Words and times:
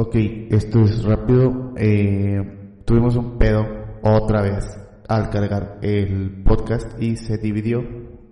Ok, 0.00 0.14
esto 0.14 0.84
es 0.84 1.02
rápido. 1.02 1.74
Eh, 1.76 2.82
tuvimos 2.84 3.16
un 3.16 3.36
pedo 3.36 3.66
otra 4.00 4.42
vez 4.42 4.64
al 5.08 5.28
cargar 5.28 5.80
el 5.82 6.44
podcast 6.44 7.02
y 7.02 7.16
se 7.16 7.36
dividió. 7.36 7.82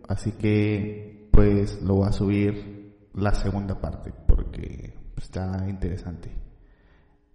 Así 0.07 0.31
que 0.31 1.29
pues 1.33 1.83
lo 1.83 1.97
voy 1.97 2.07
a 2.07 2.13
subir 2.13 2.95
la 3.15 3.35
segunda 3.35 3.81
parte 3.81 4.13
porque 4.29 4.95
está 5.17 5.67
interesante. 5.69 6.31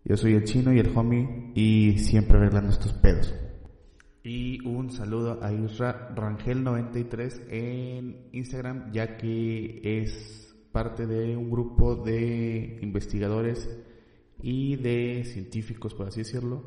Yo 0.05 0.15
soy 0.15 0.35
el 0.35 0.45
chino 0.45 0.71
y 0.71 0.79
el 0.79 0.97
homie 0.97 1.51
y 1.53 1.97
siempre 1.97 2.37
arreglando 2.37 2.69
estos 2.69 2.93
pedos. 2.93 3.35
Y 4.23 4.65
un 4.65 4.91
saludo 4.91 5.43
a 5.43 5.51
Isra 5.51 6.15
Rangel93 6.15 7.49
en 7.49 8.29
Instagram, 8.31 8.93
ya 8.93 9.17
que 9.17 9.81
es 9.83 10.55
parte 10.71 11.05
de 11.05 11.35
un 11.35 11.51
grupo 11.51 11.97
de 11.97 12.79
investigadores 12.81 13.67
y 14.41 14.75
de 14.77 15.23
científicos, 15.25 15.93
por 15.93 16.07
así 16.07 16.21
decirlo, 16.21 16.63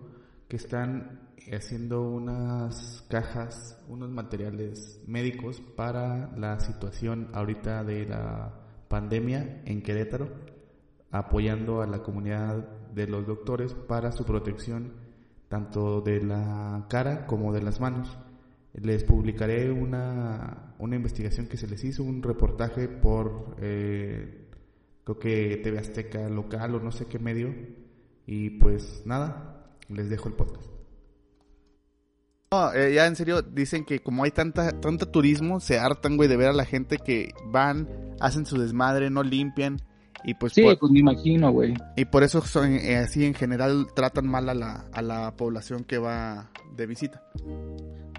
que 0.48 0.56
están 0.56 1.20
haciendo 1.52 2.02
unas 2.02 3.04
cajas, 3.08 3.78
unos 3.88 4.10
materiales 4.10 5.00
médicos 5.06 5.60
para 5.60 6.30
la 6.36 6.58
situación 6.60 7.28
ahorita 7.32 7.84
de 7.84 8.06
la 8.06 8.54
pandemia 8.88 9.62
en 9.64 9.82
Querétaro, 9.82 10.28
apoyando 11.10 11.82
a 11.82 11.86
la 11.86 12.02
comunidad 12.02 12.68
de 12.92 13.06
los 13.06 13.26
doctores 13.26 13.74
para 13.74 14.12
su 14.12 14.24
protección 14.24 15.04
tanto 15.48 16.00
de 16.00 16.20
la 16.20 16.86
cara 16.88 17.26
como 17.26 17.52
de 17.52 17.62
las 17.62 17.80
manos. 17.80 18.18
Les 18.72 19.04
publicaré 19.04 19.70
una, 19.70 20.74
una 20.80 20.96
investigación 20.96 21.46
que 21.46 21.56
se 21.56 21.68
les 21.68 21.84
hizo, 21.84 22.02
un 22.02 22.22
reportaje 22.22 22.88
por, 22.88 23.56
eh, 23.60 24.43
creo 25.04 25.18
que 25.18 25.60
TV 25.62 25.78
Azteca 25.78 26.28
local 26.28 26.74
o 26.74 26.80
no 26.80 26.90
sé 26.92 27.06
qué 27.06 27.18
medio. 27.18 27.54
Y 28.26 28.50
pues 28.50 29.02
nada, 29.04 29.66
les 29.88 30.08
dejo 30.10 30.28
el 30.28 30.34
podcast. 30.34 30.64
No, 32.52 32.72
eh, 32.72 32.94
ya 32.94 33.06
en 33.06 33.16
serio, 33.16 33.42
dicen 33.42 33.84
que 33.84 33.98
como 34.00 34.22
hay 34.24 34.30
tanta, 34.30 34.80
tanto 34.80 35.06
turismo, 35.08 35.58
se 35.60 35.78
hartan, 35.78 36.16
güey, 36.16 36.28
de 36.28 36.36
ver 36.36 36.48
a 36.48 36.52
la 36.52 36.64
gente 36.64 36.98
que 36.98 37.30
van, 37.46 37.88
hacen 38.20 38.46
su 38.46 38.58
desmadre, 38.58 39.10
no 39.10 39.22
limpian. 39.22 39.80
Y 40.26 40.34
pues 40.34 40.52
Sí, 40.54 40.62
por- 40.62 40.78
pues 40.78 40.92
me 40.92 41.00
imagino, 41.00 41.50
güey. 41.52 41.74
Y 41.96 42.04
por 42.06 42.22
eso 42.22 42.40
son, 42.42 42.72
eh, 42.74 42.96
así 42.96 43.24
en 43.24 43.34
general 43.34 43.88
tratan 43.94 44.26
mal 44.28 44.48
a 44.48 44.54
la, 44.54 44.84
a 44.92 45.02
la 45.02 45.36
población 45.36 45.84
que 45.84 45.98
va 45.98 46.50
de 46.76 46.86
visita. 46.86 47.22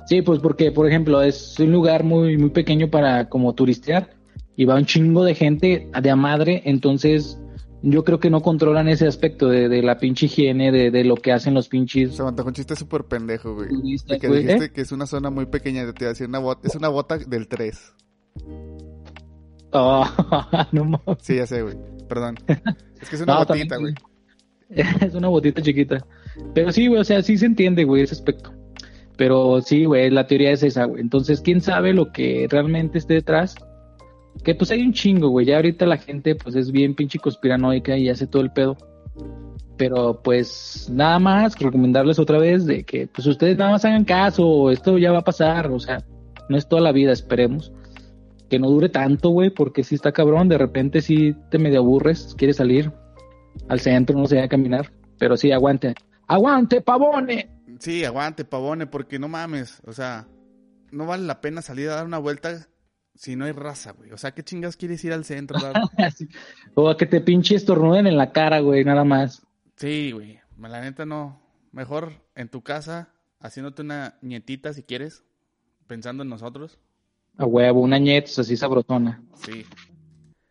Sí, 0.05 0.21
pues 0.21 0.39
porque, 0.39 0.71
por 0.71 0.87
ejemplo, 0.87 1.21
es 1.23 1.57
un 1.59 1.71
lugar 1.71 2.03
muy, 2.03 2.37
muy 2.37 2.49
pequeño 2.51 2.91
para 2.91 3.27
como 3.29 3.55
turistear 3.55 4.11
y 4.55 4.65
va 4.65 4.75
un 4.75 4.85
chingo 4.85 5.23
de 5.23 5.35
gente 5.35 5.89
de 6.01 6.09
a 6.09 6.15
madre, 6.15 6.61
entonces 6.65 7.39
yo 7.81 8.03
creo 8.03 8.19
que 8.19 8.29
no 8.29 8.41
controlan 8.41 8.87
ese 8.87 9.07
aspecto 9.07 9.47
de, 9.47 9.69
de 9.69 9.83
la 9.83 9.99
pinche 9.99 10.25
higiene, 10.25 10.71
de, 10.71 10.89
de 10.89 11.03
lo 11.03 11.15
que 11.15 11.31
hacen 11.31 11.53
los 11.53 11.67
pinches 11.67 12.15
Se 12.15 12.23
me 12.23 12.29
antojó 12.29 12.47
un 12.47 12.55
chiste 12.55 12.75
súper 12.75 13.03
pendejo, 13.03 13.53
güey. 13.53 13.69
De 14.07 14.19
que 14.19 14.27
güey, 14.27 14.41
dijiste 14.41 14.65
¿eh? 14.65 14.71
que 14.71 14.81
es 14.81 14.91
una 14.91 15.05
zona 15.05 15.29
muy 15.29 15.45
pequeña, 15.45 15.85
te 15.93 16.03
iba 16.03 16.09
a 16.09 16.13
decir 16.13 16.27
una 16.27 16.39
bota, 16.39 16.67
es 16.67 16.75
una 16.75 16.89
bota 16.89 17.17
del 17.17 17.47
3. 17.47 17.93
Oh, 19.71 20.05
no 20.71 20.85
mames. 20.85 21.17
Sí, 21.21 21.35
ya 21.35 21.45
sé, 21.45 21.61
güey. 21.61 21.75
Perdón. 22.07 22.37
Es 23.01 23.09
que 23.09 23.15
es 23.17 23.21
una 23.21 23.33
No, 23.33 23.45
botita, 23.45 23.77
güey. 23.77 23.93
Es 25.01 25.13
una 25.13 25.27
botita 25.27 25.61
chiquita. 25.61 26.03
Pero 26.55 26.71
sí, 26.71 26.87
güey, 26.87 26.99
o 26.99 27.03
sea, 27.03 27.21
sí 27.21 27.37
se 27.37 27.45
entiende, 27.45 27.83
güey, 27.83 28.01
ese 28.01 28.15
aspecto. 28.15 28.51
Pero 29.15 29.61
sí, 29.61 29.85
güey, 29.85 30.09
la 30.09 30.25
teoría 30.25 30.51
es 30.51 30.63
esa, 30.63 30.85
güey. 30.85 31.01
Entonces, 31.01 31.39
¿quién 31.39 31.61
sabe 31.61 31.93
lo 31.93 32.11
que 32.11 32.47
realmente 32.49 32.97
esté 32.97 33.13
detrás? 33.13 33.55
Que 34.43 34.55
pues 34.55 34.71
hay 34.71 34.81
un 34.81 34.93
chingo, 34.93 35.29
güey. 35.29 35.45
Ya 35.45 35.55
ahorita 35.57 35.85
la 35.85 35.97
gente, 35.97 36.35
pues 36.35 36.55
es 36.55 36.71
bien 36.71 36.95
pinche 36.95 37.19
conspiranoica 37.19 37.97
y 37.97 38.09
hace 38.09 38.27
todo 38.27 38.41
el 38.41 38.51
pedo. 38.51 38.77
Pero 39.77 40.21
pues 40.23 40.89
nada 40.91 41.19
más 41.19 41.59
recomendarles 41.59 42.19
otra 42.19 42.37
vez 42.37 42.65
de 42.65 42.83
que 42.83 43.07
pues 43.07 43.27
ustedes 43.27 43.57
nada 43.57 43.71
más 43.71 43.83
hagan 43.85 44.05
caso, 44.05 44.71
esto 44.71 44.97
ya 44.97 45.11
va 45.11 45.19
a 45.19 45.23
pasar, 45.23 45.69
o 45.69 45.79
sea, 45.79 46.03
no 46.47 46.57
es 46.57 46.67
toda 46.67 46.81
la 46.81 46.91
vida, 46.91 47.11
esperemos. 47.11 47.73
Que 48.49 48.59
no 48.59 48.69
dure 48.69 48.89
tanto, 48.89 49.29
güey, 49.29 49.49
porque 49.49 49.83
si 49.83 49.95
está 49.95 50.11
cabrón, 50.11 50.47
de 50.47 50.57
repente 50.57 51.01
sí 51.01 51.35
te 51.49 51.57
medio 51.57 51.79
aburres, 51.79 52.35
quieres 52.37 52.57
salir 52.57 52.91
al 53.67 53.79
centro, 53.79 54.17
no 54.17 54.27
sé, 54.27 54.39
a 54.39 54.47
caminar, 54.47 54.91
pero 55.17 55.35
sí, 55.35 55.51
aguante. 55.51 55.95
¡Aguante, 56.27 56.81
pavone! 56.81 57.49
Sí, 57.79 58.03
aguante, 58.05 58.45
pavone, 58.45 58.87
porque 58.87 59.19
no 59.19 59.27
mames. 59.27 59.81
O 59.85 59.93
sea, 59.93 60.27
no 60.91 61.05
vale 61.05 61.25
la 61.25 61.41
pena 61.41 61.61
salir 61.61 61.89
a 61.89 61.95
dar 61.95 62.05
una 62.05 62.17
vuelta 62.17 62.67
si 63.15 63.35
no 63.35 63.45
hay 63.45 63.53
raza, 63.53 63.93
güey. 63.93 64.11
O 64.11 64.17
sea, 64.17 64.31
¿qué 64.31 64.43
chingas 64.43 64.75
quieres 64.75 65.03
ir 65.03 65.13
al 65.13 65.25
centro? 65.25 65.57
Así. 65.97 66.27
o 66.75 66.89
a 66.89 66.97
que 66.97 67.05
te 67.05 67.21
pinche 67.21 67.55
estornuden 67.55 68.07
en 68.07 68.17
la 68.17 68.31
cara, 68.31 68.59
güey, 68.59 68.83
nada 68.83 69.03
más. 69.03 69.45
Sí, 69.77 70.11
güey. 70.11 70.39
La 70.59 70.81
neta 70.81 71.05
no. 71.05 71.41
Mejor 71.71 72.13
en 72.35 72.47
tu 72.47 72.61
casa, 72.61 73.09
haciéndote 73.39 73.81
una 73.81 74.17
nietita 74.21 74.73
si 74.73 74.83
quieres, 74.83 75.23
pensando 75.87 76.23
en 76.23 76.29
nosotros. 76.29 76.79
A 77.37 77.45
huevo, 77.45 77.81
una 77.81 77.97
ñetos 77.97 78.39
así 78.39 78.55
sabrosona. 78.55 79.21
Sí. 79.43 79.65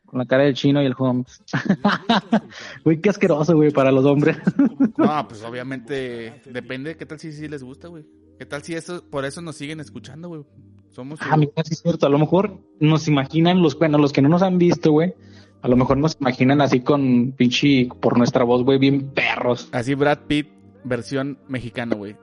Con 0.05 0.19
la 0.19 0.27
cara 0.27 0.45
del 0.45 0.55
chino 0.55 0.83
y 0.83 0.87
el 0.87 0.95
Holmes. 0.97 1.43
Güey, 2.85 3.01
qué 3.01 3.09
asqueroso, 3.11 3.57
güey, 3.57 3.71
para 3.71 3.91
los 3.91 4.05
hombres. 4.05 4.37
No, 4.97 5.27
pues 5.29 5.43
obviamente 5.43 6.41
depende. 6.45 6.97
¿Qué 6.97 7.05
tal 7.05 7.19
si 7.19 7.33
sí 7.33 7.49
les 7.49 7.65
gusta, 7.65 7.89
güey? 7.89 8.07
¿Qué 8.39 8.47
tal 8.47 8.63
si 8.63 8.75
eso, 8.75 9.03
por 9.11 9.25
eso 9.25 9.41
nos 9.41 9.57
siguen 9.57 9.81
escuchando, 9.81 10.29
güey? 10.29 10.45
Somos. 10.94 11.19
Ah, 11.22 11.37
mira, 11.37 11.53
sí 11.65 11.72
es 11.75 11.81
cierto. 11.81 12.06
A 12.06 12.09
lo 12.09 12.19
mejor 12.19 12.59
nos 12.81 13.09
imaginan 13.09 13.60
los, 13.62 13.78
bueno, 13.78 13.99
los 13.99 14.12
que 14.12 14.22
no 14.22 14.28
nos 14.28 14.43
han 14.43 14.59
visto, 14.59 14.93
güey. 14.93 15.15
A 15.62 15.69
lo 15.69 15.77
mejor 15.77 15.97
nos 15.97 16.16
imaginan 16.21 16.60
así 16.60 16.81
con 16.81 17.32
pinche, 17.32 17.88
por 18.00 18.19
nuestra 18.19 18.44
voz, 18.44 18.62
güey, 18.65 18.78
bien 18.78 19.10
perros. 19.10 19.69
Así 19.72 19.94
Brad 19.94 20.19
Pitt, 20.27 20.49
versión 20.84 21.38
mexicana, 21.49 21.97
güey. 21.97 22.16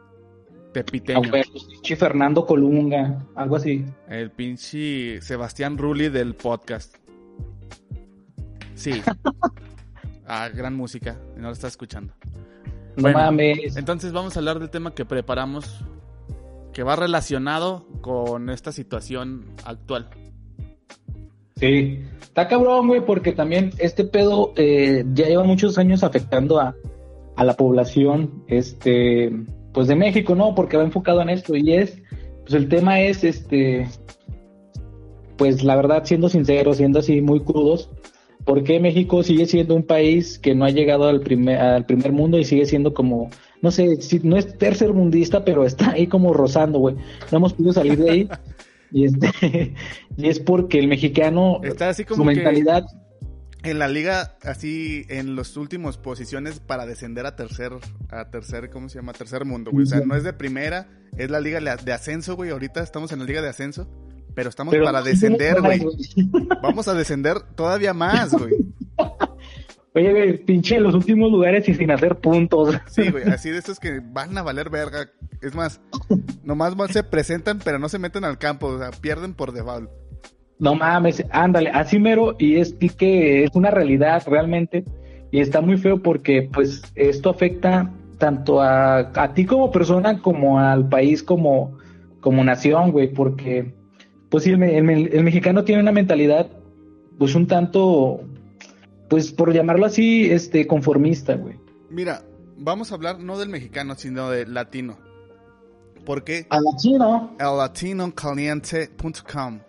Tepiteño. 0.74 1.20
huevo, 1.32 1.52
pinche 1.70 1.96
Fernando 1.98 2.46
Colunga, 2.46 3.26
algo 3.36 3.58
así. 3.58 3.84
El 4.08 4.32
pinche 4.32 5.20
Sebastián 5.22 5.78
Rulli 5.78 6.10
del 6.10 6.36
podcast. 6.36 6.96
Sí. 8.76 9.02
Ah, 10.34 10.48
gran 10.48 10.78
música. 10.78 11.20
No 11.36 11.48
lo 11.48 11.52
está 11.52 11.68
escuchando. 11.68 12.14
No 12.96 13.02
Bueno. 13.02 13.18
mames. 13.18 13.76
Entonces 13.76 14.14
vamos 14.14 14.34
a 14.38 14.40
hablar 14.40 14.60
del 14.60 14.70
tema 14.70 14.94
que 14.96 15.04
preparamos 15.04 15.84
que 16.74 16.84
va 16.84 16.96
relacionado 16.96 17.86
con 18.02 18.50
esta 18.50 18.72
situación 18.72 19.46
actual. 19.66 20.10
Sí, 21.58 22.00
está 22.22 22.48
cabrón, 22.48 22.88
güey, 22.88 23.06
porque 23.06 23.34
también 23.34 23.72
este 23.78 24.04
pedo 24.04 24.54
eh, 24.56 25.06
ya 25.14 25.28
lleva 25.28 25.44
muchos 25.44 25.78
años 25.78 26.04
afectando 26.04 26.60
a, 26.60 26.76
a 27.36 27.44
la 27.44 27.54
población, 27.56 28.44
este, 28.48 29.32
pues 29.74 29.88
de 29.88 29.96
México, 29.96 30.36
¿no? 30.36 30.56
Porque 30.56 30.78
va 30.78 30.84
enfocado 30.84 31.22
en 31.22 31.30
esto 31.30 31.56
y 31.56 31.74
es, 31.74 32.02
pues 32.42 32.54
el 32.54 32.68
tema 32.68 33.02
es, 33.02 33.24
este, 33.24 33.88
pues 35.38 35.64
la 35.64 35.76
verdad, 35.76 36.04
siendo 36.06 36.30
sinceros, 36.30 36.78
siendo 36.78 37.00
así 37.00 37.22
muy 37.22 37.42
crudos, 37.42 37.90
¿por 38.46 38.64
qué 38.64 38.80
México 38.80 39.24
sigue 39.24 39.46
siendo 39.46 39.76
un 39.76 39.84
país 39.84 40.40
que 40.40 40.56
no 40.56 40.66
ha 40.66 40.70
llegado 40.70 41.08
al 41.08 41.22
primer, 41.22 41.60
al 41.60 41.86
primer 41.86 42.12
mundo 42.12 42.40
y 42.40 42.44
sigue 42.44 42.66
siendo 42.66 42.94
como, 42.94 43.30
no 43.62 43.72
sé, 43.72 44.02
si, 44.02 44.20
no 44.20 44.38
es 44.38 44.58
tercer 44.58 44.94
mundista, 44.94 45.46
pero 45.46 45.66
está 45.66 45.92
ahí 45.92 46.08
como 46.08 46.34
rozando, 46.34 46.80
güey, 46.80 46.96
no 47.32 47.38
hemos 47.38 47.54
podido 47.54 47.74
salir 47.74 47.98
de 47.98 48.10
ahí. 48.10 48.30
Y, 48.94 49.06
este, 49.06 49.74
y 50.18 50.28
es 50.28 50.42
porque 50.42 50.78
el 50.78 50.90
mexicano, 50.90 51.62
Está 51.64 51.88
así 51.88 52.04
su 52.04 52.10
como 52.10 52.30
que 52.30 52.36
mentalidad, 52.36 52.84
en 53.64 53.80
la 53.80 53.88
liga, 53.88 54.38
así 54.44 55.06
en 55.10 55.36
los 55.36 55.56
últimos 55.56 55.98
posiciones 55.98 56.60
para 56.60 56.86
descender 56.86 57.26
a 57.26 57.36
tercer, 57.36 57.72
a 58.10 58.30
tercer, 58.30 58.70
¿cómo 58.70 58.90
se 58.90 58.98
llama? 58.98 59.14
Tercer 59.14 59.46
mundo, 59.46 59.72
güey. 59.72 59.84
O 59.84 59.86
sea, 59.86 60.02
no 60.02 60.16
es 60.16 60.24
de 60.24 60.34
primera, 60.34 60.90
es 61.18 61.30
la 61.30 61.40
liga 61.40 61.60
de 61.60 61.94
ascenso, 61.94 62.36
güey. 62.36 62.50
Ahorita 62.50 62.82
estamos 62.82 63.12
en 63.12 63.20
la 63.20 63.26
liga 63.26 63.42
de 63.42 63.50
ascenso, 63.50 63.88
pero 64.34 64.50
estamos 64.50 64.72
pero 64.72 64.86
para 64.86 65.02
descender, 65.02 65.62
güey. 65.62 65.82
Vamos 66.62 66.88
a 66.88 66.94
descender 66.94 67.40
todavía 67.56 67.94
más, 67.94 68.34
güey. 68.34 68.54
Oye, 69.94 70.12
güey, 70.12 70.38
pinche 70.46 70.78
en 70.78 70.84
los 70.84 70.96
últimos 70.96 71.32
lugares 71.32 71.68
y 71.68 71.74
sin 71.74 71.92
hacer 71.92 72.16
puntos. 72.18 72.80
Sí, 72.88 73.10
güey, 73.10 73.26
así 73.26 73.50
de 73.50 73.58
estos 73.58 73.80
que 73.80 74.00
van 74.02 74.38
a 74.38 74.42
valer 74.42 74.70
verga. 74.70 75.10
Es 75.42 75.54
más, 75.54 75.82
nomás 76.44 76.76
más 76.76 76.92
se 76.92 77.04
presentan, 77.04 77.60
pero 77.64 77.78
no 77.78 77.90
se 77.90 78.00
meten 78.00 78.24
al 78.24 78.38
campo, 78.38 78.68
o 78.68 78.80
sea, 78.80 78.92
pierden 78.92 79.34
por 79.34 79.52
default. 79.52 79.90
No 80.60 80.76
mames, 80.76 81.26
ándale, 81.32 81.72
así 81.72 82.00
mero, 82.00 82.36
y 82.38 82.58
es 82.58 82.76
que 82.96 83.44
es 83.44 83.50
una 83.56 83.72
realidad 83.72 84.22
realmente, 84.28 84.86
y 85.32 85.40
está 85.40 85.60
muy 85.60 85.78
feo 85.78 86.04
porque 86.04 86.50
pues 86.54 86.84
esto 86.94 87.32
afecta 87.32 87.92
tanto 88.20 88.62
a, 88.62 89.00
a 89.00 89.34
ti 89.34 89.46
como 89.46 89.72
persona 89.72 90.22
como 90.22 90.60
al 90.60 90.88
país 90.88 91.24
como, 91.24 91.80
como 92.20 92.44
nación, 92.44 92.92
güey, 92.92 93.12
porque 93.12 93.74
pues 94.30 94.44
sí, 94.44 94.52
el 94.52 95.24
mexicano 95.24 95.64
tiene 95.64 95.82
una 95.82 95.92
mentalidad 95.92 96.48
pues 97.18 97.36
un 97.36 97.48
tanto, 97.48 98.22
pues 99.12 99.32
por 99.34 99.54
llamarlo 99.54 99.86
así, 99.86 100.32
este, 100.32 100.66
conformista, 100.66 101.36
güey. 101.36 101.60
Mira, 101.90 102.24
vamos 102.58 102.92
a 102.92 102.96
hablar 102.96 103.20
no 103.20 103.38
del 103.38 103.50
mexicano, 103.50 103.96
sino 103.96 104.30
del 104.30 104.54
latino. 104.54 104.98
Porque 106.06 106.48
A 106.50 106.62
la 106.62 106.76
chino. 106.78 107.36
el 107.38 107.58
latinocaliente.com 107.58 109.60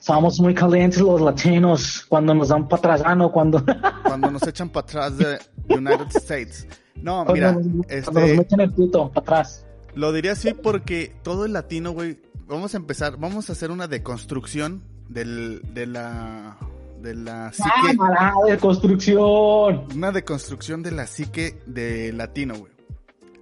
Somos 0.00 0.40
muy 0.40 0.52
calientes 0.52 1.00
los 1.00 1.20
latinos 1.20 2.04
cuando 2.08 2.34
nos 2.34 2.48
dan 2.48 2.66
para 2.68 2.78
atrás, 2.80 3.02
ah, 3.04 3.14
no, 3.14 3.30
cuando... 3.32 3.64
Cuando 4.06 4.30
nos 4.30 4.46
echan 4.46 4.68
para 4.70 4.86
atrás 4.86 5.18
de 5.18 5.38
United 5.68 6.06
States. 6.14 6.66
No, 6.94 7.24
cuando 7.24 7.32
mira, 7.34 7.52
nos- 7.52 7.62
cuando 7.62 8.20
nos 8.20 8.30
este, 8.30 8.36
meten 8.36 8.60
el 8.60 8.72
puto 8.72 9.10
para 9.12 9.20
atrás. 9.40 9.66
lo 9.94 10.12
diría 10.12 10.32
así 10.32 10.54
porque 10.54 11.14
todo 11.22 11.44
el 11.44 11.52
latino, 11.52 11.92
güey, 11.92 12.18
vamos 12.46 12.74
a 12.74 12.78
empezar, 12.78 13.16
vamos 13.18 13.48
a 13.48 13.52
hacer 13.52 13.70
una 13.70 13.86
deconstrucción 13.88 14.82
del, 15.08 15.60
de 15.74 15.86
la, 15.86 16.56
de 17.06 17.14
la 17.14 17.46
¡Ah, 17.46 17.52
psique, 17.52 18.50
de 18.52 18.58
construcción! 18.58 19.86
una 19.94 20.12
deconstrucción 20.12 20.82
de 20.82 20.90
la 20.90 21.06
psique 21.06 21.58
de 21.66 22.12
latino, 22.12 22.54
güey. 22.56 22.72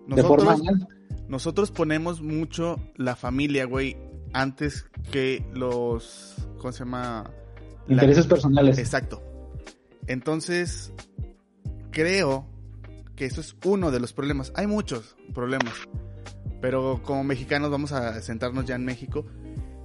De 0.06 0.22
forma 0.22 0.52
Nosotros, 0.56 0.88
nosotros 1.28 1.70
ponemos 1.70 2.20
mucho 2.22 2.76
la 2.96 3.16
familia, 3.16 3.64
güey, 3.64 3.96
antes 4.32 4.86
que 5.10 5.44
los, 5.54 6.34
¿cómo 6.58 6.72
se 6.72 6.80
llama? 6.80 7.30
La- 7.86 7.94
intereses 7.94 8.26
personales. 8.26 8.78
Exacto. 8.78 9.22
Entonces, 10.06 10.92
creo 11.90 12.46
que 13.16 13.24
eso 13.26 13.40
es 13.40 13.56
uno 13.64 13.90
de 13.90 14.00
los 14.00 14.12
problemas. 14.12 14.52
Hay 14.56 14.66
muchos 14.66 15.16
problemas. 15.32 15.72
Pero 16.60 17.00
como 17.02 17.24
mexicanos, 17.24 17.70
vamos 17.70 17.92
a 17.92 18.20
centrarnos 18.20 18.64
ya 18.66 18.74
en 18.74 18.84
México. 18.84 19.24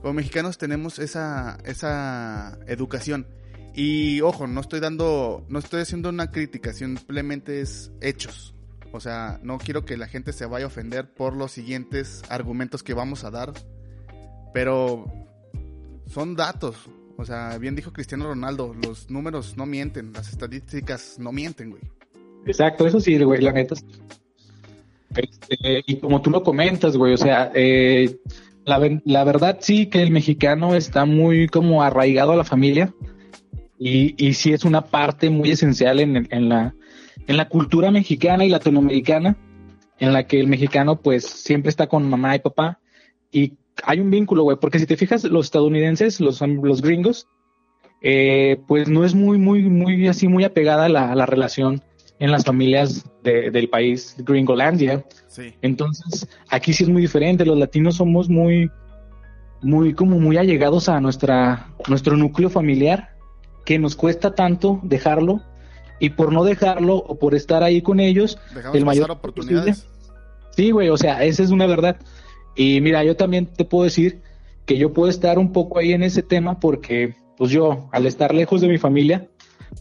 Como 0.01 0.13
mexicanos 0.13 0.57
tenemos 0.57 0.97
esa, 0.99 1.57
esa 1.65 2.57
educación. 2.67 3.27
Y 3.73 4.21
ojo, 4.21 4.47
no 4.47 4.61
estoy 4.61 4.79
dando, 4.79 5.45
no 5.47 5.59
estoy 5.59 5.81
haciendo 5.81 6.09
una 6.09 6.31
crítica, 6.31 6.73
simplemente 6.73 7.61
es 7.61 7.91
hechos. 8.01 8.55
O 8.91 8.99
sea, 8.99 9.39
no 9.43 9.57
quiero 9.59 9.85
que 9.85 9.97
la 9.97 10.07
gente 10.07 10.33
se 10.33 10.45
vaya 10.45 10.65
a 10.65 10.67
ofender 10.67 11.13
por 11.13 11.35
los 11.35 11.51
siguientes 11.51 12.23
argumentos 12.29 12.81
que 12.81 12.93
vamos 12.93 13.23
a 13.23 13.31
dar. 13.31 13.53
Pero 14.53 15.05
son 16.07 16.35
datos. 16.35 16.89
O 17.17 17.25
sea, 17.25 17.57
bien 17.57 17.75
dijo 17.75 17.93
Cristiano 17.93 18.25
Ronaldo, 18.25 18.73
los 18.73 19.09
números 19.11 19.57
no 19.57 19.65
mienten, 19.65 20.13
las 20.13 20.29
estadísticas 20.29 21.17
no 21.19 21.31
mienten, 21.31 21.69
güey. 21.69 21.83
Exacto, 22.45 22.87
eso 22.87 22.99
sí, 22.99 23.21
güey, 23.21 23.41
la 23.41 23.51
neta. 23.51 23.75
Este, 25.15 25.83
y 25.85 25.99
como 25.99 26.21
tú 26.21 26.29
lo 26.29 26.41
comentas, 26.41 26.95
güey, 26.95 27.13
o 27.13 27.17
sea, 27.17 27.51
eh, 27.53 28.17
la, 28.65 28.79
la 29.03 29.23
verdad 29.23 29.57
sí 29.59 29.87
que 29.87 30.01
el 30.01 30.11
mexicano 30.11 30.75
está 30.75 31.05
muy 31.05 31.47
como 31.47 31.83
arraigado 31.83 32.31
a 32.31 32.37
la 32.37 32.43
familia 32.43 32.93
y, 33.79 34.13
y 34.23 34.33
sí 34.33 34.51
es 34.53 34.65
una 34.65 34.81
parte 34.81 35.29
muy 35.29 35.51
esencial 35.51 35.99
en, 35.99 36.27
en 36.29 36.49
la, 36.49 36.75
en 37.27 37.37
la 37.37 37.47
cultura 37.47 37.89
mexicana 37.91 38.45
y 38.45 38.49
latinoamericana, 38.49 39.37
en 39.97 40.13
la 40.13 40.27
que 40.27 40.39
el 40.39 40.47
mexicano 40.47 41.01
pues 41.01 41.25
siempre 41.25 41.69
está 41.69 41.87
con 41.87 42.07
mamá 42.09 42.35
y 42.35 42.39
papá 42.39 42.79
y 43.31 43.53
hay 43.83 43.99
un 44.01 44.11
vínculo, 44.11 44.43
güey, 44.43 44.57
porque 44.59 44.79
si 44.79 44.85
te 44.85 44.97
fijas, 44.97 45.23
los 45.23 45.45
estadounidenses, 45.45 46.19
los, 46.19 46.41
los 46.41 46.81
gringos, 46.81 47.27
eh, 48.01 48.57
pues 48.67 48.89
no 48.89 49.05
es 49.05 49.15
muy, 49.15 49.37
muy, 49.37 49.63
muy 49.63 50.07
así, 50.07 50.27
muy 50.27 50.43
apegada 50.43 50.89
la, 50.89 51.15
la 51.15 51.25
relación 51.25 51.81
en 52.19 52.31
las 52.31 52.43
familias 52.43 53.05
de- 53.23 53.51
del 53.51 53.69
país 53.69 54.15
Gringolandia. 54.19 55.05
Sí. 55.27 55.53
Entonces, 55.61 56.27
aquí 56.49 56.73
sí 56.73 56.83
es 56.83 56.89
muy 56.89 57.01
diferente. 57.01 57.45
Los 57.45 57.57
latinos 57.57 57.95
somos 57.95 58.27
muy, 58.29 58.69
muy, 59.61 59.93
como 59.93 60.19
muy 60.19 60.35
allegados 60.37 60.89
a 60.89 60.99
nuestra, 60.99 61.67
nuestro 61.87 62.17
núcleo 62.17 62.49
familiar, 62.49 63.11
que 63.65 63.79
nos 63.79 63.95
cuesta 63.95 64.35
tanto 64.35 64.79
dejarlo. 64.83 65.41
Y 66.01 66.11
por 66.11 66.31
no 66.31 66.45
dejarlo 66.45 66.95
o 66.95 67.19
por 67.19 67.35
estar 67.35 67.61
ahí 67.61 67.81
con 67.81 67.99
ellos, 67.99 68.37
Dejamos 68.55 68.77
El 68.77 68.85
mayor 68.85 69.11
oportunidades. 69.11 69.85
Sí, 70.55 70.71
güey, 70.71 70.89
o 70.89 70.97
sea, 70.97 71.23
esa 71.23 71.43
es 71.43 71.51
una 71.51 71.67
verdad. 71.67 71.97
Y 72.55 72.79
mira, 72.81 73.03
yo 73.03 73.15
también 73.17 73.45
te 73.47 73.65
puedo 73.65 73.83
decir 73.83 74.21
que 74.65 74.77
yo 74.77 74.93
puedo 74.93 75.09
estar 75.09 75.37
un 75.37 75.51
poco 75.51 75.77
ahí 75.79 75.91
en 75.93 76.03
ese 76.03 76.23
tema 76.23 76.59
porque, 76.59 77.15
pues 77.37 77.51
yo, 77.51 77.89
al 77.91 78.05
estar 78.05 78.33
lejos 78.33 78.61
de 78.61 78.67
mi 78.69 78.77
familia, 78.77 79.27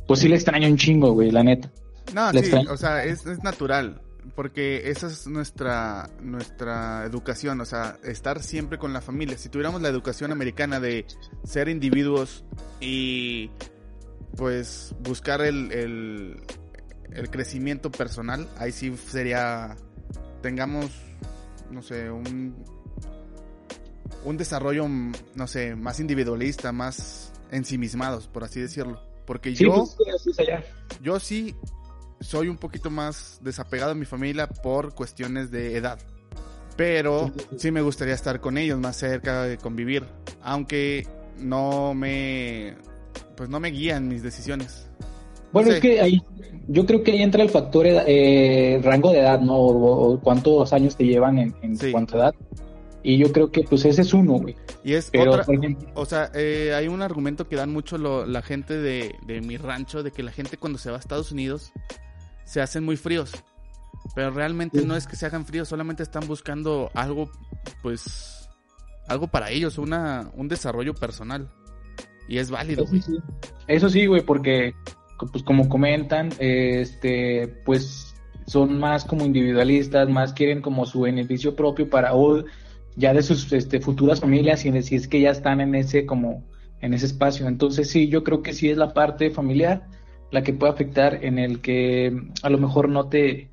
pues 0.07 0.21
sí 0.21 0.29
le 0.29 0.35
extraño 0.35 0.67
un 0.69 0.77
chingo, 0.77 1.13
güey, 1.13 1.31
la 1.31 1.45
neta. 1.45 1.71
No, 2.15 2.33
Le 2.33 2.41
sí, 2.41 2.47
extraño. 2.47 2.73
o 2.73 2.77
sea, 2.77 3.05
es, 3.05 3.27
es 3.27 3.43
natural, 3.45 4.01
porque 4.35 4.91
esa 4.91 5.07
es 5.09 5.27
nuestra, 5.27 6.11
nuestra 6.21 7.05
educación, 7.05 7.61
o 7.61 7.65
sea, 7.65 7.99
estar 8.05 8.43
siempre 8.43 8.79
con 8.79 8.93
la 8.93 9.01
familia. 9.01 9.37
Si 9.39 9.49
tuviéramos 9.49 9.83
la 9.83 9.89
educación 9.89 10.33
americana 10.33 10.81
de 10.81 11.07
ser 11.45 11.69
individuos 11.69 12.45
y 12.81 13.51
pues 14.37 14.95
buscar 15.01 15.41
el, 15.43 15.73
el, 15.73 16.43
el 17.13 17.31
crecimiento 17.31 17.91
personal, 17.91 18.49
ahí 18.59 18.73
sí 18.73 18.97
sería, 18.97 19.77
tengamos, 20.43 20.91
no 21.71 21.83
sé, 21.83 22.11
un, 22.11 22.65
un 24.25 24.37
desarrollo, 24.37 24.87
no 24.89 25.47
sé, 25.47 25.75
más 25.75 26.01
individualista, 26.01 26.73
más 26.73 27.33
ensimismados, 27.51 28.29
por 28.29 28.45
así 28.45 28.61
decirlo. 28.61 29.03
Porque 29.27 29.55
Sí, 29.55 29.65
yo... 29.65 29.87
pues, 30.25 30.39
allá. 30.39 30.65
Yo 31.03 31.21
sí 31.21 31.55
soy 32.20 32.49
un 32.49 32.56
poquito 32.56 32.91
más 32.91 33.38
desapegado 33.43 33.93
de 33.94 34.00
mi 34.00 34.06
familia 34.06 34.47
por 34.49 34.94
cuestiones 34.94 35.50
de 35.50 35.76
edad. 35.76 35.99
Pero 36.76 37.31
sí 37.56 37.70
me 37.70 37.82
gustaría 37.82 38.15
estar 38.15 38.41
con 38.41 38.56
ellos 38.59 38.79
más 38.79 38.97
cerca 38.97 39.43
de 39.44 39.59
convivir. 39.59 40.05
Aunque 40.43 41.06
no 41.38 41.94
me. 41.94 42.76
Pues 43.37 43.49
no 43.49 43.61
me 43.61 43.70
guían 43.70 44.09
mis 44.09 44.23
decisiones. 44.23 44.87
Bueno, 45.53 45.70
Sí. 45.70 45.75
es 45.76 45.81
que 45.81 46.00
ahí, 46.00 46.23
yo 46.69 46.85
creo 46.85 47.03
que 47.03 47.12
ahí 47.12 47.23
entra 47.23 47.43
el 47.43 47.49
factor 47.50 47.87
eh, 47.88 48.81
rango 48.82 49.12
de 49.12 49.21
edad, 49.21 49.41
¿no? 49.41 49.56
O, 49.56 50.12
o 50.14 50.21
cuántos 50.21 50.73
años 50.73 50.97
te 50.97 51.05
llevan 51.05 51.38
en, 51.38 51.55
en 51.62 51.76
Sí. 51.76 51.91
cuánta 51.91 52.17
edad. 52.19 52.35
Y 53.03 53.17
yo 53.17 53.32
creo 53.32 53.50
que, 53.50 53.62
pues, 53.62 53.85
ese 53.85 54.03
es 54.03 54.12
uno, 54.12 54.35
güey. 54.35 54.56
Y 54.85 54.93
es 54.94 55.09
Pero, 55.11 55.31
otra. 55.32 55.44
ejemplo, 55.55 55.88
O 55.94 56.05
sea, 56.05 56.31
eh, 56.35 56.75
hay 56.76 56.88
un 56.88 57.00
argumento 57.00 57.49
que 57.49 57.56
dan 57.56 57.73
mucho 57.73 57.97
lo- 57.97 58.26
la 58.26 58.43
gente 58.43 58.76
de, 58.76 59.14
de 59.26 59.41
mi 59.41 59.56
rancho, 59.56 60.03
de 60.03 60.11
que 60.11 60.23
la 60.23 60.32
gente 60.32 60.56
cuando 60.59 60.79
se 60.79 60.91
va 60.91 60.97
a 60.97 61.00
Estados 61.00 61.31
Unidos 61.32 61.73
se 62.49 62.61
hacen 62.62 62.85
muy 62.85 62.97
fríos. 62.97 63.33
Pero 64.15 64.31
realmente 64.31 64.81
Sí. 64.81 64.87
no 64.87 64.97
es 64.97 65.06
que 65.06 65.17
se 65.17 65.27
hagan 65.27 65.45
fríos, 65.45 65.69
solamente 65.69 66.03
están 66.03 66.27
buscando 66.27 66.91
algo, 66.95 67.31
pues, 67.83 68.49
algo 69.06 69.29
para 69.29 69.50
ellos, 69.50 69.77
una, 69.79 70.31
un 70.35 70.49
desarrollo 70.49 70.95
personal. 70.95 71.50
Y 72.29 72.39
es 72.39 72.50
válido, 72.50 72.85
Eso 72.85 72.91
güey. 72.91 73.03
sí, 73.03 73.12
Eso 73.67 73.89
sí, 73.89 74.06
güey, 74.06 74.23
porque 74.23 74.75
pues 75.33 75.43
como 75.43 75.69
comentan, 75.69 76.31
este, 76.39 77.49
pues 77.65 78.15
son 78.47 78.79
más 78.79 79.05
como 79.05 79.25
individualistas, 79.27 80.09
más 80.09 80.33
quieren 80.33 80.62
como 80.62 80.87
su 80.87 81.00
beneficio 81.00 81.55
propio 81.56 81.91
para 81.91 82.15
o 82.15 82.45
ya 82.97 83.12
de 83.12 83.23
sus 83.23 83.53
este, 83.53 83.81
futuras 83.81 84.21
familias 84.21 84.65
y 84.65 84.83
si 84.83 84.95
es 84.95 85.09
que 85.09 85.21
ya 85.21 85.31
están 85.31 85.61
en 85.61 85.75
ese 85.75 86.06
como 86.06 86.45
en 86.81 86.95
ese 86.95 87.06
espacio. 87.06 87.49
Entonces 87.49 87.91
sí, 87.91 88.09
yo 88.09 88.23
creo 88.25 88.43
que 88.43 88.53
sí 88.53 88.71
es 88.71 88.79
la 88.79 88.95
parte 88.95 89.31
familiar 89.31 89.87
la 90.31 90.43
que 90.43 90.53
puede 90.53 90.73
afectar 90.73 91.25
en 91.25 91.39
el 91.39 91.61
que 91.61 92.13
a 92.43 92.51
lo 92.51 92.59
mejor 92.59 92.89
no 92.89 93.09
te 93.09 93.49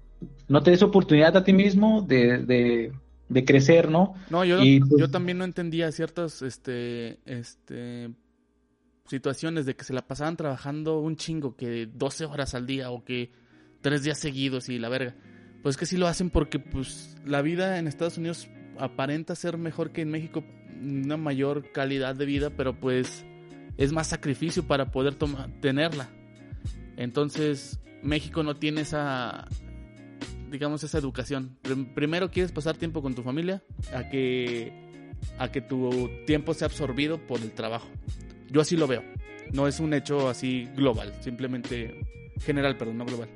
no 0.48 0.62
te 0.62 0.72
des 0.72 0.84
oportunidad 0.84 1.36
a 1.38 1.44
ti 1.44 1.54
mismo 1.54 2.02
de, 2.04 2.38
de, 2.40 2.92
de 3.30 3.46
crecer, 3.46 3.90
¿no? 3.90 4.14
No, 4.30 4.46
yo, 4.46 4.62
Y, 4.64 4.80
pues- 4.80 4.92
yo 5.00 5.10
también 5.10 5.38
no 5.40 5.44
entendía 5.44 5.92
ciertas 5.92 6.42
este, 6.44 7.18
este, 7.26 8.12
situaciones 9.08 9.66
de 9.66 9.76
que 9.76 9.84
se 9.84 9.94
la 9.94 10.08
pasaban 10.08 10.36
trabajando 10.38 11.00
un 11.00 11.16
chingo, 11.16 11.56
que 11.56 11.88
12 11.92 12.26
horas 12.26 12.56
al 12.56 12.66
día 12.66 12.92
o 12.92 13.04
que 13.04 13.32
tres 13.82 14.04
días 14.04 14.20
seguidos 14.20 14.70
y 14.70 14.80
la 14.80 14.90
verga. 14.90 15.16
Pues 15.64 15.78
que 15.78 15.86
sí 15.86 15.98
lo 15.98 16.08
hacen 16.08 16.30
porque 16.30 16.60
pues 16.60 17.16
la 17.26 17.42
vida 17.42 17.80
en 17.80 17.88
Estados 17.88 18.18
Unidos 18.18 18.48
aparenta 18.78 19.36
ser 19.36 19.58
mejor 19.58 19.92
que 19.92 20.02
en 20.02 20.12
México, 20.12 20.44
una 20.82 21.18
mayor 21.18 21.72
calidad 21.72 22.16
de 22.16 22.26
vida, 22.26 22.52
pero 22.56 22.80
pues 22.80 23.26
es 23.78 23.92
más 23.92 24.08
sacrificio 24.08 24.64
para 24.68 24.92
poder 24.92 25.16
toma- 25.16 25.50
tenerla. 25.62 26.10
Entonces 26.98 27.80
México 28.04 28.44
no 28.44 28.56
tiene 28.56 28.82
esa, 28.82 29.48
digamos, 30.52 30.84
esa 30.84 30.98
educación. 30.98 31.58
Prim- 31.62 31.94
Primero 31.94 32.32
quieres 32.32 32.52
pasar 32.52 32.76
tiempo 32.78 33.02
con 33.02 33.16
tu 33.16 33.24
familia 33.24 33.64
a 33.94 34.10
que, 34.10 34.72
a 35.38 35.52
que 35.52 35.62
tu 35.62 36.10
tiempo 36.26 36.54
sea 36.54 36.68
absorbido 36.68 37.18
por 37.26 37.42
el 37.42 37.52
trabajo. 37.52 37.88
Yo 38.52 38.62
así 38.62 38.78
lo 38.78 38.88
veo. 38.88 39.04
No 39.54 39.68
es 39.68 39.80
un 39.80 39.94
hecho 39.94 40.30
así 40.30 40.68
global, 40.76 41.14
simplemente 41.22 42.02
general, 42.42 42.78
perdón, 42.78 42.98
no 42.98 43.06
global. 43.06 43.30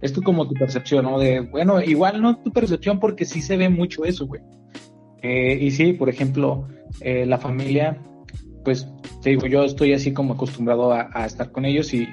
Es 0.00 0.12
tu, 0.12 0.20
como 0.22 0.48
tu 0.48 0.54
percepción, 0.54 1.04
¿no? 1.04 1.18
De, 1.18 1.40
bueno, 1.40 1.80
igual 1.80 2.20
no 2.20 2.36
tu 2.38 2.52
percepción 2.52 2.98
porque 2.98 3.24
sí 3.24 3.40
se 3.40 3.56
ve 3.56 3.68
mucho 3.68 4.04
eso, 4.04 4.26
güey. 4.26 4.42
Eh, 5.22 5.58
y 5.60 5.70
sí, 5.70 5.92
por 5.92 6.08
ejemplo, 6.08 6.66
eh, 7.00 7.24
la 7.26 7.38
familia, 7.38 8.00
pues, 8.64 8.88
te 9.22 9.30
digo, 9.30 9.46
yo 9.46 9.62
estoy 9.64 9.92
así 9.92 10.12
como 10.12 10.34
acostumbrado 10.34 10.92
a 10.92 11.24
estar 11.24 11.52
con 11.52 11.64
ellos 11.64 11.94
y, 11.94 12.08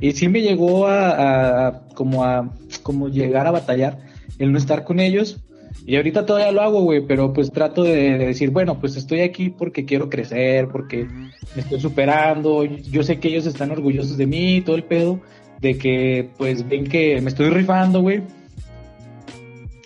y 0.00 0.12
sí 0.12 0.28
me 0.28 0.40
llegó 0.42 0.86
a, 0.88 1.82
como 1.94 2.24
a 2.24 2.50
como 2.82 3.08
llegar 3.08 3.46
a 3.46 3.50
batallar 3.50 3.98
el 4.38 4.52
no 4.52 4.58
estar 4.58 4.84
con 4.84 5.00
ellos. 5.00 5.40
Y 5.86 5.96
ahorita 5.96 6.26
todavía 6.26 6.52
lo 6.52 6.62
hago, 6.62 6.82
güey, 6.82 7.06
pero 7.06 7.32
pues 7.32 7.50
trato 7.50 7.82
de, 7.82 8.18
de 8.18 8.26
decir, 8.26 8.50
bueno, 8.50 8.80
pues 8.80 8.96
estoy 8.96 9.20
aquí 9.20 9.50
porque 9.50 9.84
quiero 9.84 10.08
crecer, 10.08 10.68
porque 10.68 11.06
me 11.54 11.62
estoy 11.62 11.80
superando, 11.80 12.64
yo 12.64 13.02
sé 13.02 13.18
que 13.18 13.28
ellos 13.28 13.46
están 13.46 13.70
orgullosos 13.70 14.16
de 14.16 14.26
mí, 14.26 14.60
todo 14.60 14.76
el 14.76 14.84
pedo, 14.84 15.20
de 15.60 15.78
que 15.78 16.30
pues 16.36 16.68
ven 16.68 16.86
que 16.86 17.20
me 17.20 17.28
estoy 17.28 17.50
rifando, 17.50 18.00
güey. 18.00 18.22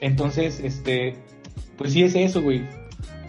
Entonces, 0.00 0.60
este, 0.60 1.14
pues 1.76 1.92
sí 1.92 2.02
es 2.02 2.14
eso, 2.14 2.42
güey. 2.42 2.62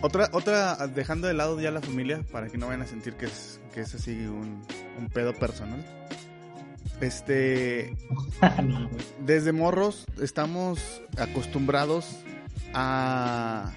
Otra, 0.01 0.29
otra, 0.33 0.87
dejando 0.87 1.27
de 1.27 1.33
lado 1.33 1.59
ya 1.59 1.71
la 1.71 1.81
familia, 1.81 2.21
para 2.31 2.47
que 2.47 2.57
no 2.57 2.67
vayan 2.67 2.81
a 2.81 2.87
sentir 2.87 3.13
que 3.13 3.25
es, 3.25 3.59
que 3.73 3.81
es 3.81 3.95
así 3.95 4.11
un, 4.11 4.61
un 4.99 5.07
pedo 5.13 5.33
personal. 5.33 5.83
Este, 7.01 7.95
desde 9.25 9.51
morros 9.51 10.05
estamos 10.21 11.01
acostumbrados 11.17 12.05
a, 12.73 13.71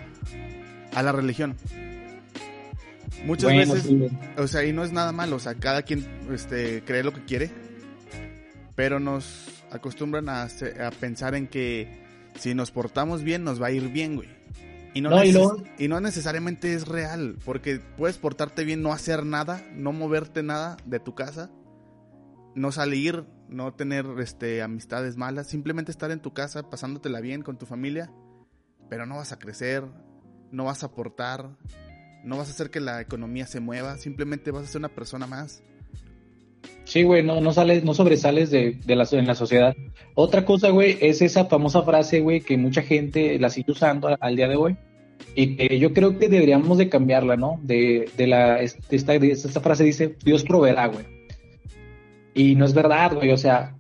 a 0.95 1.03
la 1.03 1.13
religión. 1.13 1.57
Muchas 3.25 3.53
Bueno, 3.53 3.75
veces, 3.75 3.89
sí, 3.89 4.09
o 4.37 4.47
sea, 4.47 4.65
y 4.65 4.73
no 4.73 4.85
es 4.85 4.93
nada 4.93 5.11
malo, 5.13 5.37
o 5.37 5.41
sea, 5.41 5.55
cada 5.55 5.83
quien 5.83 6.07
este, 6.33 6.83
cree 6.85 7.03
lo 7.03 7.13
que 7.13 7.25
quiere, 7.25 7.51
pero 8.77 9.01
nos 9.01 9.49
acostumbran 9.73 10.29
a, 10.29 10.43
a 10.45 10.91
pensar 11.01 11.35
en 11.35 11.49
que 11.49 12.07
si 12.39 12.55
nos 12.55 12.71
portamos 12.71 13.25
bien, 13.25 13.43
nos 13.43 13.61
va 13.61 13.67
a 13.67 13.71
ir 13.73 13.89
bien, 13.89 14.15
güey. 14.17 14.29
Y 14.95 15.01
no, 15.01 15.11
No, 15.11 15.25
y 15.25 15.33
luego- 15.33 15.63
y 15.79 15.89
no 15.89 16.01
necesariamente 16.01 16.73
es 16.75 16.87
real, 16.87 17.37
porque 17.45 17.81
puedes 17.97 18.17
portarte 18.19 18.65
bien, 18.65 18.83
no 18.83 18.93
hacer 18.93 19.27
nada, 19.27 19.63
no 19.75 19.93
moverte 19.93 20.43
nada 20.45 20.77
de 20.87 21.01
tu 21.01 21.15
casa, 21.17 21.51
no 22.59 22.73
salir, 22.73 23.25
no 23.49 23.73
tener 23.73 24.07
este, 24.21 24.63
amistades 24.63 25.17
malas, 25.17 25.47
simplemente 25.47 25.91
estar 25.91 26.11
en 26.11 26.21
tu 26.21 26.33
casa 26.33 26.69
pasándotela 26.69 27.21
bien 27.21 27.43
con 27.43 27.59
tu 27.59 27.67
familia, 27.67 28.11
pero 28.89 29.07
no 29.07 29.17
vas 29.17 29.33
a 29.33 29.39
crecer, 29.39 29.85
no 30.51 30.65
vas 30.65 30.83
a 30.83 30.87
aportar, 30.87 31.51
no 32.25 32.37
vas 32.37 32.49
a 32.49 32.51
hacer 32.51 32.71
que 32.71 32.81
la 32.81 33.01
economía 33.01 33.47
se 33.47 33.61
mueva, 33.61 33.97
simplemente 33.97 34.51
vas 34.51 34.65
a 34.65 34.67
ser 34.67 34.81
una 34.81 34.89
persona 34.89 35.27
más. 35.27 35.63
Sí, 36.85 37.03
güey, 37.03 37.23
no, 37.23 37.41
no 37.41 37.53
sales, 37.53 37.85
no 37.85 37.95
sobresales 37.95 38.51
de, 38.51 38.79
de 38.85 38.97
la, 38.97 39.07
en 39.13 39.27
la 39.27 39.35
sociedad. 39.35 39.77
Otra 40.15 40.45
cosa, 40.45 40.71
güey, 40.71 40.97
es 41.01 41.21
esa 41.21 41.45
famosa 41.45 41.83
frase, 41.83 42.21
güey, 42.21 42.41
que 42.41 42.57
mucha 42.57 42.83
gente 42.83 43.39
la 43.39 43.51
sigue 43.51 43.73
usando 43.73 44.09
al, 44.19 44.37
día 44.37 44.49
de 44.49 44.57
hoy. 44.57 44.77
Y 45.35 45.79
yo 45.79 45.93
creo 45.93 46.19
que 46.19 46.29
deberíamos 46.29 46.79
de 46.79 46.89
cambiarla, 46.89 47.37
¿no? 47.37 47.61
De, 47.63 48.11
de 48.17 48.27
la, 48.27 48.61
esta 48.61 49.61
frase 49.61 49.85
dice, 49.85 50.17
Dios 50.25 50.43
proveerá, 50.43 50.87
güey. 50.87 51.18
Y 52.39 52.55
no 52.55 52.65
es 52.65 52.73
verdad, 52.73 53.17
güey, 53.17 53.33
o 53.33 53.37
sea, 53.37 53.77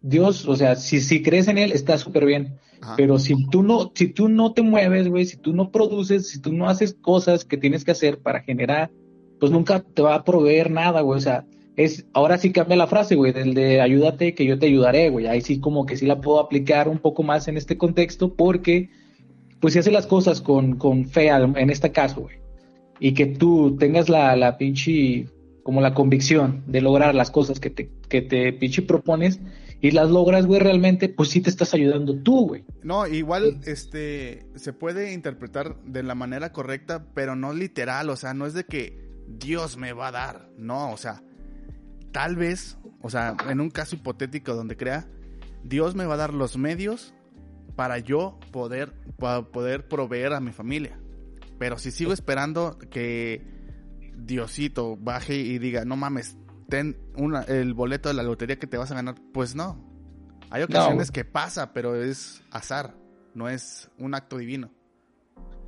Dios, 0.00 0.48
o 0.48 0.56
sea, 0.56 0.74
si, 0.74 1.00
si 1.00 1.22
crees 1.22 1.46
en 1.46 1.56
Él, 1.56 1.70
está 1.70 1.98
súper 1.98 2.26
bien. 2.26 2.58
Ajá. 2.80 2.94
Pero 2.96 3.20
si 3.20 3.46
tú 3.46 3.62
no, 3.62 3.92
si 3.94 4.08
tú 4.08 4.28
no 4.28 4.52
te 4.54 4.62
mueves, 4.62 5.08
güey, 5.08 5.24
si 5.24 5.36
tú 5.36 5.52
no 5.52 5.70
produces, 5.70 6.28
si 6.28 6.40
tú 6.40 6.52
no 6.52 6.68
haces 6.68 6.94
cosas 6.94 7.44
que 7.44 7.56
tienes 7.56 7.84
que 7.84 7.92
hacer 7.92 8.18
para 8.18 8.40
generar, 8.40 8.90
pues 9.38 9.52
nunca 9.52 9.84
te 9.84 10.02
va 10.02 10.16
a 10.16 10.24
proveer 10.24 10.68
nada, 10.72 11.02
güey. 11.02 11.18
O 11.18 11.20
sea, 11.20 11.46
es, 11.76 12.06
ahora 12.12 12.38
sí 12.38 12.50
cambia 12.50 12.76
la 12.76 12.88
frase, 12.88 13.14
güey, 13.14 13.32
del 13.32 13.54
de 13.54 13.80
ayúdate 13.80 14.34
que 14.34 14.46
yo 14.46 14.58
te 14.58 14.66
ayudaré, 14.66 15.08
güey. 15.08 15.28
Ahí 15.28 15.40
sí 15.40 15.60
como 15.60 15.86
que 15.86 15.96
sí 15.96 16.06
la 16.06 16.20
puedo 16.20 16.40
aplicar 16.40 16.88
un 16.88 16.98
poco 16.98 17.22
más 17.22 17.46
en 17.46 17.56
este 17.56 17.78
contexto 17.78 18.34
porque, 18.34 18.90
pues 19.60 19.74
si 19.74 19.78
haces 19.78 19.92
las 19.92 20.08
cosas 20.08 20.40
con, 20.40 20.74
con 20.76 21.04
fe 21.06 21.28
en 21.28 21.70
este 21.70 21.92
caso, 21.92 22.22
güey. 22.22 22.36
Y 22.98 23.14
que 23.14 23.26
tú 23.26 23.76
tengas 23.78 24.08
la, 24.08 24.34
la 24.34 24.58
pinche, 24.58 25.28
como 25.62 25.80
la 25.80 25.94
convicción 25.94 26.62
de 26.66 26.80
lograr 26.80 27.14
las 27.14 27.30
cosas 27.30 27.60
que 27.60 27.70
te, 27.70 27.90
que 28.08 28.22
te 28.22 28.52
pinche 28.52 28.82
propones 28.82 29.40
y 29.82 29.92
las 29.92 30.10
logras, 30.10 30.46
güey, 30.46 30.60
realmente, 30.60 31.08
pues 31.08 31.30
sí 31.30 31.40
te 31.40 31.48
estás 31.48 31.72
ayudando 31.72 32.14
tú, 32.14 32.48
güey. 32.48 32.64
No, 32.82 33.06
igual 33.06 33.60
este 33.64 34.46
se 34.54 34.72
puede 34.72 35.12
interpretar 35.12 35.82
de 35.84 36.02
la 36.02 36.14
manera 36.14 36.52
correcta, 36.52 37.06
pero 37.14 37.34
no 37.34 37.54
literal, 37.54 38.10
o 38.10 38.16
sea, 38.16 38.34
no 38.34 38.46
es 38.46 38.52
de 38.52 38.64
que 38.64 39.10
Dios 39.26 39.76
me 39.78 39.92
va 39.92 40.08
a 40.08 40.12
dar, 40.12 40.50
no, 40.58 40.92
o 40.92 40.96
sea, 40.96 41.22
tal 42.12 42.36
vez, 42.36 42.76
o 43.00 43.08
sea, 43.08 43.36
en 43.48 43.60
un 43.60 43.70
caso 43.70 43.96
hipotético 43.96 44.54
donde 44.54 44.76
crea, 44.76 45.08
Dios 45.64 45.94
me 45.94 46.04
va 46.04 46.14
a 46.14 46.18
dar 46.18 46.34
los 46.34 46.58
medios 46.58 47.14
para 47.74 47.98
yo 47.98 48.38
poder 48.50 48.92
para 49.18 49.42
poder 49.42 49.88
proveer 49.88 50.34
a 50.34 50.40
mi 50.40 50.52
familia. 50.52 50.98
Pero 51.58 51.78
si 51.78 51.90
sigo 51.90 52.12
esperando 52.12 52.78
que 52.90 53.42
Diosito 54.26 54.96
baje 54.96 55.36
y 55.36 55.58
diga, 55.58 55.84
"No 55.84 55.96
mames, 55.96 56.36
ten 56.68 56.96
una, 57.16 57.42
el 57.42 57.74
boleto 57.74 58.08
de 58.08 58.14
la 58.14 58.22
lotería 58.22 58.58
que 58.58 58.66
te 58.66 58.76
vas 58.76 58.90
a 58.90 58.94
ganar", 58.94 59.14
pues 59.32 59.54
no. 59.54 59.78
Hay 60.50 60.62
ocasiones 60.62 61.10
que 61.12 61.24
pasa, 61.24 61.72
pero 61.72 61.94
es 61.94 62.42
azar, 62.50 62.94
no 63.34 63.48
es 63.48 63.88
un 63.98 64.14
acto 64.14 64.36
divino. 64.38 64.70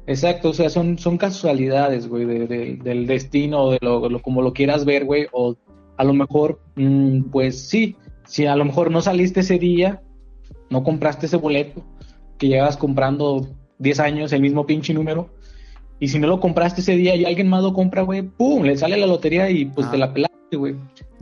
Exacto, 0.06 0.50
o 0.50 0.52
sea, 0.54 0.68
son, 0.68 0.99
son 0.99 1.16
casualidades, 1.16 2.09
güey, 2.09 2.25
de- 2.25 2.47
de- 2.49 2.76
del 2.82 3.06
destino, 3.06 3.71
de 3.71 3.78
lo, 3.80 4.09
lo- 4.09 4.21
como 4.23 4.42
lo 4.42 4.52
quieras 4.52 4.85
ver, 4.85 5.04
güey, 5.04 5.28
o 5.32 5.56
a 5.97 6.04
lo 6.04 6.12
mejor, 6.12 6.61
mm, 6.75 7.25
pues 7.30 7.68
sí, 7.68 7.97
si 8.26 8.47
a 8.47 8.56
lo 8.56 8.64
mejor 8.64 8.90
no 8.90 9.00
saliste 9.00 9.40
ese 9.40 9.59
día, 9.61 10.02
no 10.71 10.82
compraste 10.82 11.26
ese 11.26 11.37
boleto, 11.37 11.85
que 12.38 12.49
llevas 12.49 12.76
comprando 12.76 13.49
10 13.78 14.00
años 14.00 14.32
el 14.32 14.42
mismo 14.42 14.66
pinche 14.66 14.92
número, 14.92 15.30
y 16.02 16.09
si 16.09 16.18
no 16.18 16.26
lo 16.26 16.40
compraste 16.40 16.80
ese 16.80 16.97
día 16.97 17.14
y 17.14 17.25
alguien 17.25 17.49
más 17.49 17.62
lo 17.62 17.73
compra, 17.73 18.02
güey, 18.02 18.23
¡pum! 18.23 18.64
Le 18.64 18.76
sale 18.76 18.97
la 18.97 19.06
lotería 19.06 19.49
y 19.50 19.66
pues 19.66 19.87
Ah. 19.87 19.90
te 19.92 19.99
la 19.99 20.12
pelaste, 20.12 20.56
güey. 20.56 20.75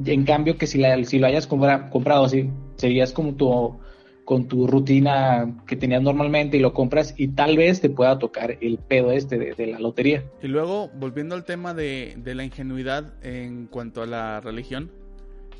En 0.07 0.25
cambio 0.25 0.57
que 0.57 0.67
si, 0.67 0.79
la, 0.79 1.05
si 1.05 1.19
lo 1.19 1.27
hayas 1.27 1.47
compra- 1.47 1.91
comprado 1.91 2.25
así, 2.25 2.49
serías 2.77 3.13
como 3.13 3.35
tu 3.35 3.77
con 4.25 4.47
tu 4.47 4.67
rutina 4.69 5.65
que 5.67 5.75
tenías 5.77 6.03
normalmente 6.03 6.57
y 6.57 6.61
lo 6.61 6.73
compras 6.73 7.15
y 7.19 7.29
tal 7.29 7.57
vez 7.57 7.81
te 7.81 7.91
pueda 7.91 8.17
tocar 8.19 8.57
el 8.61 8.79
pedo 8.79 9.11
este 9.11 9.37
de, 9.39 9.55
de 9.55 9.67
la 9.67 9.81
lotería. 9.81 10.23
Y 10.41 10.47
luego, 10.47 10.89
volviendo 10.99 11.35
al 11.35 11.45
tema 11.45 11.75
de, 11.75 12.15
de 12.17 12.35
la 12.37 12.45
ingenuidad 12.45 13.13
en 13.25 13.67
cuanto 13.67 14.03
a 14.03 14.07
la 14.07 14.41
religión, 14.41 14.91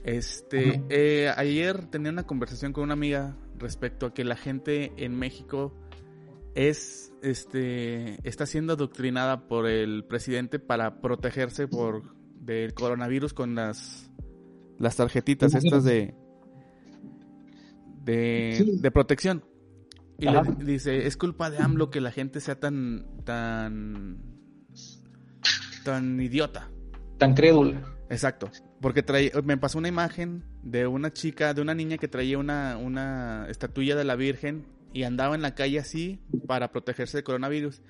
este, 0.05 0.81
eh, 0.89 1.31
ayer 1.37 1.87
tenía 1.87 2.11
una 2.13 2.23
conversación 2.23 2.73
con 2.73 2.85
una 2.85 2.95
amiga 2.95 3.37
respecto 3.59 4.07
a 4.07 4.15
que 4.15 4.25
la 4.25 4.37
gente 4.37 4.93
en 4.97 5.15
México 5.19 5.75
es, 6.55 7.13
este, 7.23 8.17
está 8.29 8.47
siendo 8.47 8.75
adoctrinada 8.75 9.47
por 9.49 9.67
el 9.69 10.05
presidente 10.05 10.59
para 10.59 11.01
protegerse 11.01 11.69
por 11.69 12.15
del 12.41 12.75
coronavirus 12.75 13.35
con 13.35 13.55
las, 13.55 14.11
las 14.79 14.97
tarjetitas 14.97 15.55
estas 15.55 15.85
de, 15.85 16.15
de, 18.05 18.55
Sí. 18.57 18.79
de 18.81 18.91
protección. 18.91 19.45
Y 20.19 20.27
le 20.27 20.43
dice, 20.65 21.07
es 21.07 21.17
culpa 21.17 21.49
de 21.51 21.59
AMLO 21.59 21.91
que 21.91 22.01
la 22.01 22.11
gente 22.11 22.41
sea 22.41 22.61
tan, 22.61 23.07
tan, 23.25 24.19
tan 25.83 26.21
idiota. 26.21 26.71
Tan 27.17 27.33
crédula. 27.35 27.83
Exacto. 28.11 28.51
Porque 28.83 29.03
trae, 29.03 29.33
me 29.45 29.57
pasó 29.57 29.79
una 29.79 29.89
imagen 29.89 30.45
de 30.63 30.87
una 30.87 31.11
chica, 31.13 31.55
de 31.55 31.63
una 31.63 31.75
niña 31.75 31.97
que 31.97 32.09
traía 32.09 32.37
una, 32.37 32.77
una 32.77 33.47
estatuilla 33.49 33.97
de 33.97 34.05
la 34.05 34.17
Virgen 34.17 34.67
y 34.93 35.03
andaba 35.05 35.35
en 35.35 35.43
la 35.43 35.55
calle 35.55 35.79
así 35.79 36.21
para 36.47 36.73
protegerse 36.73 37.19
del 37.19 37.25
coronavirus. 37.25 37.83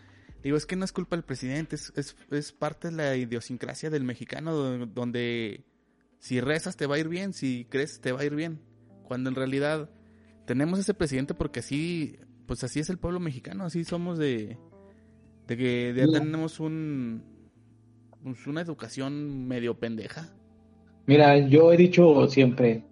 Digo, 0.42 0.57
es 0.57 0.64
que 0.66 0.76
no 0.76 0.85
es 0.85 0.92
culpa 0.92 1.16
del 1.16 1.25
presidente, 1.25 1.76
es, 1.76 1.92
es, 1.97 2.16
es 2.30 2.52
parte 2.52 2.88
de 2.88 2.97
la 2.97 3.16
idiosincrasia 3.16 3.90
del 3.90 4.04
mexicano, 4.04 4.54
do- 4.54 4.87
donde 4.87 5.64
si 6.19 6.40
rezas 6.40 6.76
te 6.76 6.87
va 6.87 6.97
a 6.97 6.99
ir 6.99 7.09
bien, 7.09 7.33
si 7.33 7.66
crees 7.69 8.00
te 8.00 8.12
va 8.12 8.21
a 8.21 8.25
ir 8.25 8.35
bien. 8.35 8.61
Cuando 9.04 9.28
en 9.28 9.37
realidad 9.37 9.90
tenemos 10.47 10.78
ese 10.78 10.95
presidente 10.95 11.35
porque 11.35 11.61
así, 11.61 12.16
pues 12.47 12.64
así 12.64 12.80
es 12.80 12.88
el 12.90 12.99
pueblo 12.99 13.21
mexicano, 13.21 13.64
así 13.64 13.85
somos 13.85 14.19
de, 14.19 14.57
de 15.47 15.57
que 15.57 15.92
ya 15.97 16.07
tenemos 16.12 16.59
un, 16.61 17.23
pues 18.23 18.47
una 18.47 18.61
educación 18.62 19.47
medio 19.47 19.78
pendeja. 19.78 20.33
Mira, 21.07 21.37
yo 21.49 21.73
he 21.73 21.76
dicho 21.76 22.26
siempre, 22.28 22.85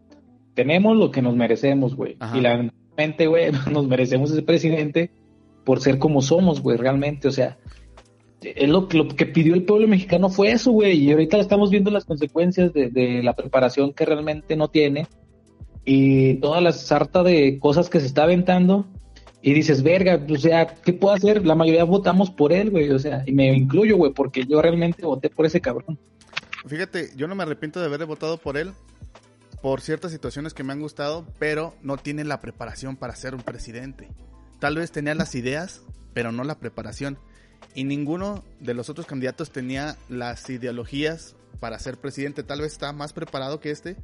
tenemos 0.55 0.97
lo 0.97 1.11
que 1.11 1.23
nos 1.23 1.37
merecemos, 1.37 1.95
güey. 1.95 2.15
Y 2.15 2.41
güey, 3.26 3.50
nos 3.73 3.87
merecemos 3.87 4.31
ese 4.31 4.43
presidente 4.43 5.11
por 5.64 5.81
ser 5.81 5.99
como 5.99 6.23
somos, 6.23 6.61
güey, 6.62 6.76
realmente. 6.76 7.28
O 7.28 7.31
sea, 7.31 7.59
es 8.43 8.69
lo, 8.69 8.88
lo 8.93 9.09
que 9.09 9.26
pidió 9.26 9.55
el 9.55 9.64
pueblo 9.64 9.88
mexicano 9.88 10.28
fue 10.28 10.50
eso, 10.50 10.73
güey. 10.73 10.99
Y 10.99 11.12
ahorita 11.12 11.38
estamos 11.38 11.71
viendo 11.71 11.90
las 11.90 12.05
consecuencias 12.05 12.73
de, 12.73 12.90
de 12.90 13.23
la 13.23 13.35
preparación 13.35 13.93
que 13.93 14.05
realmente 14.05 14.57
no 14.57 14.69
tiene. 14.69 15.07
Y 15.85 16.35
toda 16.35 16.61
la 16.61 16.73
sarta 16.73 17.23
de 17.23 17.59
cosas 17.59 17.88
que 17.88 18.00
se 18.00 18.07
está 18.07 18.25
aventando. 18.25 18.87
Y 19.40 19.52
dices, 19.52 19.85
verga, 19.85 20.21
o 20.28 20.37
sea, 20.37 20.67
¿qué 20.67 20.93
puedo 20.93 21.14
hacer? 21.14 21.47
La 21.47 21.55
mayoría 21.55 21.85
votamos 21.85 22.31
por 22.31 22.52
él, 22.52 22.71
güey. 22.71 22.90
O 22.90 22.99
sea, 22.99 23.23
y 23.25 23.33
me 23.33 23.52
incluyo, 23.55 23.97
güey, 23.97 24.12
porque 24.12 24.45
yo 24.45 24.61
realmente 24.61 25.07
voté 25.07 25.31
por 25.31 25.47
ese 25.47 25.61
cabrón. 25.61 25.99
Fíjate, 26.67 27.11
yo 27.17 27.28
no 27.28 27.35
me 27.35 27.45
arrepiento 27.45 27.78
de 27.78 27.87
haber 27.87 28.05
votado 28.05 28.37
por 28.37 28.57
él 28.57 28.73
por 29.62 29.81
ciertas 29.81 30.12
situaciones 30.12 30.55
que 30.55 30.62
me 30.62 30.73
han 30.73 30.81
gustado, 30.81 31.27
pero 31.38 31.75
no 31.83 31.97
tiene 31.97 32.25
la 32.25 32.41
preparación 32.41 32.97
para 32.97 33.17
ser 33.17 33.35
un 33.35 33.43
presidente. 33.43 34.09
Tal 34.61 34.77
vez 34.77 34.91
tenía 34.93 35.15
las 35.15 35.35
ideas, 35.35 35.83
pero 36.15 36.33
no 36.33 36.45
la 36.45 36.59
preparación. 36.59 37.19
Y 37.75 37.85
ninguno 37.85 38.45
de 38.61 38.75
los 38.75 38.88
otros 38.88 39.07
candidatos 39.07 39.50
tenía 39.50 39.97
las 40.09 40.49
ideologías 40.49 41.37
para 41.61 41.79
ser 41.79 41.97
presidente. 41.97 42.43
Tal 42.43 42.61
vez 42.61 42.73
está 42.73 42.93
más 42.93 43.12
preparado 43.12 43.61
que 43.61 43.71
este, 43.71 43.97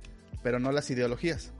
pero 0.42 0.58
no 0.58 0.72
las 0.72 0.90
ideologías. 0.90 1.52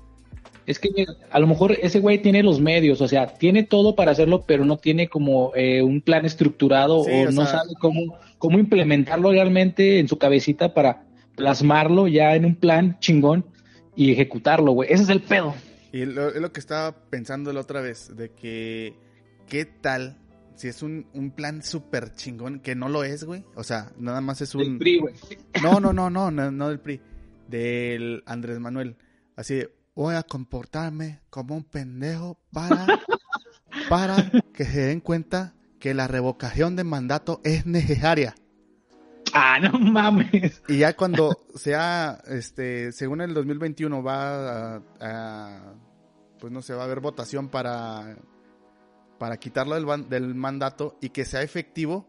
Es 0.67 0.79
que 0.79 0.89
a 1.31 1.39
lo 1.39 1.47
mejor 1.47 1.73
ese 1.73 2.01
güey 2.01 2.21
tiene 2.23 2.43
los 2.43 2.61
medios, 2.61 3.01
o 3.01 3.09
sea, 3.09 3.35
tiene 3.35 3.65
todo 3.65 3.95
para 3.95 4.13
hacerlo, 4.13 4.45
pero 4.47 4.65
no 4.65 4.77
tiene 4.79 5.09
como 5.09 5.53
eh, 5.55 5.83
un 5.83 6.01
plan 6.01 6.25
estructurado 6.25 7.05
Sí, 7.05 7.11
o, 7.11 7.29
o 7.29 7.33
no 7.33 7.43
sea- 7.47 7.61
sabe 7.61 7.73
cómo, 7.81 8.19
cómo 8.39 8.59
implementarlo 8.59 9.31
realmente 9.31 9.99
en 9.99 10.09
su 10.09 10.19
cabecita 10.19 10.73
para 10.75 11.05
plasmarlo 11.37 12.07
ya 12.09 12.35
en 12.35 12.45
un 12.47 12.55
plan 12.55 12.99
chingón 13.01 13.45
y 13.97 14.13
ejecutarlo, 14.13 14.73
güey. 14.73 14.93
Ese 14.93 15.05
es 15.05 15.09
el 15.09 15.23
pedo. 15.23 15.55
Y 15.93 16.05
lo, 16.07 16.29
es 16.29 16.41
lo 16.41 16.53
que 16.53 16.61
estaba 16.61 16.93
pensando 17.11 17.53
la 17.53 17.61
otra 17.61 17.81
vez, 17.81 18.15
de 18.17 18.31
que 18.31 18.95
qué 19.49 19.65
tal 19.65 20.19
si 20.57 20.69
es 20.69 20.83
un, 20.83 21.07
un 21.13 21.31
plan 21.31 21.63
súper 21.63 22.15
chingón, 22.15 22.61
que 22.61 22.75
no 22.75 22.89
lo 22.89 23.05
es, 23.05 23.25
güey. 23.25 23.45
O 23.55 23.65
sea, 23.65 23.93
nada 23.99 24.21
más 24.21 24.41
es 24.41 24.53
Del 24.53 24.73
un... 24.73 24.79
PRI, 24.79 24.99
güey. 24.99 25.15
No, 25.63 25.81
no, 25.81 25.93
no, 25.93 26.11
no, 26.11 26.31
no, 26.31 26.51
no 26.51 26.69
del 26.69 26.81
PRI. 26.81 27.01
Del 27.49 28.23
Andrés 28.27 28.61
Manuel. 28.61 28.97
Así, 29.37 29.63
voy 29.95 30.15
a 30.15 30.23
comportarme 30.23 31.21
como 31.31 31.57
un 31.57 31.65
pendejo 31.65 32.39
para, 32.53 32.87
para 33.89 34.31
que 34.55 34.65
se 34.65 34.81
den 34.81 35.01
cuenta 35.01 35.55
que 35.79 35.93
la 35.93 36.07
revocación 36.07 36.77
de 36.77 36.85
mandato 36.85 37.41
es 37.45 37.67
necesaria. 37.67 38.35
Ah, 39.37 39.59
no 39.61 39.79
mames. 39.79 40.63
Y 40.69 40.79
ya 40.79 40.95
cuando 40.95 41.37
sea, 41.57 42.23
este, 42.29 42.93
según 42.93 43.21
el 43.21 43.35
2021 43.35 44.03
va 44.03 44.77
a, 44.77 44.83
a- 45.01 45.75
pues 46.39 46.53
no 46.53 46.63
sé, 46.63 46.75
va 46.75 46.83
a 46.83 46.85
haber 46.85 47.01
votación 47.01 47.49
para, 47.49 48.17
para 49.19 49.37
quitarlo 49.39 49.75
del, 49.75 50.09
del 50.09 50.35
mandato 50.37 50.99
y 51.01 51.09
que 51.09 51.25
sea 51.25 51.43
efectivo, 51.43 52.09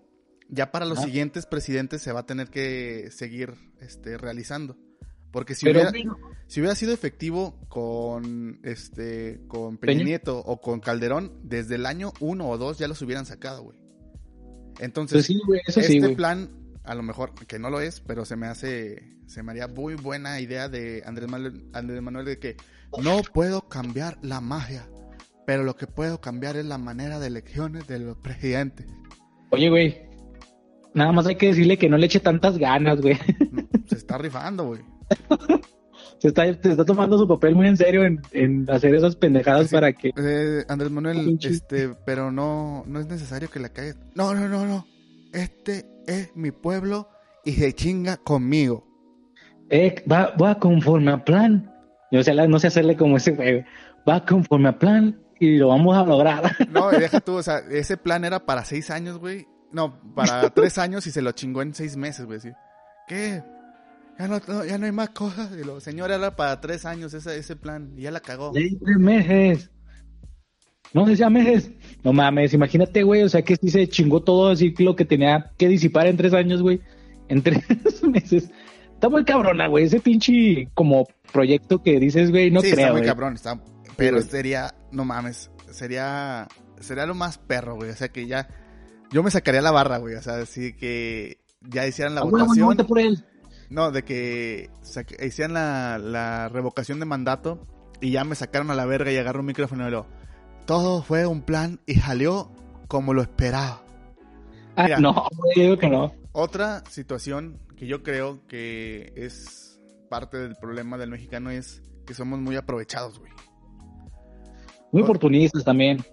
ya 0.50 0.72
para 0.72 0.86
los 0.86 1.02
siguientes 1.02 1.46
presidentes 1.48 2.02
se 2.04 2.12
va 2.12 2.20
a 2.22 2.26
tener 2.28 2.50
que 2.50 3.10
seguir, 3.12 3.54
este, 3.80 4.18
realizando. 4.18 4.78
Porque 5.32 5.56
si 5.56 5.66
Pero, 5.66 5.80
hubiera, 5.90 6.16
si 6.48 6.60
hubiera 6.62 6.76
sido 6.76 6.94
efectivo 6.94 7.60
con, 7.70 8.60
este, 8.64 9.42
con 9.48 9.78
Peña, 9.78 9.94
Peña. 9.94 10.04
Nieto 10.06 10.38
o 10.40 10.62
con 10.62 10.80
Calderón, 10.80 11.40
desde 11.44 11.76
el 11.76 11.86
año 11.88 12.14
uno 12.20 12.50
o 12.50 12.58
dos 12.58 12.78
ya 12.78 12.88
los 12.88 13.02
hubieran 13.02 13.26
sacado, 13.26 13.64
güey. 13.64 13.80
Entonces, 14.80 15.16
pues 15.16 15.26
sí, 15.26 15.42
eso 15.66 15.80
este 15.80 16.08
sí, 16.08 16.16
plan, 16.16 16.52
a 16.86 16.96
lo 16.96 17.04
mejor, 17.04 17.34
que 17.48 17.60
no 17.60 17.70
lo 17.70 17.80
es, 17.82 18.00
pero 18.02 18.26
se 18.26 18.36
me 18.36 18.48
hace, 18.48 19.18
se 19.28 19.44
me 19.44 19.52
haría 19.52 19.68
muy 19.68 19.96
buena 19.96 20.40
idea 20.40 20.70
de 20.70 21.04
Andrés 21.06 21.30
Manuel, 21.30 21.70
Andrés 21.74 22.02
Manuel 22.02 22.26
de 22.26 22.40
que 22.40 22.58
no 23.04 23.22
puedo 23.34 23.68
cambiar 23.68 24.18
la 24.22 24.42
magia, 24.42 24.88
pero 25.46 25.64
lo 25.64 25.76
que 25.76 25.88
puedo 25.88 26.22
cambiar 26.22 26.58
es 26.58 26.66
la 26.66 26.78
manera 26.78 27.20
de 27.20 27.28
elecciones 27.28 27.88
de 27.88 28.00
los 28.00 28.18
presidentes. 28.18 28.88
Oye, 29.52 29.70
güey. 29.70 30.02
Nada 30.94 31.12
más 31.12 31.28
hay 31.28 31.36
que 31.36 31.48
decirle 31.48 31.78
que 31.78 31.90
no 31.90 31.98
le 31.98 32.06
eche 32.06 32.20
tantas 32.22 32.58
ganas, 32.58 33.02
güey. 33.02 33.18
Se 33.88 33.96
está 33.96 34.18
rifando, 34.18 34.66
güey. 34.68 34.82
Se 36.20 36.30
está, 36.30 36.46
se 36.46 36.72
está 36.72 36.86
tomando 36.86 37.18
su 37.18 37.28
papel 37.28 37.56
muy 37.56 37.68
en 37.68 37.76
serio 37.76 38.06
en, 38.06 38.22
en 38.32 38.68
hacer 38.70 38.96
esas 38.96 39.16
pendejadas 39.18 39.68
Sí. 39.68 39.76
para 39.76 39.92
que. 39.94 40.12
Eh, 40.18 40.64
Andrés 40.70 40.90
Manuel, 40.90 41.38
este, 41.42 41.90
pero 42.06 42.32
no, 42.32 42.84
no 42.88 43.00
es 43.02 43.08
necesario 43.08 43.50
que 43.50 43.60
la 43.60 43.70
cagues. 43.70 43.98
No, 44.16 44.34
no, 44.34 44.48
no, 44.48 44.66
no. 44.66 44.88
Este 45.34 45.86
es 46.08 46.36
mi 46.36 46.52
pueblo 46.52 47.10
y 47.44 47.54
se 47.54 47.74
chinga 47.74 48.18
conmigo. 48.18 48.86
Eh, 49.70 50.04
va, 50.12 50.36
va 50.42 50.60
conforme 50.60 51.12
a 51.12 51.24
plan. 51.24 51.72
Yo 52.12 52.24
sé, 52.24 52.34
no 52.48 52.60
sé 52.60 52.68
hacerle 52.68 52.96
como 52.96 53.18
ese. 53.18 53.66
Va 54.08 54.26
conforme 54.26 54.70
a 54.70 54.78
plan 54.80 55.20
y 55.40 55.58
lo 55.58 55.70
vamos 55.70 55.98
a 55.98 56.04
lograr. 56.06 56.56
No, 56.72 56.94
y 56.94 56.98
deja 56.98 57.20
tú, 57.20 57.34
o 57.34 57.44
sea, 57.44 57.60
ese 57.72 57.98
plan 57.98 58.24
era 58.26 58.46
para 58.46 58.64
seis 58.66 58.90
años, 58.92 59.18
güey. 59.18 59.48
No, 59.72 60.00
para 60.16 60.50
tres 60.54 60.78
años 60.78 61.06
y 61.08 61.12
se 61.12 61.22
lo 61.22 61.32
chingó 61.32 61.62
en 61.62 61.74
seis 61.74 61.98
meses, 61.98 62.26
güey. 62.26 62.38
así. 62.38 62.52
¿Qué? 63.08 63.44
Ya 64.18 64.28
no, 64.28 64.40
no- 64.48 64.64
ya 64.64 64.78
no 64.78 64.86
hay 64.86 64.92
más 64.92 65.10
cosas. 65.10 65.52
Y 65.60 65.64
lo, 65.66 65.80
señor, 65.82 66.12
era 66.12 66.36
para 66.36 66.62
tres 66.62 66.86
años 66.86 67.14
ese, 67.14 67.38
ese 67.38 67.56
plan 67.56 67.94
y 67.98 68.04
ya 68.04 68.12
la 68.12 68.20
cagó. 68.22 68.52
Seis 68.54 68.78
meses. 68.82 69.70
No 70.96 71.06
decía 71.06 71.30
meses. 71.30 71.70
No 72.04 72.14
mames, 72.14 72.54
imagínate, 72.54 73.04
güey. 73.04 73.24
O 73.24 73.30
sea 73.30 73.42
que 73.44 73.56
sí 73.58 73.70
se 73.70 73.88
chingó 73.88 74.22
todo 74.24 74.50
así 74.50 74.74
lo 74.80 74.96
que 74.96 75.04
tenía 75.06 75.52
que 75.58 75.68
disipar 75.68 76.08
en 76.08 76.16
tres 76.18 76.34
años, 76.34 76.62
güey. 76.62 76.80
En 77.28 77.42
tres 77.44 77.64
meses. 78.04 78.50
Está 78.94 79.10
muy 79.10 79.26
cabrona, 79.26 79.68
güey. 79.68 79.84
Ese 79.86 80.00
pinche 80.00 80.70
como 80.74 81.06
proyecto 81.34 81.84
que 81.84 82.00
dices, 82.00 82.32
güey, 82.32 82.50
no 82.50 82.62
sí, 82.62 82.72
creo, 82.72 82.80
está 82.80 82.92
muy 82.94 83.02
güey. 83.02 83.10
cabrón, 83.10 83.34
está, 83.34 83.62
pero 83.98 84.22
sería, 84.22 84.74
no 84.94 85.04
mames, 85.04 85.52
sería, 85.72 86.48
sería 86.80 87.06
lo 87.06 87.14
más 87.14 87.38
perro, 87.40 87.76
güey. 87.76 87.90
O 87.90 87.96
sea 87.96 88.08
que 88.08 88.26
ya, 88.26 88.48
yo 89.12 89.22
me 89.22 89.32
sacaría 89.32 89.62
la 89.62 89.72
barra, 89.72 89.98
güey. 89.98 90.16
O 90.16 90.22
sea, 90.22 90.36
así 90.38 90.72
que 90.74 91.40
ya 91.62 91.86
hicieran 91.86 92.16
la 92.16 92.22
Ah, 92.22 92.24
bueno, 92.24 92.46
votación. 92.46 92.70
vete 92.70 92.84
por 92.86 93.00
él. 93.00 93.26
No, 93.70 93.92
de 93.92 94.04
que 94.04 94.70
sac- 94.82 95.22
hicieran 95.26 95.54
la, 95.56 95.98
la 95.98 96.48
revocación 96.48 97.00
de 97.02 97.06
mandato 97.06 97.68
y 98.00 98.12
ya 98.12 98.24
me 98.24 98.36
sacaron 98.36 98.72
a 98.72 98.76
la 98.76 98.86
verga 98.86 99.12
y 99.12 99.18
agarró 99.18 99.42
un 99.42 99.48
micrófono 99.48 99.88
y 99.88 99.92
lo. 99.92 100.06
Todo 100.66 101.04
fue 101.04 101.26
un 101.28 101.42
plan 101.42 101.80
y 101.86 101.96
salió 101.96 102.52
como 102.88 103.14
lo 103.14 103.22
esperaba. 103.22 103.84
Ah, 104.76 104.84
Mira. 104.86 105.00
no, 105.00 105.28
güey, 105.38 105.56
yo 105.56 105.62
digo 105.64 105.78
que 105.78 105.90
no. 105.90 106.14
Otra 106.32 106.84
situación 106.90 107.60
que 107.78 107.88
yo 107.88 108.04
creo 108.04 108.46
que 108.48 109.14
es 109.16 109.80
parte 110.10 110.38
del 110.38 110.56
problema 110.56 110.98
del 110.98 111.10
mexicano 111.10 111.50
es 111.50 111.82
que 112.06 112.14
somos 112.14 112.40
muy 112.40 112.56
aprovechados, 112.56 113.20
güey. 113.20 113.32
Muy 114.92 115.04
oportunistas 115.04 115.64
también. 115.64 116.04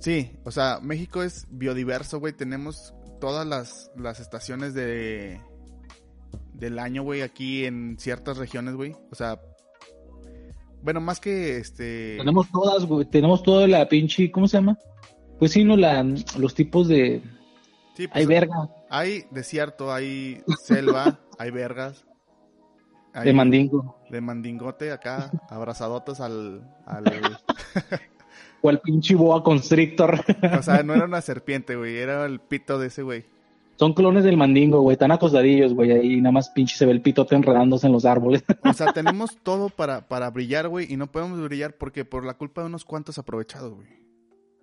Sí, 0.00 0.32
o 0.44 0.50
sea, 0.50 0.80
México 0.82 1.22
es 1.22 1.46
biodiverso, 1.50 2.20
güey. 2.20 2.32
Tenemos 2.32 2.94
todas 3.20 3.46
las, 3.46 3.90
las 3.96 4.20
estaciones 4.20 4.74
de 4.74 5.40
del 6.52 6.78
año, 6.78 7.02
güey, 7.02 7.22
aquí 7.22 7.64
en 7.64 7.96
ciertas 7.98 8.36
regiones, 8.36 8.74
güey. 8.74 8.94
O 9.10 9.14
sea, 9.14 9.40
bueno, 10.84 11.00
más 11.00 11.18
que 11.18 11.56
este... 11.56 12.18
Tenemos 12.18 12.48
todas, 12.52 12.84
güey. 12.86 13.06
Tenemos 13.06 13.42
toda 13.42 13.66
la 13.66 13.88
pinche, 13.88 14.30
¿cómo 14.30 14.46
se 14.46 14.58
llama? 14.58 14.78
Pues 15.38 15.50
sí, 15.50 15.64
no, 15.64 15.76
la, 15.76 16.04
los 16.38 16.54
tipos 16.54 16.86
de. 16.86 17.20
sí, 17.96 18.06
pues, 18.06 18.10
Hay 18.12 18.26
verga 18.26 18.68
hay 18.94 19.24
desierto, 19.32 19.92
hay 19.92 20.40
selva, 20.62 21.18
hay 21.38 21.50
vergas. 21.50 22.06
hay 23.12 23.24
de 23.24 23.32
mandingo. 23.32 23.98
de 24.08 24.20
mandingote 24.20 24.92
acá, 24.92 25.32
abrazadotas 25.50 26.20
al, 26.20 26.62
al... 26.86 27.04
O 28.62 28.70
el 28.70 28.78
pinche 28.78 29.16
boa 29.16 29.42
constrictor. 29.42 30.20
O 30.56 30.62
sea, 30.62 30.84
no 30.84 30.94
era 30.94 31.04
una 31.06 31.20
serpiente, 31.22 31.74
güey, 31.74 31.96
era 31.96 32.24
el 32.24 32.40
pito 32.40 32.78
de 32.78 32.86
ese 32.86 33.02
güey. 33.02 33.24
Son 33.76 33.92
clones 33.92 34.22
del 34.24 34.36
mandingo, 34.36 34.80
güey. 34.82 34.94
Están 34.94 35.10
acostadillos, 35.10 35.74
güey. 35.74 35.90
Ahí 35.92 36.20
nada 36.20 36.32
más 36.32 36.50
pinche 36.50 36.76
se 36.76 36.86
ve 36.86 36.92
el 36.92 37.00
pitote 37.02 37.34
enredándose 37.34 37.86
en 37.86 37.92
los 37.92 38.04
árboles. 38.04 38.44
O 38.64 38.72
sea, 38.72 38.92
tenemos 38.92 39.36
todo 39.42 39.68
para, 39.68 40.08
para 40.08 40.30
brillar, 40.30 40.68
güey, 40.68 40.92
y 40.92 40.96
no 40.96 41.10
podemos 41.10 41.40
brillar 41.42 41.74
porque 41.76 42.04
por 42.04 42.24
la 42.24 42.34
culpa 42.34 42.60
de 42.62 42.68
unos 42.68 42.84
cuantos 42.84 43.18
aprovechados, 43.18 43.74
güey. 43.74 43.88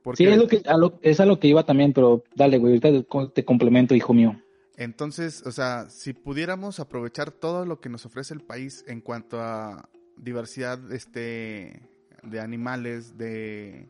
Porque 0.03 0.23
Sí, 0.23 0.29
es, 0.29 0.37
lo 0.37 0.47
que, 0.47 0.61
a 0.65 0.77
lo, 0.77 0.97
es 1.01 1.19
a 1.19 1.25
lo 1.25 1.39
que 1.39 1.47
iba 1.47 1.63
también, 1.65 1.93
pero 1.93 2.23
dale, 2.35 2.57
güey. 2.57 2.73
Ahorita 2.73 2.89
te- 2.91 3.27
te 3.33 3.45
complemento, 3.45 3.93
hijo 3.93 4.13
mío. 4.13 4.35
entonces, 4.77 5.43
o 5.45 5.51
sea, 5.51 5.89
si 5.89 6.13
pudiéramos 6.13 6.79
aprovechar 6.79 7.31
todo 7.31 7.65
lo 7.65 7.79
que 7.79 7.89
nos 7.89 8.05
ofrece 8.05 8.33
el 8.33 8.41
país 8.41 8.83
en 8.87 9.01
cuanto 9.01 9.39
a 9.41 9.89
diversidad, 10.17 10.91
este, 10.91 11.81
de 12.23 12.39
animales, 12.39 13.17
de, 13.17 13.89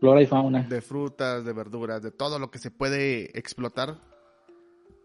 Flora 0.00 0.22
y 0.22 0.26
fauna. 0.26 0.62
de 0.62 0.80
frutas, 0.80 1.44
de 1.44 1.52
verduras, 1.52 2.02
de 2.02 2.10
todo 2.10 2.38
lo 2.38 2.50
que 2.50 2.58
se 2.58 2.70
puede 2.70 3.36
explotar, 3.38 3.98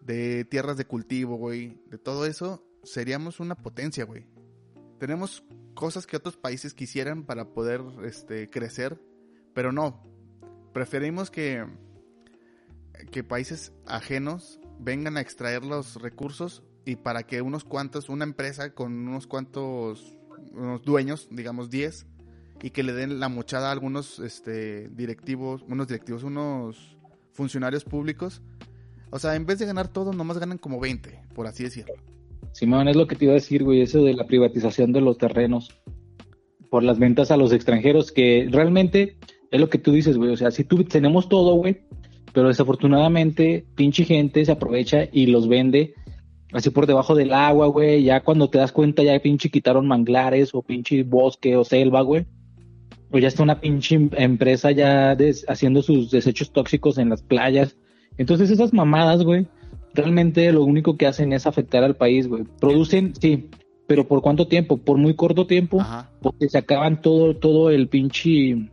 de 0.02 0.46
tierras 0.46 0.78
de 0.78 0.86
cultivo, 0.86 1.36
güey, 1.36 1.82
de 1.88 1.98
todo 1.98 2.26
eso, 2.26 2.66
seríamos 2.84 3.40
una 3.40 3.56
potencia, 3.56 4.06
güey. 4.06 4.26
Tenemos 5.00 5.44
cosas 5.74 6.06
que 6.08 6.18
otros 6.18 6.38
países 6.38 6.74
quisieran 6.74 7.24
para 7.24 7.54
poder 7.54 7.82
este, 8.04 8.50
crecer, 8.50 9.02
pero 9.54 9.72
no. 9.72 10.04
Preferimos 10.74 11.32
que, 11.32 11.66
que 13.12 13.24
países 13.24 13.74
ajenos 13.86 14.60
vengan 14.80 15.18
a 15.18 15.22
extraer 15.22 15.64
los 15.64 16.02
recursos 16.02 16.64
y 16.86 16.96
para 16.96 17.24
que 17.24 17.42
unos 17.42 17.64
cuantos, 17.64 18.10
una 18.10 18.24
empresa 18.24 18.74
con 18.74 19.08
unos 19.08 19.28
cuantos 19.28 20.20
unos 20.54 20.82
dueños, 20.84 21.28
digamos 21.32 21.70
10, 21.70 22.06
y 22.62 22.72
que 22.72 22.84
le 22.84 22.94
den 22.94 23.20
la 23.20 23.30
mochada 23.30 23.70
a 23.70 23.72
algunos 23.72 24.20
este, 24.20 24.90
directivos, 24.90 25.64
unos 25.68 25.88
directivos, 25.88 26.24
unos 26.24 26.98
funcionarios 27.32 27.84
públicos. 27.84 28.42
O 29.12 29.20
sea, 29.20 29.36
en 29.36 29.46
vez 29.46 29.60
de 29.60 29.66
ganar 29.66 29.88
todo, 29.88 30.14
nomás 30.14 30.38
ganan 30.38 30.58
como 30.58 30.80
20, 30.80 31.20
por 31.34 31.48
así 31.48 31.64
decirlo. 31.64 31.94
Simón, 32.52 32.88
es 32.88 32.96
lo 32.96 33.08
que 33.08 33.16
te 33.16 33.26
iba 33.26 33.34
a 33.34 33.36
decir, 33.36 33.64
güey. 33.64 33.82
Eso 33.82 34.04
de 34.04 34.14
la 34.14 34.26
privatización 34.26 34.92
de 34.92 35.02
los 35.02 35.18
terrenos 35.18 35.70
por 36.70 36.84
las 36.84 37.00
ventas 37.00 37.32
a 37.32 37.38
los 37.38 37.52
extranjeros, 37.52 38.12
que 38.12 38.48
realmente 38.52 39.18
es 39.52 39.60
lo 39.60 39.70
que 39.70 39.78
tú 39.78 39.92
dices, 39.92 40.18
güey. 40.18 40.32
O 40.32 40.38
sea, 40.38 40.52
si 40.52 40.64
tú 40.64 40.84
tenemos 40.84 41.30
todo, 41.30 41.56
güey, 41.56 41.82
pero 42.34 42.48
desafortunadamente, 42.48 43.66
pinche 43.76 44.06
gente 44.06 44.46
se 44.46 44.52
aprovecha 44.52 45.08
y 45.12 45.28
los 45.28 45.48
vende 45.48 45.94
así 46.54 46.70
por 46.70 46.86
debajo 46.86 47.16
del 47.16 47.34
agua, 47.34 47.68
güey. 47.68 48.04
Ya 48.04 48.22
cuando 48.22 48.50
te 48.50 48.58
das 48.58 48.72
cuenta, 48.72 49.04
ya 49.04 49.20
pinche 49.20 49.50
quitaron 49.50 49.88
manglares 49.88 50.54
o 50.54 50.62
pinche 50.62 51.04
bosque 51.04 51.56
o 51.56 51.64
selva, 51.64 52.02
güey. 52.02 52.26
O 53.12 53.18
ya 53.18 53.28
está 53.28 53.42
una 53.42 53.60
pinche 53.60 53.96
em- 53.96 54.10
empresa 54.18 54.72
ya 54.72 55.18
haciendo 55.48 55.82
sus 55.82 56.12
desechos 56.12 56.52
tóxicos 56.54 56.98
en 57.00 57.10
las 57.10 57.24
playas. 57.24 57.76
Entonces 58.20 58.52
esas 58.52 58.74
mamadas, 58.74 59.24
güey, 59.24 59.48
realmente 59.94 60.52
lo 60.52 60.64
único 60.66 60.98
que 60.98 61.08
hacen 61.08 61.32
es 61.32 61.48
afectar 61.48 61.86
al 61.86 61.96
país, 61.96 62.28
güey. 62.28 62.44
Producen, 62.60 63.14
sí, 63.16 63.50
pero 63.88 64.08
¿por 64.10 64.22
cuánto 64.22 64.46
tiempo? 64.46 64.76
Por 64.76 64.98
muy 64.98 65.16
corto 65.16 65.48
tiempo, 65.48 65.80
Ajá. 65.80 66.12
porque 66.22 66.50
se 66.50 66.58
acaban 66.58 67.02
todo, 67.02 67.38
todo 67.38 67.70
el 67.72 67.88
pinche, 67.88 68.70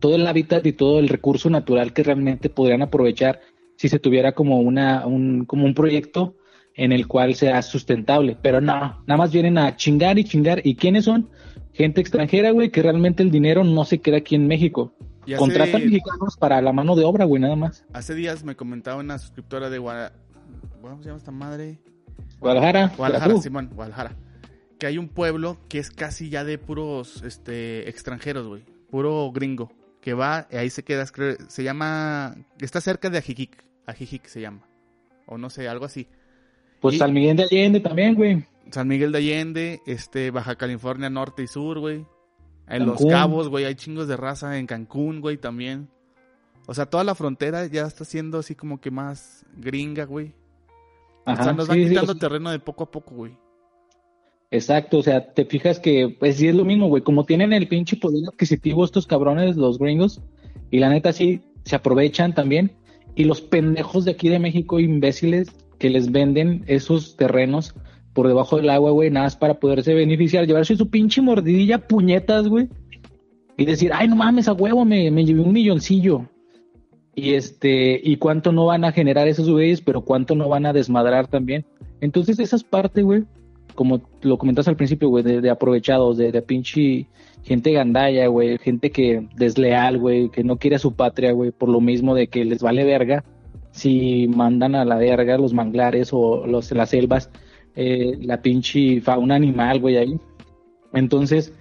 todo 0.00 0.14
el 0.14 0.26
hábitat 0.26 0.64
y 0.66 0.72
todo 0.72 1.00
el 1.00 1.10
recurso 1.10 1.50
natural 1.50 1.92
que 1.92 2.02
realmente 2.02 2.48
podrían 2.48 2.80
aprovechar 2.80 3.40
si 3.76 3.90
se 3.90 3.98
tuviera 3.98 4.32
como 4.32 4.60
una, 4.60 5.06
un, 5.06 5.44
como 5.44 5.66
un 5.66 5.74
proyecto 5.74 6.34
en 6.74 6.92
el 6.92 7.06
cual 7.06 7.34
sea 7.34 7.60
sustentable. 7.60 8.38
Pero 8.40 8.62
no, 8.62 8.72
nada 9.06 9.18
más 9.18 9.32
vienen 9.32 9.58
a 9.58 9.76
chingar 9.76 10.18
y 10.18 10.24
chingar. 10.24 10.62
¿Y 10.64 10.76
quiénes 10.76 11.04
son? 11.04 11.28
Gente 11.74 12.00
extranjera, 12.00 12.52
güey, 12.52 12.70
que 12.70 12.82
realmente 12.82 13.22
el 13.22 13.30
dinero 13.30 13.64
no 13.64 13.84
se 13.84 14.00
queda 14.00 14.16
aquí 14.16 14.34
en 14.34 14.46
México. 14.46 14.94
Y 15.26 15.34
hace- 15.34 15.38
Contratan 15.40 15.84
mexicanos 15.84 16.36
para 16.36 16.60
la 16.60 16.72
mano 16.72 16.96
de 16.96 17.04
obra, 17.04 17.24
güey, 17.24 17.40
nada 17.40 17.56
más. 17.56 17.84
Hace 17.92 18.14
días 18.14 18.42
me 18.44 18.56
comentaba 18.56 19.00
una 19.00 19.18
suscriptora 19.18 19.70
de 19.70 19.78
Guadalajara. 19.78 20.18
¿Cómo 20.80 20.98
se 21.02 21.08
llama 21.08 21.18
esta 21.18 21.30
madre? 21.30 21.78
Guadalajara, 22.40 22.92
Guadalajara. 22.96 23.36
Simón, 23.40 23.70
Guadalajara. 23.72 24.16
Que 24.78 24.86
hay 24.86 24.98
un 24.98 25.08
pueblo 25.08 25.58
que 25.68 25.78
es 25.78 25.90
casi 25.90 26.28
ya 26.28 26.42
de 26.42 26.58
puros 26.58 27.22
este, 27.22 27.88
extranjeros, 27.88 28.48
güey. 28.48 28.64
Puro 28.90 29.30
gringo. 29.32 29.70
Que 30.00 30.12
va, 30.14 30.48
y 30.50 30.56
ahí 30.56 30.70
se 30.70 30.82
queda, 30.82 31.06
se 31.06 31.62
llama. 31.62 32.34
Está 32.58 32.80
cerca 32.80 33.08
de 33.08 33.18
Ajijic. 33.18 33.62
Ajijic 33.86 34.26
se 34.26 34.40
llama. 34.40 34.66
O 35.26 35.38
no 35.38 35.48
sé, 35.50 35.68
algo 35.68 35.84
así. 35.84 36.08
Pues 36.80 36.96
Y- 36.96 36.98
San 36.98 37.12
Miguel 37.12 37.36
de 37.36 37.44
Allende 37.44 37.78
también, 37.78 38.16
güey. 38.16 38.44
San 38.72 38.88
Miguel 38.88 39.12
de 39.12 39.18
Allende, 39.18 39.80
este, 39.86 40.32
Baja 40.32 40.56
California 40.56 41.08
Norte 41.10 41.44
y 41.44 41.46
Sur, 41.46 41.78
güey. 41.78 42.04
En 42.68 42.86
Los. 42.86 43.04
Cabos, 43.04 43.48
güey, 43.48 43.64
hay 43.64 43.74
chingos 43.74 44.08
de 44.08 44.16
raza. 44.16 44.58
En 44.58 44.66
Cancún, 44.66 45.20
güey, 45.20 45.36
también. 45.36 45.88
O 46.66 46.74
sea, 46.74 46.86
toda 46.86 47.04
la 47.04 47.14
frontera 47.14 47.66
ya 47.66 47.86
está 47.86 48.04
siendo 48.04 48.38
así 48.38 48.54
como 48.54 48.80
que 48.80 48.90
más 48.90 49.44
gringa, 49.56 50.04
güey. 50.04 50.32
o 51.26 51.36
sea, 51.36 51.52
nos 51.52 51.66
van 51.68 51.78
sí, 51.78 51.88
quitando 51.88 52.14
terreno 52.14 52.50
de 52.50 52.58
poco 52.58 52.84
a 52.84 52.90
poco, 52.90 53.14
güey. 53.14 53.36
Exacto, 54.52 54.98
o 54.98 55.02
sea, 55.02 55.32
te 55.32 55.46
fijas 55.46 55.80
que, 55.80 56.14
pues 56.20 56.36
sí 56.36 56.46
es 56.46 56.54
lo 56.54 56.66
mismo, 56.66 56.86
güey, 56.88 57.02
como 57.02 57.24
tienen 57.24 57.54
el 57.54 57.68
pinche 57.68 57.96
poder 57.96 58.22
adquisitivo 58.28 58.84
estos 58.84 59.06
cabrones, 59.06 59.56
los 59.56 59.78
gringos, 59.78 60.20
y 60.70 60.78
la 60.78 60.90
neta 60.90 61.14
sí, 61.14 61.40
se 61.64 61.74
aprovechan 61.74 62.34
también, 62.34 62.70
y 63.14 63.24
los 63.24 63.40
pendejos 63.40 64.04
de 64.04 64.10
aquí 64.10 64.28
de 64.28 64.38
México, 64.38 64.78
imbéciles, 64.78 65.48
que 65.78 65.88
les 65.88 66.12
venden 66.12 66.64
esos 66.66 67.16
terrenos 67.16 67.74
por 68.12 68.28
debajo 68.28 68.56
del 68.56 68.70
agua, 68.70 68.90
güey, 68.90 69.10
nada 69.10 69.26
más 69.26 69.36
para 69.36 69.54
poderse 69.54 69.94
beneficiar, 69.94 70.46
llevarse 70.46 70.76
su 70.76 70.88
pinche 70.88 71.22
mordidilla, 71.22 71.86
puñetas, 71.86 72.48
güey, 72.48 72.68
y 73.56 73.64
decir, 73.64 73.90
ay, 73.94 74.08
no 74.08 74.16
mames, 74.16 74.48
a 74.48 74.52
huevo, 74.52 74.84
me, 74.84 75.10
me 75.10 75.24
llevé 75.24 75.40
un 75.40 75.52
milloncillo. 75.52 76.26
Y 77.14 77.34
este, 77.34 78.00
y 78.02 78.16
cuánto 78.16 78.52
no 78.52 78.66
van 78.66 78.84
a 78.84 78.92
generar 78.92 79.28
esos 79.28 79.48
güeyes, 79.50 79.82
pero 79.82 80.02
cuánto 80.02 80.34
no 80.34 80.48
van 80.48 80.64
a 80.66 80.72
desmadrar 80.72 81.26
también. 81.26 81.64
Entonces, 82.00 82.38
esa 82.38 82.56
es 82.56 82.64
parte, 82.64 83.02
güey, 83.02 83.24
como 83.74 84.00
lo 84.22 84.38
comentas 84.38 84.68
al 84.68 84.76
principio, 84.76 85.08
güey, 85.08 85.22
de, 85.22 85.50
aprovechados, 85.50 86.16
de, 86.16 86.32
de 86.32 86.42
pinche 86.42 87.06
gente 87.42 87.72
gandalla, 87.72 88.26
güey, 88.28 88.58
gente 88.58 88.90
que 88.90 89.26
desleal, 89.36 89.98
güey, 89.98 90.30
que 90.30 90.44
no 90.44 90.56
quiere 90.56 90.76
a 90.76 90.78
su 90.78 90.94
patria, 90.94 91.32
güey, 91.32 91.50
por 91.50 91.68
lo 91.68 91.80
mismo 91.80 92.14
de 92.14 92.28
que 92.28 92.44
les 92.44 92.62
vale 92.62 92.84
verga 92.84 93.24
si 93.72 94.28
mandan 94.28 94.74
a 94.74 94.84
la 94.84 94.96
verga 94.96 95.38
los 95.38 95.54
manglares 95.54 96.10
o 96.12 96.46
los, 96.46 96.70
las 96.72 96.90
selvas, 96.90 97.30
eh, 97.74 98.18
la 98.20 98.40
pinche 98.40 99.00
fauna 99.00 99.36
animal, 99.36 99.80
güey, 99.80 99.96
ahí. 99.96 100.20
Entonces, 100.92 101.52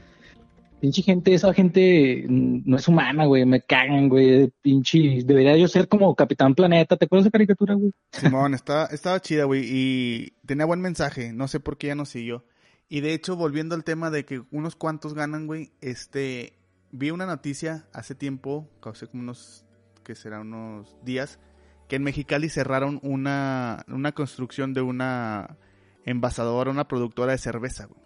pinche 0.82 1.04
gente, 1.04 1.34
esa 1.34 1.54
gente 1.54 2.26
mm, 2.28 2.64
no 2.66 2.78
es 2.78 2.88
humana, 2.88 3.26
güey, 3.26 3.46
me 3.46 3.62
cagan, 3.62 4.10
güey, 4.10 4.52
pinche, 4.62 5.22
debería 5.24 5.56
yo 5.56 5.68
ser 5.68 5.88
como 5.88 6.14
Capitán 6.16 6.56
Planeta, 6.56 6.98
¿te 6.98 7.06
acuerdas 7.06 7.26
de 7.26 7.32
caricatura, 7.32 7.76
güey? 7.76 7.94
Simón, 8.12 8.54
estaba, 8.56 8.86
estaba 8.88 9.22
chida, 9.22 9.46
güey, 9.46 9.64
y 9.66 10.34
tenía 10.46 10.66
buen 10.66 10.82
mensaje, 10.82 11.32
no 11.34 11.48
sé 11.48 11.60
por 11.60 11.78
qué 11.78 11.96
no 11.96 12.06
siguió. 12.06 12.44
Y 12.90 13.00
de 13.00 13.14
hecho, 13.14 13.38
volviendo 13.38 13.76
al 13.76 13.86
tema 13.86 14.10
de 14.10 14.26
que 14.26 14.42
unos 14.52 14.76
cuantos 14.76 15.14
ganan, 15.14 15.48
güey, 15.48 15.72
este, 15.80 16.54
vi 16.92 17.12
una 17.12 17.26
noticia 17.26 17.86
hace 17.94 18.16
tiempo, 18.16 18.68
hace 18.82 19.08
como 19.08 19.24
unos, 19.24 19.64
que 20.04 20.16
será 20.16 20.42
unos 20.42 20.98
días, 21.06 21.40
que 21.88 21.96
en 21.96 22.04
Mexicali 22.04 22.50
cerraron 22.50 23.00
una, 23.04 23.86
una 23.88 24.12
construcción 24.12 24.74
de 24.74 24.82
una 24.82 25.58
envasadora, 26.06 26.72
una 26.72 26.88
productora 26.88 27.32
de 27.34 27.38
cerveza, 27.38 27.86
güey. 27.86 28.00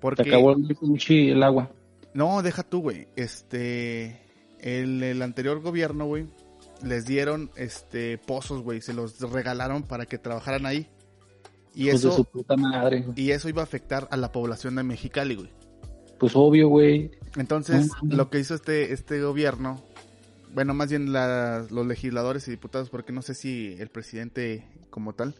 Porque, 0.00 0.22
acabó 0.28 0.52
el 0.52 1.42
agua. 1.42 1.70
no, 2.14 2.42
deja 2.42 2.62
tú, 2.62 2.80
güey, 2.82 3.08
este, 3.16 4.20
el, 4.60 5.02
el 5.02 5.22
anterior 5.22 5.60
gobierno, 5.60 6.06
güey, 6.06 6.26
les 6.84 7.06
dieron, 7.06 7.50
este, 7.56 8.18
pozos, 8.18 8.62
güey, 8.62 8.80
se 8.82 8.92
los 8.92 9.18
regalaron 9.32 9.82
para 9.82 10.06
que 10.06 10.18
trabajaran 10.18 10.66
ahí. 10.66 10.88
Y 11.74 11.88
Hijos 11.88 12.02
de 12.02 12.08
eso, 12.08 12.16
su 12.18 12.24
puta 12.24 12.56
madre, 12.56 13.04
y 13.16 13.30
eso 13.32 13.48
iba 13.48 13.60
a 13.62 13.64
afectar 13.64 14.08
a 14.10 14.16
la 14.16 14.32
población 14.32 14.76
de 14.76 14.82
Mexicali, 14.82 15.34
güey. 15.34 15.50
Pues 16.18 16.32
obvio, 16.34 16.68
güey. 16.68 17.10
Entonces, 17.36 17.90
No 18.02 18.16
lo 18.16 18.30
que 18.30 18.38
hizo 18.38 18.54
este, 18.54 18.92
este 18.94 19.20
gobierno, 19.20 19.82
bueno, 20.54 20.72
más 20.72 20.88
bien 20.88 21.12
la- 21.12 21.66
los 21.70 21.86
legisladores 21.86 22.48
y 22.48 22.50
diputados, 22.50 22.88
porque 22.88 23.12
no 23.12 23.20
sé 23.20 23.34
si 23.34 23.76
el 23.78 23.88
presidente 23.88 24.66
como 24.88 25.14
tal, 25.14 25.34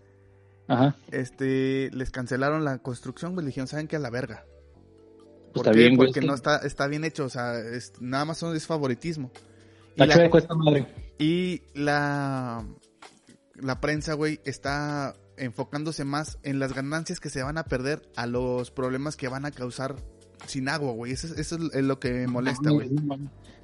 Ajá. 0.69 0.97
este, 1.13 1.91
les 1.93 2.11
cancelaron 2.11 2.65
la 2.65 2.79
construcción, 2.79 3.35
güey, 3.35 3.45
le 3.45 3.49
dijeron, 3.51 3.69
¿saben 3.69 3.87
qué? 3.89 3.97
A 3.97 4.01
la 4.01 4.11
verga. 4.11 4.45
¿Por 5.53 5.65
Pues 5.65 5.67
está 5.67 5.73
qué? 5.73 5.79
bien, 5.79 5.97
Porque 5.97 6.21
no 6.21 6.35
está, 6.35 6.57
está 6.59 6.87
bien 6.87 7.05
hecho, 7.05 7.25
o 7.25 7.29
sea, 7.29 7.59
es- 7.59 7.93
nada 8.01 8.25
más 8.25 8.39
son, 8.39 8.55
es 8.57 8.67
favoritismo. 8.67 9.31
Y 9.97 10.01
La 10.01 10.07
la, 10.07 10.15
chueca 10.15 10.39
esta 10.39 10.55
madre. 10.55 10.87
y 11.19 11.63
la, 11.75 12.65
la 13.55 13.81
prensa, 13.81 14.15
güey, 14.15 14.41
está 14.45 15.15
enfocándose 15.39 16.05
más 16.05 16.39
en 16.43 16.59
las 16.59 16.75
ganancias 16.75 17.21
que 17.21 17.31
se 17.31 17.43
van 17.43 17.59
a 17.59 17.65
perder 17.65 18.03
a 18.17 18.27
los 18.27 18.71
problemas 18.71 19.17
que 19.17 19.29
van 19.29 19.45
a 19.47 19.51
causar 19.51 19.97
sin 20.47 20.69
agua, 20.69 20.93
güey. 20.93 21.13
Eso, 21.13 21.27
es- 21.29 21.39
eso 21.39 21.57
es 21.73 21.83
lo 21.85 21.99
que 21.99 22.11
me 22.13 22.27
molesta, 22.27 22.71
güey. 22.71 22.91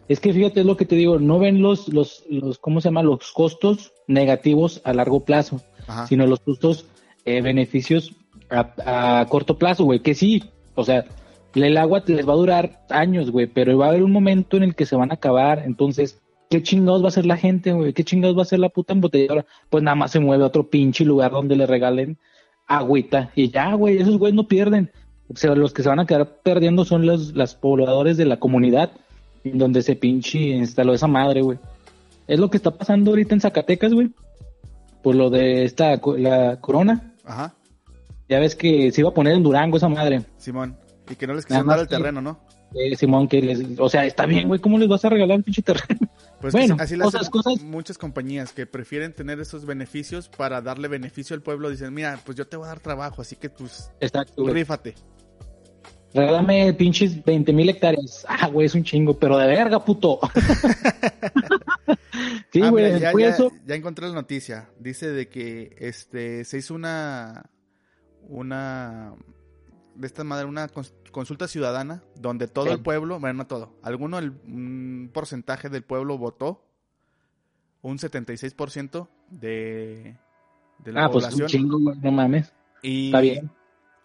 Es 0.09 0.19
que 0.21 0.33
fíjate, 0.33 0.61
es 0.61 0.67
lo 0.67 0.77
que 0.77 0.85
te 0.87 0.97
digo, 0.97 1.19
no 1.19 1.38
ven 1.38 1.62
los, 1.62 1.88
los, 1.88 2.25
los, 2.29 2.59
¿cómo 2.59 2.81
se 2.81 2.88
llama? 2.88 3.03
Los 3.03 3.33
costos 3.33 3.93
negativos 4.07 4.81
a 4.85 4.93
largo 4.93 5.25
plazo, 5.25 5.62
Ajá. 5.87 6.07
sino 6.07 6.27
los 6.27 6.41
costos, 6.41 6.87
eh, 7.24 7.40
beneficios 7.40 8.14
a, 8.50 9.26
corto 9.28 9.56
plazo, 9.58 9.85
güey, 9.85 10.00
que 10.00 10.14
sí, 10.14 10.44
o 10.74 10.85
sea, 10.85 11.06
el 11.54 11.76
agua 11.76 12.02
les 12.06 12.28
va 12.28 12.32
a 12.32 12.37
durar 12.37 12.80
años, 12.90 13.30
güey, 13.30 13.46
pero 13.46 13.76
va 13.78 13.87
a 13.87 13.88
haber 13.90 14.02
un 14.02 14.12
momento 14.12 14.56
en 14.56 14.62
el 14.62 14.74
que 14.74 14.87
se 14.87 14.96
van 14.96 15.11
a 15.11 15.14
acabar, 15.14 15.62
entonces, 15.64 16.20
¿qué 16.50 16.62
chingados 16.62 17.02
va 17.02 17.06
a 17.06 17.08
hacer 17.08 17.26
la 17.26 17.37
gente, 17.37 17.72
güey? 17.72 17.92
¿Qué 17.92 18.04
chingados 18.04 18.37
va 18.37 18.40
a 18.40 18.42
hacer 18.42 18.58
la 18.58 18.68
puta 18.68 18.92
embotelladora? 18.92 19.46
Pues 19.70 19.82
nada 19.82 19.94
más 19.94 20.11
se 20.11 20.20
mueve 20.20 20.44
a 20.44 20.48
otro 20.48 20.68
pinche 20.68 21.04
lugar 21.04 21.30
donde 21.30 21.56
le 21.56 21.66
regalen 21.66 22.18
agüita 22.66 23.30
y 23.35 23.50
ya, 23.50 23.74
güey, 23.74 23.98
esos 23.98 24.18
güeyes 24.18 24.35
no 24.35 24.48
pierden. 24.48 24.90
O 25.32 25.37
sea, 25.37 25.54
los 25.54 25.72
que 25.72 25.82
se 25.82 25.88
van 25.88 26.00
a 26.00 26.06
quedar 26.06 26.40
perdiendo 26.42 26.85
son 26.85 27.06
los, 27.06 27.35
las 27.35 27.54
pobladores 27.54 28.16
de 28.16 28.26
la 28.26 28.38
comunidad 28.38 28.90
donde 29.44 29.82
se 29.82 29.96
pinche 29.96 30.38
instaló 30.38 30.94
esa 30.94 31.06
madre, 31.06 31.42
güey. 31.42 31.58
Es 32.28 32.38
lo 32.38 32.50
que 32.50 32.56
está 32.56 32.70
pasando 32.70 33.11
ahorita 33.11 33.35
en 33.35 33.40
Zacatecas, 33.40 33.92
güey. 33.92 34.11
Por 35.02 35.16
lo 35.16 35.30
de 35.30 35.64
esta, 35.64 36.00
la 36.16 36.61
corona. 36.61 37.12
Ajá. 37.33 37.55
Ya 38.29 38.38
ves 38.38 38.55
que 38.57 38.90
se 38.92 39.01
iba 39.01 39.11
a 39.11 39.14
poner 39.14 39.35
en 39.35 39.42
Durango 39.42 39.77
esa 39.77 39.88
madre. 39.88 40.25
Simón. 40.38 40.79
Y 41.11 41.16
que 41.16 41.27
no 41.27 41.35
les 41.35 41.45
quisieron 41.45 41.66
dar 41.66 41.81
el 41.81 41.88
que- 41.88 41.97
terreno, 41.97 42.21
¿no? 42.21 42.40
Eh, 42.75 42.97
Simón, 42.97 43.29
que 43.29 43.42
les, 43.42 43.79
o 43.79 43.88
sea, 43.90 44.07
está 44.07 44.25
bien, 44.25 44.49
güey, 44.49 44.59
¿cómo 44.59 44.79
les 44.79 44.88
vas 44.88 45.05
a 45.05 45.11
regalar 45.11 45.37
el 45.37 45.45
pinche 45.45 45.61
terreno? 45.61 46.09
Pues 46.40 46.55
Bueno, 46.55 46.77
así, 46.81 46.97
lo 46.97 47.05
cosas, 47.31 47.61
muchas 47.62 47.99
compañías 47.99 48.53
que 48.53 48.64
prefieren 48.66 49.12
tener 49.12 49.38
esos 49.40 49.66
beneficios 49.66 50.29
para 50.31 50.62
darle 50.62 50.88
beneficio 50.88 51.35
al 51.35 51.42
pueblo. 51.42 51.68
Dicen, 51.68 51.92
mira, 51.92 52.18
pues 52.25 52.37
yo 52.38 52.47
te 52.47 52.57
voy 52.57 52.64
a 52.64 52.68
dar 52.68 52.81
trabajo, 52.81 53.21
así 53.21 53.37
que 53.37 53.51
pues 53.51 53.90
Exacto, 54.01 54.42
güey. 54.42 54.55
Regálame 56.14 56.72
pinches 56.75 57.22
20 57.25 57.53
mil 57.53 57.68
hectáreas. 57.68 58.25
Ah, 58.29 58.48
güey, 58.48 58.66
es 58.66 58.75
un 58.75 58.85
chingo, 58.85 59.18
pero 59.18 59.38
de 59.38 59.46
verga, 59.46 59.85
puto. 59.85 60.18
sí, 62.53 62.61
Ah, 62.62 62.70
güey, 62.70 63.01
ya, 63.01 63.11
fue 63.12 63.22
ya- 63.22 63.29
eso. 63.31 63.53
ya 63.66 63.75
encontré 63.75 64.09
la 64.09 64.14
noticia. 64.14 64.68
Dice 64.79 65.11
de 65.11 65.29
que 65.29 65.75
este 65.79 66.44
se 66.44 66.59
hizo 66.59 66.75
una 66.75 67.51
una 68.29 69.14
de 69.94 70.07
esta 70.07 70.25
madre 70.25 70.46
una 70.46 70.68
cons- 70.68 70.94
consulta 71.11 71.48
ciudadana 71.48 72.03
donde 72.16 72.48
todo 72.48 72.66
Sí. 72.66 72.72
el 72.72 72.81
pueblo, 72.81 73.18
bueno, 73.20 73.38
no 73.38 73.46
todo, 73.46 73.79
alguno 73.83 74.18
el, 74.18 74.31
un 74.46 75.11
porcentaje 75.12 75.68
del 75.68 75.83
pueblo 75.83 76.16
votó 76.18 76.64
un 77.83 77.98
76% 77.98 79.09
de 79.31 80.16
de 80.79 80.92
la 80.92 81.05
Ah, 81.05 81.11
pues 81.11 81.27
es 81.27 81.33
un 81.35 81.38
población 81.40 81.61
chingo, 81.62 81.79
no 81.94 82.12
mames. 82.12 82.53
y 82.83 83.07
Está 83.07 83.20
bien. 83.20 83.51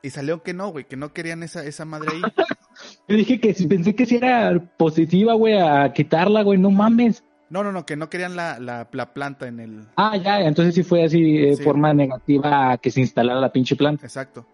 Y 0.02 0.10
salió 0.10 0.44
que 0.44 0.54
no, 0.54 0.70
güey, 0.70 0.86
que 0.86 0.96
no 0.98 1.14
querían 1.14 1.44
esa 1.44 1.64
esa 1.66 1.86
madre 1.86 2.10
ahí. 2.14 2.22
Yo 3.08 3.16
dije 3.16 3.40
que 3.40 3.54
pensé 3.68 3.96
que 3.96 4.06
si 4.06 4.18
era 4.18 4.60
positiva, 4.78 5.34
güey, 5.34 5.58
a 5.60 5.92
quitarla, 5.94 6.44
güey, 6.44 6.60
no 6.60 6.70
mames. 6.72 7.24
No, 7.50 7.64
no, 7.64 7.72
no, 7.72 7.86
que 7.86 7.96
no 7.96 8.10
querían 8.10 8.36
la, 8.36 8.60
la, 8.60 8.88
la 8.92 9.14
planta 9.14 9.48
en 9.48 9.60
el 9.62 9.88
Ah, 9.96 10.18
ya, 10.18 10.42
entonces 10.42 10.76
sí 10.76 10.84
fue 10.84 11.06
así 11.06 11.38
de 11.38 11.56
Sí. 11.56 11.64
forma 11.64 11.94
negativa 11.94 12.72
a 12.74 12.78
que 12.78 12.92
se 12.92 13.00
instalara 13.02 13.40
la 13.40 13.52
pinche 13.54 13.76
planta. 13.76 14.06
Exacto. 14.06 14.46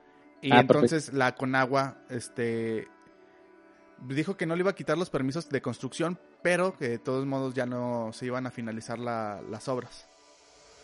Y 0.41 0.51
Ah, 0.51 0.59
entonces 0.59 1.11
la 1.11 1.33
Conagua, 1.35 1.97
este, 2.09 2.87
dijo 4.07 4.37
que 4.37 4.45
no 4.45 4.55
le 4.55 4.61
iba 4.61 4.71
a 4.71 4.75
quitar 4.75 4.97
los 4.97 5.09
permisos 5.09 5.49
de 5.49 5.61
construcción, 5.61 6.19
pero 6.43 6.77
que 6.77 6.87
de 6.87 6.99
todos 6.99 7.25
modos 7.25 7.53
ya 7.55 7.65
no 7.65 8.11
se 8.13 8.27
iban 8.27 8.45
a 8.45 8.51
finalizar 8.51 8.99
la- 8.99 9.41
las 9.49 9.67
obras. 9.67 10.07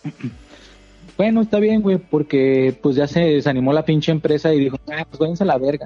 Bueno, 1.17 1.41
está 1.41 1.59
bien, 1.59 1.81
güey, 1.81 1.97
porque 1.97 2.77
pues 2.81 2.95
ya 2.95 3.07
se 3.07 3.19
desanimó 3.19 3.73
la 3.73 3.83
pinche 3.83 4.11
empresa 4.11 4.53
y 4.53 4.59
dijo, 4.59 4.77
ah, 4.91 5.05
pues 5.09 5.19
váyanse 5.19 5.43
a 5.43 5.47
la 5.47 5.57
verga. 5.57 5.85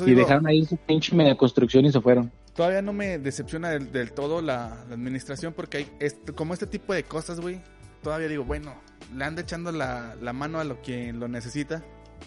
Y 0.00 0.04
digo, 0.04 0.20
dejaron 0.20 0.46
ahí 0.46 0.64
su 0.64 0.76
pinche 0.76 1.14
media 1.14 1.34
construcción 1.36 1.84
y 1.84 1.92
se 1.92 2.00
fueron. 2.00 2.30
todavía 2.54 2.80
no 2.82 2.92
me 2.92 3.18
decepciona 3.18 3.70
del, 3.70 3.90
del 3.92 4.12
todo 4.12 4.40
la, 4.40 4.84
la 4.88 4.94
administración 4.94 5.52
porque 5.54 5.78
hay 5.78 5.86
este- 6.00 6.32
como 6.32 6.54
este 6.54 6.66
tipo 6.66 6.94
de 6.94 7.02
cosas, 7.02 7.40
güey, 7.40 7.60
todavía 8.02 8.28
digo, 8.28 8.44
bueno, 8.44 8.74
le 9.14 9.24
anda 9.24 9.42
echando 9.42 9.72
la, 9.72 10.14
la 10.22 10.32
mano 10.32 10.60
a 10.60 10.64
lo 10.64 10.80
quien 10.80 11.18
lo 11.20 11.28
necesita, 11.28 11.82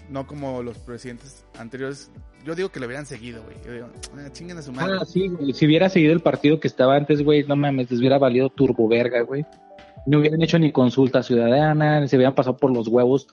No 0.09 0.27
como 0.27 0.61
los 0.61 0.77
presidentes 0.77 1.45
anteriores. 1.57 2.11
Yo 2.45 2.53
digo 2.53 2.69
que 2.69 2.79
lo 2.79 2.85
hubieran 2.85 3.05
seguido, 3.07 3.41
güey. 3.43 3.55
Yo 3.65 3.71
digo, 3.73 3.87
ah, 4.17 4.29
chinguen 4.31 4.57
a 4.57 4.61
su 4.61 4.71
madre. 4.71 4.97
Ah, 5.01 5.05
sí, 5.05 5.29
güey. 5.29 5.53
Si 5.53 5.65
hubiera 5.65 5.89
seguido 5.89 6.13
el 6.13 6.19
partido 6.19 6.59
que 6.59 6.67
estaba 6.67 6.95
antes, 6.95 7.23
güey, 7.23 7.43
no 7.47 7.55
mames, 7.55 7.89
les 7.89 7.99
hubiera 8.01 8.19
valido 8.19 8.49
turbo 8.49 8.87
verga, 8.87 9.21
güey. 9.21 9.45
No 10.05 10.19
hubieran 10.19 10.41
hecho 10.41 10.59
ni 10.59 10.71
consulta 10.71 11.23
ciudadana, 11.23 12.07
se 12.07 12.15
hubieran 12.15 12.35
pasado 12.35 12.57
por 12.57 12.71
los 12.71 12.87
huevos 12.87 13.27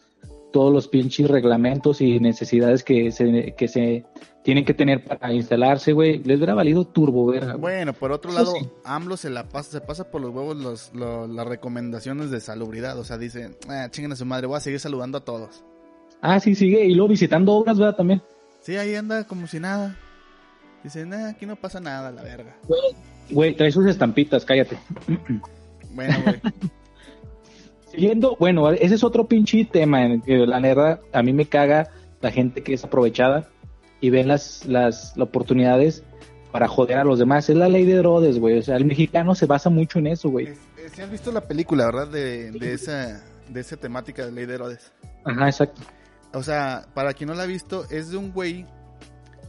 todos 0.53 0.71
los 0.73 0.87
pinches 0.89 1.29
reglamentos 1.31 2.01
y 2.03 2.21
necesidades 2.21 2.83
que 2.85 3.11
se, 3.11 3.55
que 3.57 3.69
se 3.69 4.05
tienen 4.43 4.65
que 4.67 4.75
tener 4.75 5.03
para 5.03 5.33
instalarse, 5.33 5.93
güey. 5.95 6.23
Les 6.25 6.37
hubiera 6.37 6.53
valido 6.53 6.85
turbo 6.85 7.25
verga. 7.27 7.57
Bueno, 7.57 7.95
por 7.95 8.13
otro 8.13 8.31
Eso 8.33 8.39
lado, 8.43 8.53
sí. 8.61 8.69
AMLO 8.85 9.17
se 9.17 9.31
la 9.31 9.49
pasa, 9.49 9.71
se 9.71 9.81
pasa 9.81 10.11
por 10.11 10.21
los 10.21 10.31
huevos 10.35 10.57
los, 10.57 10.93
lo- 10.95 11.27
las 11.27 11.47
recomendaciones 11.47 12.31
de 12.31 12.41
salubridad. 12.41 12.99
O 12.99 13.05
sea, 13.05 13.17
dice, 13.17 13.57
ah, 13.69 13.89
chinguen 13.91 14.13
a 14.13 14.17
su 14.17 14.27
madre, 14.27 14.47
voy 14.47 14.59
a 14.59 14.61
seguir 14.61 14.79
saludando 14.79 15.17
a 15.19 15.25
todos. 15.25 15.65
Ah, 16.21 16.39
sí, 16.39 16.55
sigue. 16.55 16.85
Y 16.85 16.95
luego 16.95 17.09
visitando 17.09 17.53
obras, 17.55 17.79
¿verdad? 17.79 17.97
También. 17.97 18.23
Sí, 18.61 18.77
ahí 18.77 18.95
anda 18.95 19.25
como 19.27 19.47
si 19.47 19.59
nada. 19.59 19.97
Dice, 20.85 21.07
nah, 21.07 21.29
aquí 21.31 21.47
no 21.47 21.57
pasa 21.57 21.81
nada, 21.81 22.11
la 22.11 22.23
verga. 22.23 22.57
Güey, 23.31 23.57
trae 23.57 23.73
sus 23.73 23.87
estampitas, 23.87 24.45
cállate. 24.45 24.77
Bueno, 25.93 26.15
güey. 26.25 26.41
Siguiendo, 27.93 28.37
bueno, 28.41 28.71
ese 28.71 28.95
es 28.95 29.05
otro 29.05 29.29
pinche 29.29 29.67
tema 29.67 30.05
en 30.05 30.13
el 30.13 30.23
que 30.23 30.39
la 30.47 30.61
neta 30.61 31.01
a 31.13 31.23
mí 31.23 31.33
me 31.35 31.47
caga 31.47 31.91
la 32.23 32.31
gente 32.31 32.63
que 32.63 32.73
es 32.73 32.85
aprovechada 32.85 33.51
y 34.01 34.09
ven 34.09 34.29
las, 34.29 34.65
las, 34.65 35.15
las 35.17 35.29
oportunidades 35.29 36.03
para 36.53 36.69
joder 36.69 36.99
a 36.99 37.05
los 37.05 37.19
demás. 37.19 37.51
Es 37.51 37.57
la 37.57 37.69
ley 37.69 37.85
de 37.85 37.95
Herodes, 37.95 38.39
güey. 38.39 38.59
O 38.59 38.63
sea, 38.63 38.77
el 38.77 38.87
mexicano 38.87 39.35
se 39.35 39.45
basa 39.45 39.69
mucho 39.69 39.99
en 39.99 40.07
eso, 40.07 40.31
güey. 40.31 40.55
¿Sí 40.95 41.03
has 41.03 41.11
visto 41.11 41.31
la 41.33 41.43
película, 41.43 41.85
verdad? 41.85 42.09
De, 42.09 42.51
de 42.51 42.73
esa 42.73 43.23
de 43.49 43.61
esa 43.61 43.77
temática 43.77 44.25
de 44.25 44.33
Ley 44.33 44.47
de 44.47 44.55
Herodes. 44.55 44.93
Ajá, 45.25 45.47
exacto. 45.47 45.83
O 46.33 46.43
sea, 46.43 46.87
para 46.95 47.13
quien 47.13 47.29
no 47.29 47.35
la 47.35 47.43
ha 47.43 47.47
visto, 47.47 47.85
es 47.91 48.11
de 48.11 48.17
un 48.17 48.33
güey 48.33 48.67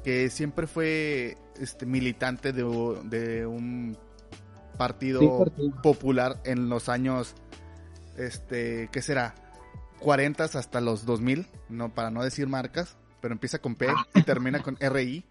que 0.03 0.29
siempre 0.29 0.67
fue 0.67 1.37
este 1.59 1.85
militante 1.85 2.51
de, 2.51 2.63
de 3.05 3.45
un 3.45 3.97
partido 4.77 5.19
Sí, 5.21 5.27
partido. 5.39 5.81
popular 5.81 6.41
en 6.45 6.69
los 6.69 6.89
años, 6.89 7.35
este, 8.17 8.89
¿qué 8.91 9.01
será? 9.01 9.35
40 9.99 10.43
hasta 10.43 10.81
los 10.81 11.05
2000, 11.05 11.47
no, 11.69 11.93
para 11.93 12.11
no 12.11 12.23
decir 12.23 12.47
marcas, 12.47 12.97
pero 13.21 13.33
empieza 13.33 13.59
con 13.59 13.75
P 13.75 13.87
y 14.15 14.23
termina 14.23 14.61
con 14.61 14.77
RI. 14.77 15.25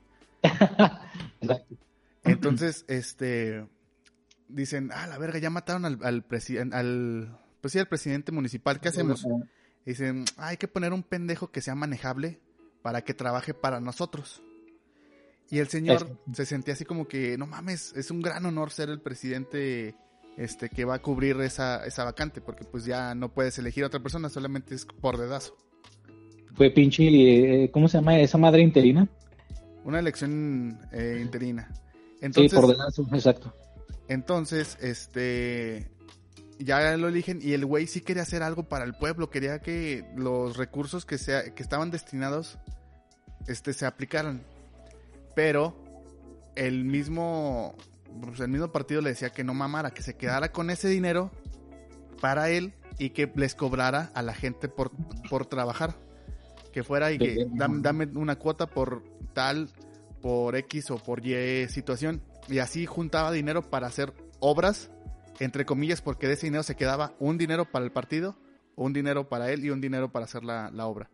Entonces, 2.24 2.85
este, 2.88 3.66
dicen, 4.48 4.90
ah, 4.94 5.07
la 5.07 5.18
verga, 5.18 5.38
ya 5.38 5.50
mataron 5.50 5.85
al, 5.85 5.98
al 6.02 6.22
presidente, 6.22 6.76
al, 6.76 7.38
pues 7.61 7.72
sí, 7.72 7.78
al 7.78 7.88
presidente 7.88 8.33
municipal, 8.33 8.81
¿qué 8.81 8.88
hacemos? 8.88 9.26
Dicen, 9.85 10.24
"Ah, 10.37 10.48
hay 10.48 10.57
que 10.57 10.68
poner 10.68 10.92
un 10.92 11.02
pendejo 11.02 11.50
que 11.50 11.61
sea 11.61 11.74
manejable 11.74 12.40
para 12.83 13.02
que 13.02 13.14
trabaje 13.14 13.55
para 13.55 13.81
nosotros. 13.81 14.42
Y 15.53 15.59
el 15.59 15.69
señor 15.69 16.19
se 16.33 16.47
sentía 16.47 16.73
así 16.73 16.87
como 16.87 17.07
que, 17.07 17.37
no 17.37 17.47
mames, 17.47 17.93
es 17.95 18.11
un 18.11 18.23
gran 18.23 18.47
honor 18.47 18.71
ser 18.71 18.88
el 18.88 19.03
presidente 19.03 19.95
este 20.38 20.71
que 20.71 20.87
va 20.87 20.95
a 20.95 20.99
cubrir 21.03 21.38
esa, 21.43 21.85
esa 21.85 22.05
vacante, 22.05 22.41
porque 22.41 22.65
pues 22.65 22.87
ya 22.87 23.15
no 23.15 23.35
puedes 23.35 23.59
elegir 23.59 23.85
a 23.85 23.88
otra 23.88 24.01
persona, 24.01 24.31
solamente 24.31 24.75
es 24.75 24.87
por 24.87 25.19
dedazo. 25.19 25.55
Fue 26.55 26.71
pinche, 26.71 27.65
eh, 27.65 27.71
¿cómo 27.71 27.87
se 27.87 27.99
llama 27.99 28.19
esa 28.19 28.38
madre 28.38 28.62
interina? 28.62 29.07
Una 29.85 29.99
elección 29.99 30.81
eh, 30.91 31.19
interina. 31.21 31.69
Sí, 31.75 31.81
Entonces, 32.23 32.59
por 32.59 32.75
dedazo, 32.75 33.07
exacto. 33.12 33.55
Entonces, 34.09 34.79
este, 34.81 35.91
ya 36.61 36.97
lo 36.97 37.09
eligen 37.09 37.41
y 37.43 37.53
el 37.53 37.67
güey 37.67 37.87
sí 37.88 38.01
quería 38.01 38.23
hacer 38.23 38.43
algo 38.43 38.71
para 38.71 38.87
el 38.87 38.95
pueblo, 38.95 39.29
quería 39.29 39.59
que 39.59 40.03
los 40.17 40.57
recursos 40.57 41.05
que, 41.05 41.19
sea, 41.19 41.55
que 41.55 41.62
estaban 41.62 41.91
destinados, 41.91 42.59
este, 43.47 43.75
se 43.75 43.85
aplicaran. 43.85 44.41
Pero 45.35 45.75
el 46.55 46.85
mismo, 46.85 47.75
pues, 48.21 48.40
el 48.40 48.49
mismo 48.49 48.71
partido 48.71 49.01
le 49.01 49.11
decía 49.11 49.31
que 49.31 49.45
no 49.45 49.55
mamara, 49.55 49.92
que 49.92 50.03
se 50.03 50.16
quedara 50.16 50.53
con 50.53 50.71
ese 50.71 50.88
dinero 50.88 51.31
para 52.21 52.51
él 52.51 52.75
y 52.99 53.11
que 53.11 53.31
les 53.35 53.55
cobrara 53.55 54.11
a 54.14 54.23
la 54.23 54.35
gente 54.35 54.68
por, 54.68 54.90
por 55.29 55.47
trabajar. 55.47 55.95
Que 56.73 56.83
fuera 56.83 57.12
y 57.12 57.18
que 57.18 57.47
dame, 57.51 57.81
dame 57.83 58.09
una 58.14 58.37
cuota 58.37 58.66
por 58.66 59.03
tal, 59.35 59.68
por 60.23 60.57
X 60.57 60.90
o 60.90 60.97
por 60.97 61.25
Y 61.27 61.68
situación. 61.68 62.23
Y 62.49 62.59
así 62.59 62.87
juntaba 62.87 63.31
dinero 63.31 63.68
para 63.68 63.88
hacer 63.88 64.14
obras, 64.40 64.90
entre 65.38 65.66
comillas, 65.66 66.01
porque 66.01 66.29
de 66.29 66.35
ese 66.35 66.47
dinero 66.47 66.62
se 66.62 66.77
quedaba 66.77 67.14
un 67.18 67.37
dinero 67.37 67.71
para 67.71 67.85
el 67.85 67.92
partido, 67.92 68.37
un 68.75 68.95
dinero 68.95 69.29
para 69.29 69.51
él 69.51 69.64
y 69.64 69.71
un 69.71 69.83
dinero 69.83 70.12
para 70.12 70.25
hacer 70.25 70.45
la, 70.45 70.71
la 70.71 70.87
obra. 70.87 71.11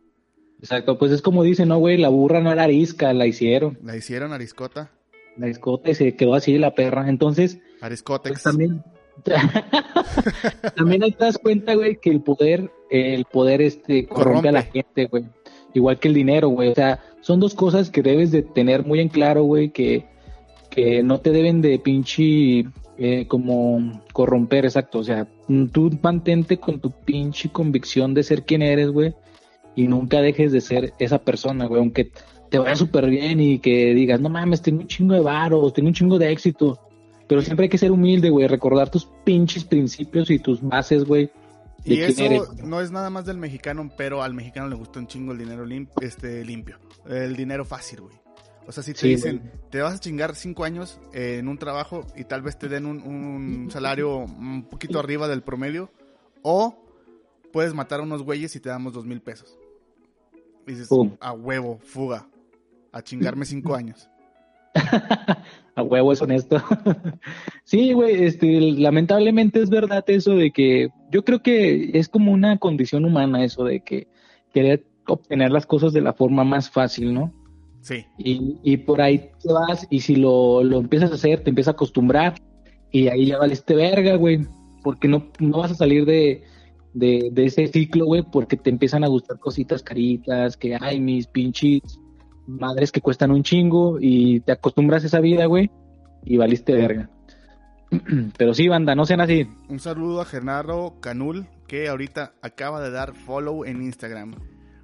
Exacto, 0.59 0.97
pues 0.97 1.11
es 1.11 1.21
como 1.21 1.43
dicen, 1.43 1.69
no, 1.69 1.77
güey, 1.77 1.97
la 1.97 2.09
burra 2.09 2.41
no 2.41 2.51
era 2.51 2.63
arisca, 2.63 3.13
la 3.13 3.25
hicieron. 3.25 3.77
La 3.81 3.95
hicieron 3.95 4.33
Ariscota, 4.33 4.91
La 5.37 5.47
escota 5.47 5.91
y 5.91 5.95
se 5.95 6.15
quedó 6.15 6.33
así 6.33 6.57
la 6.57 6.75
perra. 6.75 7.09
Entonces, 7.09 7.59
Ariscotex. 7.81 8.33
Pues 8.33 8.43
también. 8.43 8.83
también 10.75 11.03
ahí 11.03 11.11
te 11.11 11.25
das 11.25 11.37
cuenta, 11.37 11.75
güey, 11.75 11.97
que 11.97 12.09
el 12.09 12.21
poder, 12.21 12.71
el 12.89 13.25
poder 13.25 13.61
este 13.61 14.05
corrompe, 14.05 14.49
a 14.49 14.53
la 14.53 14.63
gente, 14.63 15.05
güey. 15.05 15.25
Igual 15.73 15.99
que 15.99 16.09
el 16.09 16.13
dinero, 16.13 16.49
güey. 16.49 16.69
O 16.69 16.75
sea, 16.75 16.99
son 17.21 17.39
dos 17.39 17.53
cosas 17.53 17.89
que 17.89 18.01
debes 18.01 18.31
de 18.31 18.41
tener 18.41 18.85
muy 18.85 18.99
en 18.99 19.09
claro, 19.09 19.43
güey, 19.43 19.69
que, 19.69 20.07
que 20.69 21.03
no 21.03 21.19
te 21.19 21.31
deben 21.31 21.61
de 21.61 21.79
pinche 21.79 22.65
eh, 22.97 23.27
como 23.27 24.03
corromper, 24.11 24.65
exacto. 24.65 24.99
O 24.99 25.03
sea, 25.03 25.25
tú 25.71 25.97
mantente 26.01 26.57
con 26.57 26.79
tu 26.79 26.91
pinche 26.91 27.49
convicción 27.49 28.13
de 28.13 28.23
ser 28.23 28.43
quien 28.43 28.61
eres, 28.61 28.89
güey. 28.89 29.13
Y 29.75 29.87
nunca 29.87 30.21
dejes 30.21 30.51
de 30.51 30.61
ser 30.61 30.93
esa 30.99 31.19
persona, 31.19 31.65
güey. 31.65 31.79
Aunque 31.81 32.11
te 32.49 32.57
vaya 32.59 32.75
súper 32.75 33.09
bien 33.09 33.39
y 33.39 33.59
que 33.59 33.93
digas, 33.93 34.19
no 34.19 34.29
mames, 34.29 34.61
tengo 34.61 34.81
un 34.81 34.87
chingo 34.87 35.13
de 35.13 35.21
varos, 35.21 35.73
tengo 35.73 35.87
un 35.89 35.93
chingo 35.93 36.17
de 36.17 36.31
éxito. 36.31 36.79
Pero 37.27 37.41
siempre 37.43 37.65
hay 37.65 37.69
que 37.69 37.77
ser 37.77 37.91
humilde, 37.91 38.29
güey, 38.31 38.47
recordar 38.47 38.89
tus 38.89 39.05
pinches 39.23 39.63
principios 39.63 40.29
y 40.31 40.39
tus 40.39 40.61
bases, 40.61 41.05
güey. 41.05 41.29
de 41.85 41.93
Y 41.95 42.01
eso 42.01 42.23
eres. 42.23 42.63
no 42.63 42.81
es 42.81 42.91
nada 42.91 43.09
más 43.11 43.25
del 43.25 43.37
mexicano, 43.37 43.89
pero 43.95 44.23
al 44.23 44.33
mexicano 44.33 44.67
le 44.67 44.75
gusta 44.75 44.99
un 44.99 45.05
chingo 45.07 45.31
el 45.31 45.37
dinero 45.37 45.63
lim- 45.65 45.87
este, 46.01 46.43
limpio. 46.43 46.77
El 47.07 47.35
dinero 47.35 47.63
fácil, 47.65 48.01
güey. 48.01 48.15
O 48.67 48.71
sea, 48.71 48.81
si 48.83 48.93
te 48.93 48.99
Sí, 48.99 49.07
dicen, 49.09 49.37
güey. 49.37 49.51
te 49.69 49.81
vas 49.81 49.93
a 49.95 49.99
chingar 49.99 50.35
cinco 50.35 50.63
años 50.63 50.99
eh, 51.13 51.37
en 51.39 51.47
un 51.47 51.57
trabajo 51.59 52.05
y 52.15 52.23
tal 52.23 52.41
vez 52.41 52.57
te 52.57 52.67
den 52.67 52.85
un, 52.87 53.01
un 53.01 53.69
salario 53.71 54.17
un 54.17 54.63
poquito 54.69 54.99
arriba 54.99 55.27
del 55.27 55.43
promedio, 55.43 55.91
o 56.41 56.83
puedes 57.53 57.73
matar 57.75 57.99
a 57.99 58.03
unos 58.03 58.23
güeyes 58.23 58.55
y 58.55 58.59
te 58.59 58.69
damos 58.69 58.93
dos 58.93 59.05
mil 59.05 59.21
pesos. 59.21 59.57
Dices, 60.69 60.87
Pum. 60.87 61.17
a 61.19 61.33
huevo, 61.33 61.79
fuga, 61.81 62.27
a 62.91 63.01
chingarme 63.01 63.43
cinco 63.43 63.73
años. 63.73 64.07
A 65.75 65.81
huevo 65.81 66.11
es 66.11 66.21
honesto. 66.21 66.61
sí, 67.63 67.93
güey, 67.93 68.23
este, 68.25 68.59
lamentablemente 68.59 69.61
es 69.61 69.69
verdad 69.69 70.03
eso 70.07 70.35
de 70.35 70.51
que 70.51 70.89
yo 71.09 71.23
creo 71.23 71.41
que 71.41 71.97
es 71.97 72.07
como 72.09 72.33
una 72.33 72.57
condición 72.57 73.05
humana 73.05 73.43
eso 73.45 73.63
de 73.63 73.79
que 73.79 74.07
querer 74.53 74.85
obtener 75.07 75.51
las 75.51 75.65
cosas 75.65 75.93
de 75.93 76.01
la 76.01 76.13
forma 76.13 76.43
más 76.43 76.69
fácil, 76.69 77.13
¿no? 77.13 77.33
Sí, 77.81 78.05
Y, 78.17 78.57
y 78.61 78.77
por 78.77 79.01
ahí 79.01 79.31
te 79.41 79.53
vas 79.53 79.87
y 79.89 80.01
si 80.01 80.17
lo, 80.17 80.63
lo 80.63 80.79
empiezas 80.79 81.11
a 81.11 81.15
hacer, 81.15 81.43
te 81.43 81.49
empiezas 81.49 81.69
a 81.69 81.75
acostumbrar 81.75 82.35
y 82.91 83.07
ahí 83.07 83.27
ya 83.27 83.37
valiste 83.37 83.73
verga, 83.73 84.15
güey, 84.15 84.45
porque 84.83 85.07
no, 85.07 85.31
no 85.39 85.59
vas 85.59 85.71
a 85.71 85.75
salir 85.75 86.05
de, 86.05 86.43
de, 86.93 87.29
de 87.31 87.45
ese 87.45 87.67
ciclo, 87.67 88.05
güey, 88.05 88.23
porque 88.23 88.57
te 88.57 88.69
empiezan 88.69 89.03
a 89.03 89.07
gustar 89.07 89.39
cositas 89.39 89.83
caritas, 89.83 90.57
que 90.57 90.77
hay 90.79 90.99
mis 90.99 91.27
pinches 91.27 91.81
madres 92.47 92.91
que 92.91 93.01
cuestan 93.01 93.31
un 93.31 93.43
chingo 93.43 93.97
y 93.99 94.39
te 94.41 94.51
acostumbras 94.51 95.03
a 95.03 95.07
esa 95.07 95.19
vida, 95.19 95.45
güey, 95.45 95.69
y 96.25 96.37
valiste 96.37 96.73
verga. 96.73 97.09
Pero 98.37 98.53
sí, 98.53 98.67
banda, 98.67 98.95
no 98.95 99.05
sean 99.05 99.21
así. 99.21 99.47
un 99.67 99.79
saludo 99.79 100.21
a 100.21 100.25
Genaro 100.25 100.95
Canul, 100.99 101.47
que 101.67 101.87
ahorita 101.87 102.33
acaba 102.41 102.81
de 102.81 102.91
dar 102.91 103.15
follow 103.15 103.65
en 103.65 103.81
Instagram. 103.81 104.35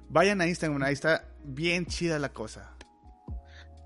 Vayan 0.08 0.40
a 0.40 0.46
Instagram, 0.46 0.82
ahí 0.82 0.92
está 0.92 1.24
bien 1.44 1.86
chida 1.86 2.18
la 2.18 2.30
cosa. 2.30 2.76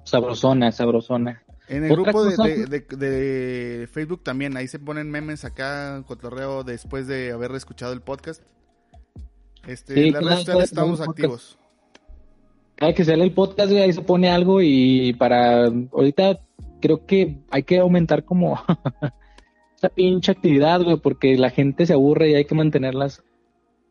Sabrosona, 0.04 0.72
sabrosona. 0.72 1.42
En 1.70 1.84
el 1.84 1.90
grupo 1.92 2.24
de, 2.24 2.36
cosa- 2.36 2.48
de- 2.48 2.66
de- 2.66 2.96
de 2.96 3.86
Facebook 3.86 4.22
también, 4.22 4.56
ahí 4.56 4.66
se 4.68 4.78
ponen 4.78 5.10
memes 5.10 5.44
acá, 5.44 6.02
cotorreo 6.06 6.64
después 6.64 7.06
de 7.06 7.30
haber 7.32 7.52
escuchado 7.52 7.92
el 7.92 8.00
podcast. 8.02 8.42
Este, 9.66 9.94
Sí, 9.94 10.00
en 10.08 10.12
las 10.14 10.20
claro, 10.22 10.28
redes 10.34 10.44
sociales 10.46 10.64
estamos 10.70 11.00
activos. 11.00 11.58
Cada 12.76 12.94
que 12.94 13.04
sale 13.04 13.22
el 13.24 13.32
podcast, 13.32 13.70
ahí 13.72 13.92
se 13.92 14.02
pone 14.02 14.30
algo 14.30 14.60
y 14.62 15.12
para 15.14 15.66
ahorita 15.66 16.40
creo 16.80 17.04
que 17.06 17.38
hay 17.50 17.62
que 17.62 17.78
aumentar 17.78 18.24
como 18.24 18.54
esa 19.76 19.90
pinche 19.90 20.32
actividad, 20.32 20.82
güey, 20.82 20.96
porque 20.96 21.36
la 21.36 21.50
gente 21.50 21.86
se 21.86 21.92
aburre 21.92 22.30
y 22.30 22.34
hay 22.34 22.46
que 22.46 22.54
mantenerlas 22.54 23.22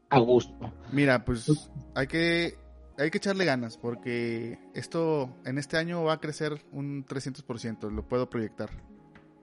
a 0.10 0.20
gusto. 0.20 0.74
Mira, 0.92 1.24
pues 1.24 1.70
hay 1.94 2.08
que 2.08 2.56
hay 3.00 3.10
que 3.12 3.18
echarle 3.18 3.46
ganas 3.46 3.78
porque 3.78 4.60
esto 4.74 5.30
en 5.46 5.58
este 5.58 5.78
año 5.78 6.04
va 6.04 6.14
a 6.14 6.20
crecer 6.20 6.62
un 6.72 7.06
300%, 7.06 7.90
lo 7.92 8.08
puedo 8.08 8.30
proyectar. 8.30 8.70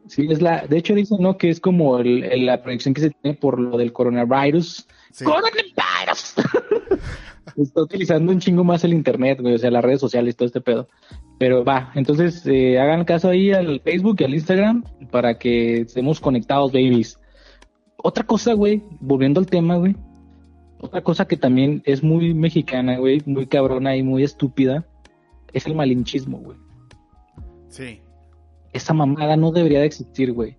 Sí, 0.06 0.28
es 0.30 0.40
la, 0.40 0.66
de 0.66 0.76
hecho 0.78 0.94
dicen, 0.94 1.18
¿no? 1.20 1.36
Que 1.36 1.50
es 1.50 1.58
como 1.58 1.98
el- 1.98 2.22
el- 2.24 2.46
la 2.46 2.62
proyección 2.62 2.94
que 2.94 3.00
se 3.00 3.10
tiene 3.10 3.36
por 3.36 3.58
lo 3.58 3.76
del 3.76 3.92
coronavirus. 3.92 4.86
Sí. 5.10 5.24
¡Coronavirus! 5.24 6.34
está 7.56 7.82
utilizando 7.82 8.32
un 8.32 8.38
chingo 8.38 8.62
más 8.64 8.84
el 8.84 8.92
internet, 8.92 9.40
güey, 9.40 9.54
o 9.54 9.58
sea, 9.58 9.70
las 9.70 9.84
redes 9.84 10.00
sociales, 10.00 10.36
todo 10.36 10.46
este 10.46 10.60
pedo. 10.60 10.88
Pero 11.38 11.64
va, 11.64 11.90
entonces 11.94 12.46
eh, 12.46 12.78
hagan 12.78 13.04
caso 13.04 13.28
ahí 13.30 13.50
al 13.52 13.80
Facebook 13.80 14.16
y 14.20 14.24
al 14.24 14.34
Instagram 14.34 14.84
para 15.10 15.38
que 15.38 15.80
estemos 15.80 16.20
conectados, 16.20 16.70
babies. 16.72 17.18
Otra 17.96 18.24
cosa, 18.24 18.52
güey, 18.52 18.82
volviendo 19.00 19.40
al 19.40 19.46
tema, 19.46 19.76
güey. 19.76 19.96
Otra 20.78 21.02
cosa 21.02 21.26
que 21.26 21.36
también 21.36 21.82
es 21.86 22.02
muy 22.02 22.34
mexicana, 22.34 22.98
güey, 22.98 23.22
muy 23.26 23.46
cabrona 23.46 23.96
y 23.96 24.02
muy 24.02 24.24
estúpida, 24.24 24.86
es 25.52 25.66
el 25.66 25.74
malinchismo, 25.74 26.38
güey. 26.38 26.58
Sí. 27.68 28.00
Esa 28.72 28.92
mamada 28.92 29.36
no 29.36 29.52
debería 29.52 29.80
de 29.80 29.86
existir, 29.86 30.32
güey. 30.32 30.56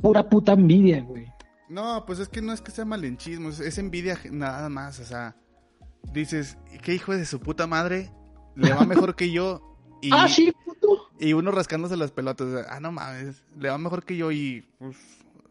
Pura 0.00 0.28
puta 0.28 0.52
envidia, 0.52 1.02
güey. 1.02 1.26
No, 1.68 2.04
pues 2.06 2.18
es 2.18 2.28
que 2.28 2.40
no 2.40 2.52
es 2.52 2.62
que 2.62 2.70
sea 2.70 2.86
malinchismo, 2.86 3.50
es, 3.50 3.78
envidia 3.78 4.18
nada 4.30 4.70
más, 4.70 5.00
o 5.00 5.04
sea, 5.04 5.36
dices, 6.14 6.56
¿qué 6.82 6.94
hijo 6.94 7.14
de 7.14 7.26
su 7.26 7.40
puta 7.40 7.66
madre? 7.66 8.10
Le 8.56 8.72
va 8.72 8.86
mejor 8.86 9.14
que 9.16 9.30
yo 9.30 9.76
y, 10.00 10.10
Ah, 10.14 10.28
sí, 10.28 10.50
puto. 10.64 11.10
y 11.20 11.34
uno 11.34 11.50
rascándose 11.50 11.96
las 11.96 12.10
pelotas, 12.10 12.46
o 12.46 12.50
sea, 12.52 12.66
ah, 12.70 12.80
no 12.80 12.90
mames, 12.90 13.44
le 13.58 13.68
va 13.68 13.76
mejor 13.76 14.04
que 14.04 14.16
yo 14.16 14.32
y 14.32 14.66
pues, 14.78 14.96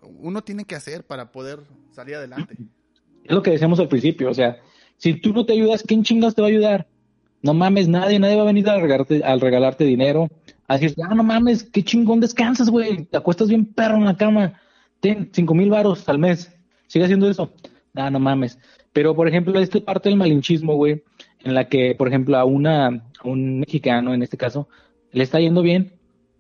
uno 0.01 0.43
tiene 0.43 0.65
que 0.65 0.75
hacer 0.75 1.06
para 1.06 1.32
poder 1.32 1.60
salir 1.91 2.15
adelante. 2.15 2.58
Es 3.28 3.36
lo 3.36 3.44
que 3.44 3.52
decíamos 3.52 3.80
al 3.80 3.90
principio, 3.90 4.30
o 4.30 4.34
sea, 4.34 4.58
si 4.98 5.13
tú 5.13 5.34
no 5.34 5.46
te 5.46 5.54
ayudas, 5.54 5.84
¿quién 5.86 6.04
chingas 6.04 6.34
te 6.34 6.42
va 6.42 6.48
a 6.48 6.52
ayudar? 6.52 6.88
No 7.42 7.54
mames, 7.54 7.88
nadie, 7.88 8.20
nadie 8.20 8.36
va 8.36 8.44
a 8.44 8.46
venir 8.46 8.68
a 8.70 8.78
regalarte, 9.38 9.84
dinero. 9.84 10.28
A 10.68 10.78
decir, 10.78 10.96
ah, 11.04 11.13
no 11.13 11.24
mames, 11.24 11.63
qué 11.63 11.84
chingón 11.84 12.20
descansas, 12.20 12.70
güey. 12.70 13.06
Te 13.06 13.18
acuestas 13.18 13.48
bien 13.48 13.66
perro 13.66 13.98
en 13.98 14.06
la 14.06 14.18
cama. 14.18 14.60
Ten 15.00 15.30
cinco 15.32 15.54
mil 15.54 15.70
varos 15.70 16.08
al 16.10 16.20
mes. 16.20 16.52
Sigue 16.88 17.06
haciendo 17.06 17.30
eso. 17.30 17.54
Ah, 17.96 18.10
no 18.10 18.20
mames. 18.20 18.60
Pero, 18.92 19.16
por 19.16 19.28
ejemplo, 19.28 19.60
esta 19.60 19.80
parte 19.80 20.10
del 20.10 20.18
malinchismo, 20.18 20.76
güey, 20.76 21.04
en 21.44 21.54
la 21.54 21.70
que, 21.70 21.96
por 21.96 22.08
ejemplo, 22.08 22.38
a 22.38 22.46
una, 22.46 22.88
a 22.88 23.28
un 23.28 23.60
mexicano, 23.60 24.13
en 24.13 24.24
este 24.24 24.38
caso, 24.38 24.68
le 25.12 25.24
está 25.24 25.40
yendo 25.40 25.62
bien 25.62 25.94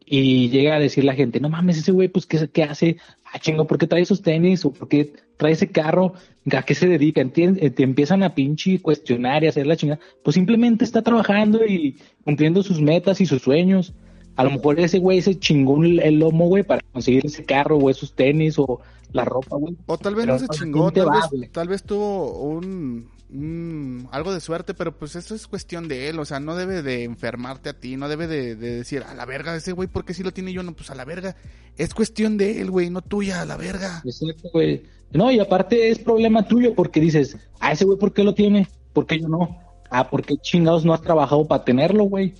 y 0.05 0.49
llega 0.49 0.75
a 0.75 0.79
decir 0.79 1.03
la 1.03 1.13
gente, 1.13 1.39
no 1.39 1.49
mames, 1.49 1.77
ese 1.77 1.91
güey, 1.91 2.07
pues, 2.07 2.25
¿qué, 2.25 2.49
qué 2.49 2.63
hace? 2.63 2.97
Ah, 3.33 3.39
chingo, 3.39 3.65
¿por 3.67 3.77
qué 3.77 3.87
trae 3.87 4.01
esos 4.01 4.21
tenis? 4.21 4.63
¿O 4.65 4.71
por 4.71 4.87
qué 4.87 5.13
trae 5.35 5.51
ese 5.53 5.67
carro? 5.69 6.13
¿A 6.55 6.63
qué 6.63 6.73
se 6.75 6.87
dedica? 6.87 7.21
Entien- 7.21 7.57
eh, 7.61 7.69
Te 7.69 7.83
empiezan 7.83 8.23
a 8.23 8.33
pinche 8.33 8.81
cuestionar 8.81 9.43
y 9.43 9.47
hacer 9.47 9.67
la 9.67 9.75
chingada. 9.75 9.99
Pues 10.23 10.35
simplemente 10.35 10.85
está 10.85 11.01
trabajando 11.01 11.65
y 11.65 11.97
cumpliendo 12.23 12.63
sus 12.63 12.79
metas 12.81 13.19
y 13.19 13.25
sus 13.25 13.41
sueños. 13.41 13.93
A 14.37 14.43
lo 14.43 14.51
mejor 14.51 14.79
ese 14.79 14.99
güey 14.99 15.21
se 15.21 15.37
chingó 15.39 15.83
el 15.83 16.19
lomo, 16.19 16.47
güey, 16.47 16.63
para 16.63 16.81
conseguir 16.93 17.25
ese 17.25 17.43
carro 17.43 17.77
o 17.77 17.89
esos 17.89 18.13
tenis 18.13 18.57
o 18.59 18.79
la 19.11 19.25
ropa, 19.25 19.57
güey. 19.57 19.75
O 19.87 19.97
tal 19.97 20.15
vez 20.15 20.25
Pero 20.25 20.33
no 20.33 20.39
se 20.39 20.45
¿a 20.45 20.47
chingó, 20.49 20.91
te 20.91 21.01
tal 21.01 21.09
vez, 21.39 21.51
tal 21.51 21.67
vez 21.67 21.83
tuvo 21.83 22.39
un, 22.43 23.09
un- 23.29 24.07
algo 24.11 24.33
de 24.33 24.39
suerte, 24.39 24.73
pero 24.73 24.97
pues 24.97 25.15
eso 25.15 25.35
es 25.35 25.47
cuestión 25.47 25.87
de 25.87 26.09
él, 26.09 26.19
o 26.19 26.25
sea, 26.25 26.39
no 26.39 26.55
debe 26.55 26.81
de 26.81 27.03
enfermarte 27.03 27.69
a 27.69 27.73
ti, 27.79 27.97
no 27.97 28.07
debe 28.07 28.27
de, 28.27 28.55
de 28.55 28.77
decir, 28.77 29.03
a 29.03 29.13
la 29.13 29.25
verga, 29.25 29.55
ese 29.55 29.73
güey, 29.73 29.87
¿por 29.87 30.05
qué 30.05 30.13
si 30.13 30.23
lo 30.23 30.31
tiene 30.31 30.53
yo? 30.53 30.63
No, 30.63 30.73
pues 30.73 30.89
a 30.89 30.95
la 30.95 31.05
verga, 31.05 31.35
es 31.77 31.93
cuestión 31.93 32.37
de 32.37 32.61
él, 32.61 32.71
güey, 32.71 32.89
no 32.89 33.01
tuya, 33.01 33.41
a 33.41 33.45
la 33.45 33.57
verga. 33.57 34.01
Exacto, 34.05 34.49
güey. 34.53 34.83
No, 35.11 35.31
y 35.31 35.39
aparte 35.39 35.89
es 35.89 35.99
problema 35.99 36.47
tuyo 36.47 36.73
porque 36.75 36.99
dices, 36.99 37.37
ah, 37.59 37.71
ese 37.71 37.85
güey, 37.85 37.97
¿por 37.97 38.13
qué 38.13 38.23
lo 38.23 38.33
tiene? 38.33 38.67
¿Por 38.93 39.05
qué 39.05 39.19
yo 39.19 39.27
no? 39.27 39.57
Ah, 39.89 40.09
¿por 40.09 40.21
qué 40.25 40.35
chingados 40.37 40.83
no 40.85 40.93
has 40.93 41.01
trabajado 41.01 41.47
para 41.47 41.63
tenerlo, 41.63 42.03
güey? 42.05 42.33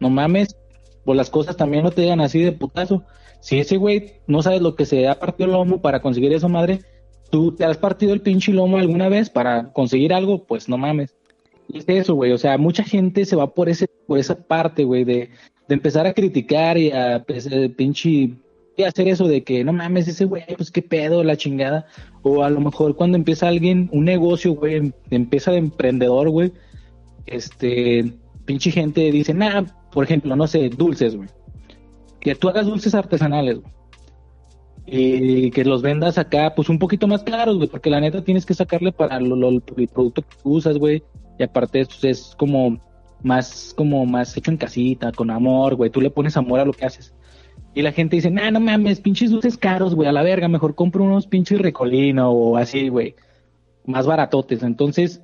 No 0.00 0.10
mames. 0.10 0.54
Pues 1.04 1.16
las 1.16 1.30
cosas 1.30 1.56
también 1.56 1.84
no 1.84 1.90
te 1.92 2.02
llegan 2.02 2.20
así 2.20 2.42
de 2.42 2.52
putazo. 2.52 3.04
Si 3.40 3.58
ese 3.58 3.76
güey 3.76 4.20
no 4.26 4.42
sabes 4.42 4.60
lo 4.60 4.74
que 4.74 4.84
se 4.84 5.08
ha 5.08 5.18
partido 5.18 5.46
el 5.46 5.52
lomo 5.52 5.80
para 5.80 6.02
conseguir 6.02 6.32
eso, 6.32 6.48
madre, 6.48 6.80
tú 7.30 7.52
te 7.52 7.64
has 7.64 7.78
partido 7.78 8.12
el 8.12 8.20
pinche 8.20 8.52
lomo 8.52 8.78
alguna 8.78 9.08
vez 9.08 9.30
para 9.30 9.72
conseguir 9.72 10.12
algo, 10.12 10.44
pues 10.44 10.68
no 10.68 10.78
mames. 10.78 11.14
Y 11.68 11.78
es 11.78 11.84
eso, 11.88 12.14
güey. 12.14 12.32
O 12.32 12.38
sea, 12.38 12.58
mucha 12.58 12.84
gente 12.84 13.24
se 13.24 13.36
va 13.36 13.52
por 13.52 13.68
ese, 13.68 13.88
por 14.06 14.18
esa 14.18 14.36
parte, 14.36 14.84
güey, 14.84 15.04
de, 15.04 15.30
de 15.68 15.74
empezar 15.74 16.06
a 16.06 16.14
criticar 16.14 16.78
y 16.78 16.92
a 16.92 17.24
pues, 17.26 17.46
eh, 17.50 17.68
pinche 17.68 18.30
y 18.78 18.82
hacer 18.82 19.08
eso 19.08 19.26
de 19.26 19.42
que 19.42 19.64
no 19.64 19.72
mames, 19.72 20.06
ese 20.06 20.26
güey, 20.26 20.44
pues 20.56 20.70
qué 20.70 20.82
pedo, 20.82 21.24
la 21.24 21.36
chingada. 21.36 21.86
O 22.22 22.42
a 22.42 22.50
lo 22.50 22.60
mejor 22.60 22.94
cuando 22.94 23.16
empieza 23.16 23.48
alguien, 23.48 23.88
un 23.92 24.04
negocio, 24.04 24.52
güey, 24.54 24.76
em- 24.76 24.92
empieza 25.10 25.50
de 25.50 25.58
emprendedor, 25.58 26.28
güey, 26.28 26.52
este, 27.26 28.12
pinche 28.44 28.70
gente 28.70 29.10
dice, 29.10 29.32
nah, 29.34 29.64
por 29.92 30.04
ejemplo, 30.04 30.36
no 30.36 30.46
sé, 30.46 30.68
dulces, 30.68 31.16
güey. 31.16 31.28
Que 32.20 32.34
tú 32.34 32.48
hagas 32.48 32.66
dulces 32.66 32.94
artesanales, 32.94 33.60
güey. 33.60 33.72
Y 34.86 35.50
que 35.50 35.64
los 35.64 35.82
vendas 35.82 36.16
acá, 36.16 36.54
pues 36.54 36.68
un 36.68 36.78
poquito 36.78 37.08
más 37.08 37.24
caros, 37.24 37.56
güey, 37.56 37.68
porque 37.68 37.90
la 37.90 38.00
neta 38.00 38.22
tienes 38.22 38.46
que 38.46 38.54
sacarle 38.54 38.92
para 38.92 39.18
lo- 39.20 39.48
el 39.48 39.60
producto 39.60 40.22
que 40.22 40.36
usas, 40.44 40.78
güey. 40.78 41.02
Y 41.38 41.42
aparte, 41.42 41.84
pues, 41.86 42.04
es 42.04 42.34
como 42.38 42.80
más, 43.22 43.74
como 43.76 44.06
más 44.06 44.36
hecho 44.36 44.50
en 44.52 44.56
casita, 44.56 45.10
con 45.12 45.30
amor, 45.30 45.74
güey. 45.74 45.90
Tú 45.90 46.00
le 46.00 46.10
pones 46.10 46.36
amor 46.36 46.60
a 46.60 46.64
lo 46.64 46.72
que 46.72 46.86
haces. 46.86 47.14
Y 47.74 47.82
la 47.82 47.92
gente 47.92 48.16
dice, 48.16 48.30
nah, 48.30 48.50
no 48.50 48.60
mames, 48.60 49.00
pinches 49.00 49.30
dulces 49.30 49.58
caros, 49.58 49.94
güey, 49.94 50.08
a 50.08 50.12
la 50.12 50.22
verga, 50.22 50.48
mejor 50.48 50.74
compro 50.74 51.04
unos 51.04 51.26
pinches 51.26 51.60
recolino 51.60 52.30
o 52.30 52.56
así, 52.56 52.88
güey, 52.88 53.16
más 53.84 54.06
baratotes. 54.06 54.62
Entonces, 54.62 55.20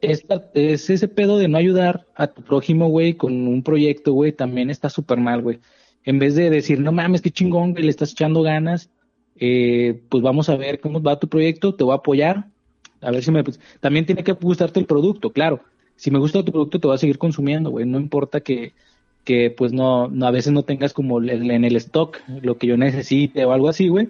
es 0.00 0.90
ese 0.90 1.08
pedo 1.08 1.38
de 1.38 1.48
no 1.48 1.56
ayudar 1.58 2.06
a 2.14 2.26
tu 2.26 2.42
prójimo, 2.42 2.88
güey, 2.88 3.14
con 3.14 3.46
un 3.46 3.62
proyecto, 3.62 4.12
güey, 4.12 4.32
también 4.32 4.70
está 4.70 4.90
súper 4.90 5.18
mal, 5.18 5.42
güey. 5.42 5.60
En 6.04 6.18
vez 6.18 6.34
de 6.34 6.50
decir, 6.50 6.80
no 6.80 6.92
mames, 6.92 7.20
qué 7.22 7.30
chingón, 7.30 7.72
güey, 7.72 7.84
le 7.84 7.90
estás 7.90 8.12
echando 8.12 8.42
ganas, 8.42 8.90
eh, 9.36 10.00
pues 10.08 10.22
vamos 10.22 10.48
a 10.48 10.56
ver 10.56 10.80
cómo 10.80 11.02
va 11.02 11.18
tu 11.18 11.28
proyecto, 11.28 11.74
te 11.74 11.84
voy 11.84 11.92
a 11.92 11.96
apoyar, 11.96 12.46
a 13.00 13.10
ver 13.10 13.22
si 13.22 13.30
me... 13.30 13.44
pues, 13.44 13.60
también 13.80 14.06
tiene 14.06 14.24
que 14.24 14.32
gustarte 14.32 14.80
el 14.80 14.86
producto, 14.86 15.30
claro. 15.30 15.60
Si 15.96 16.10
me 16.10 16.18
gusta 16.18 16.44
tu 16.44 16.52
producto, 16.52 16.78
te 16.80 16.86
voy 16.86 16.94
a 16.94 16.98
seguir 16.98 17.18
consumiendo, 17.18 17.70
güey, 17.70 17.86
no 17.86 17.98
importa 17.98 18.40
que 18.40 18.72
que 19.24 19.50
pues 19.50 19.74
no, 19.74 20.08
no 20.08 20.26
a 20.26 20.30
veces 20.30 20.54
no 20.54 20.62
tengas 20.62 20.94
como 20.94 21.20
en 21.22 21.64
el 21.64 21.76
stock 21.76 22.16
lo 22.40 22.56
que 22.56 22.66
yo 22.66 22.78
necesite 22.78 23.44
o 23.44 23.52
algo 23.52 23.68
así, 23.68 23.88
güey. 23.88 24.08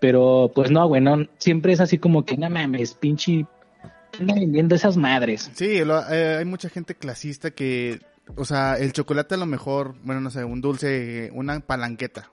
Pero 0.00 0.52
pues 0.54 0.70
no, 0.70 0.86
güey, 0.86 1.00
no, 1.00 1.26
siempre 1.38 1.72
es 1.72 1.80
así 1.80 1.96
como 1.96 2.26
que 2.26 2.36
no 2.36 2.50
mames, 2.50 2.92
pinche, 2.92 3.46
anda 4.20 4.34
vendiendo 4.34 4.74
esas 4.74 4.98
madres. 4.98 5.50
Sí, 5.54 5.82
lo- 5.82 6.02
eh, 6.12 6.36
hay 6.38 6.44
mucha 6.44 6.68
gente 6.68 6.94
clasista 6.94 7.52
que, 7.52 8.00
o 8.36 8.44
sea, 8.44 8.76
el 8.78 8.92
chocolate 8.92 9.34
a 9.34 9.38
lo 9.38 9.46
mejor, 9.46 9.94
bueno, 10.02 10.20
no 10.20 10.30
sé, 10.30 10.44
un 10.44 10.60
dulce, 10.60 11.30
una 11.34 11.60
palanqueta, 11.60 12.30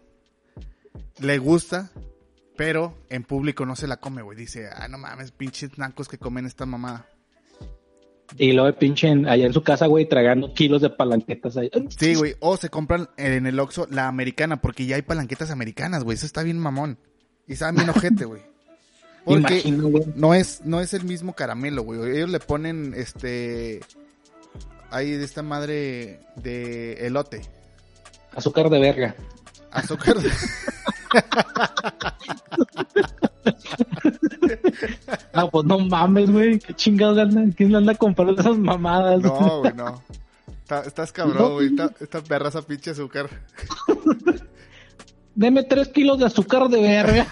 le 1.19 1.37
gusta, 1.37 1.91
pero 2.57 2.97
en 3.09 3.23
público 3.23 3.65
no 3.65 3.75
se 3.75 3.87
la 3.87 3.97
come, 3.97 4.21
güey. 4.21 4.37
Dice, 4.37 4.69
ah, 4.73 4.87
no 4.87 4.97
mames, 4.97 5.31
pinches 5.31 5.77
nacos 5.77 6.07
que 6.07 6.17
comen 6.17 6.45
esta 6.45 6.65
mamá. 6.65 7.05
Y 8.37 8.53
luego 8.53 8.77
pinche 8.79 9.09
en- 9.09 9.27
allá 9.27 9.45
en 9.45 9.53
su 9.53 9.61
casa, 9.61 9.87
güey, 9.87 10.07
tragando 10.07 10.53
kilos 10.53 10.81
de 10.81 10.89
palanquetas 10.89 11.57
ahí. 11.57 11.69
Sí, 11.97 12.15
güey, 12.15 12.35
o 12.39 12.55
se 12.55 12.69
compran 12.69 13.09
en 13.17 13.45
el 13.45 13.59
Oxxo 13.59 13.87
la 13.91 14.07
americana, 14.07 14.61
porque 14.61 14.85
ya 14.85 14.95
hay 14.95 15.01
palanquetas 15.01 15.51
americanas, 15.51 16.03
güey. 16.05 16.15
Eso 16.15 16.25
está 16.25 16.41
bien 16.41 16.57
mamón. 16.57 16.97
Y 17.47 17.53
está 17.53 17.71
bien 17.71 17.89
ojete, 17.89 18.25
güey. 18.25 18.41
Porque 19.25 19.61
Imagino, 19.65 19.89
no 20.15 20.33
es, 20.33 20.61
no 20.65 20.81
es 20.81 20.95
el 20.95 21.03
mismo 21.03 21.33
caramelo, 21.33 21.83
güey. 21.83 22.09
Ellos 22.17 22.29
le 22.31 22.39
ponen, 22.39 22.93
este... 22.95 23.81
Ahí 24.91 25.11
de 25.11 25.23
esta 25.25 25.41
madre 25.41 26.19
de 26.35 26.93
elote. 27.07 27.41
Azúcar 28.35 28.69
de 28.69 28.79
verga. 28.79 29.15
Azúcar. 29.71 30.17
de- 30.19 30.29
Ah, 35.33 35.47
pues 35.49 35.65
no 35.65 35.79
mames, 35.79 36.29
güey. 36.29 36.59
Qué 36.59 36.73
chingados 36.73 37.17
anda. 37.17 37.43
¿Quién 37.55 37.71
le 37.71 37.77
anda 37.77 37.95
comprando 37.95 38.39
esas 38.39 38.57
mamadas? 38.57 39.21
No, 39.21 39.59
güey, 39.59 39.73
no. 39.73 40.01
Está- 40.61 40.81
estás 40.81 41.11
cabrón, 41.11 41.37
No. 41.37 41.53
güey. 41.53 41.67
Está, 41.67 41.91
está 41.99 42.21
perra 42.21 42.49
esa 42.49 42.61
pinche 42.61 42.91
azúcar. 42.91 43.29
Deme 45.35 45.63
tres 45.63 45.87
kilos 45.89 46.19
de 46.19 46.25
azúcar 46.25 46.67
de 46.69 46.81
verga. 46.81 47.27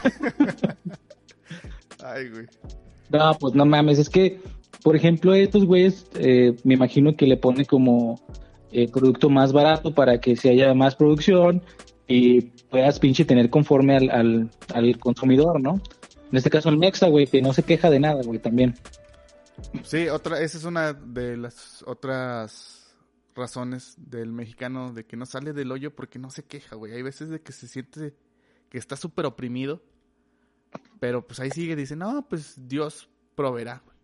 Ay, 2.04 2.30
güey. 2.30 2.48
No, 3.10 3.34
pues 3.40 3.54
no 3.56 3.66
mames, 3.66 4.00
es 4.00 4.10
que, 4.10 4.42
por 4.84 4.96
ejemplo, 4.96 5.34
estos 5.34 5.66
güeyes, 5.66 6.08
eh, 6.16 6.56
me 6.64 6.76
imagino 6.76 7.16
que 7.16 7.28
le 7.28 7.38
pone 7.38 7.66
como 7.66 8.20
eh, 8.72 8.90
producto 8.92 9.30
más 9.30 9.52
barato 9.52 9.94
para 9.94 10.20
que 10.22 10.36
se 10.36 10.50
haya 10.50 10.74
más 10.74 10.96
producción 10.96 11.62
y 12.08 12.42
puedas 12.42 13.00
pinche 13.00 13.26
tener 13.26 13.50
conforme 13.50 13.98
al, 13.98 14.10
al, 14.10 14.52
al 14.74 15.00
consumidor, 15.00 15.60
¿no? 15.62 15.82
En 16.32 16.38
este 16.38 16.50
caso 16.50 16.70
el 16.70 16.78
Mexa, 16.78 17.08
güey, 17.08 17.28
que 17.28 17.42
no 17.42 17.54
se 17.54 17.64
queja 17.64 17.90
de 17.90 18.00
nada, 18.00 18.22
güey, 18.24 18.40
también. 18.40 18.76
Sí, 19.84 20.08
otra, 20.08 20.40
esa 20.42 20.58
es 20.58 20.64
una 20.64 20.94
de 20.94 21.38
las 21.38 21.84
otras 21.86 22.96
razones 23.36 23.96
del 23.98 24.32
mexicano 24.32 24.94
de 24.94 25.06
que 25.06 25.18
no 25.18 25.26
sale 25.26 25.54
del 25.54 25.72
hoyo 25.72 25.96
porque 25.96 26.20
no 26.20 26.30
se 26.30 26.44
queja, 26.44 26.76
güey. 26.76 26.94
Hay 26.94 27.02
veces 27.02 27.30
de 27.30 27.42
que 27.42 27.52
se 27.52 27.68
siente 27.68 28.14
que 28.70 28.78
está 28.78 28.96
súper 28.96 29.26
oprimido, 29.26 29.82
pero 31.00 31.26
pues 31.26 31.40
ahí 31.40 31.50
sigue, 31.50 31.76
dice, 31.76 31.96
no, 31.96 32.28
pues 32.30 32.56
Dios 32.68 33.10
proveerá. 33.36 33.82
güey". 33.84 33.98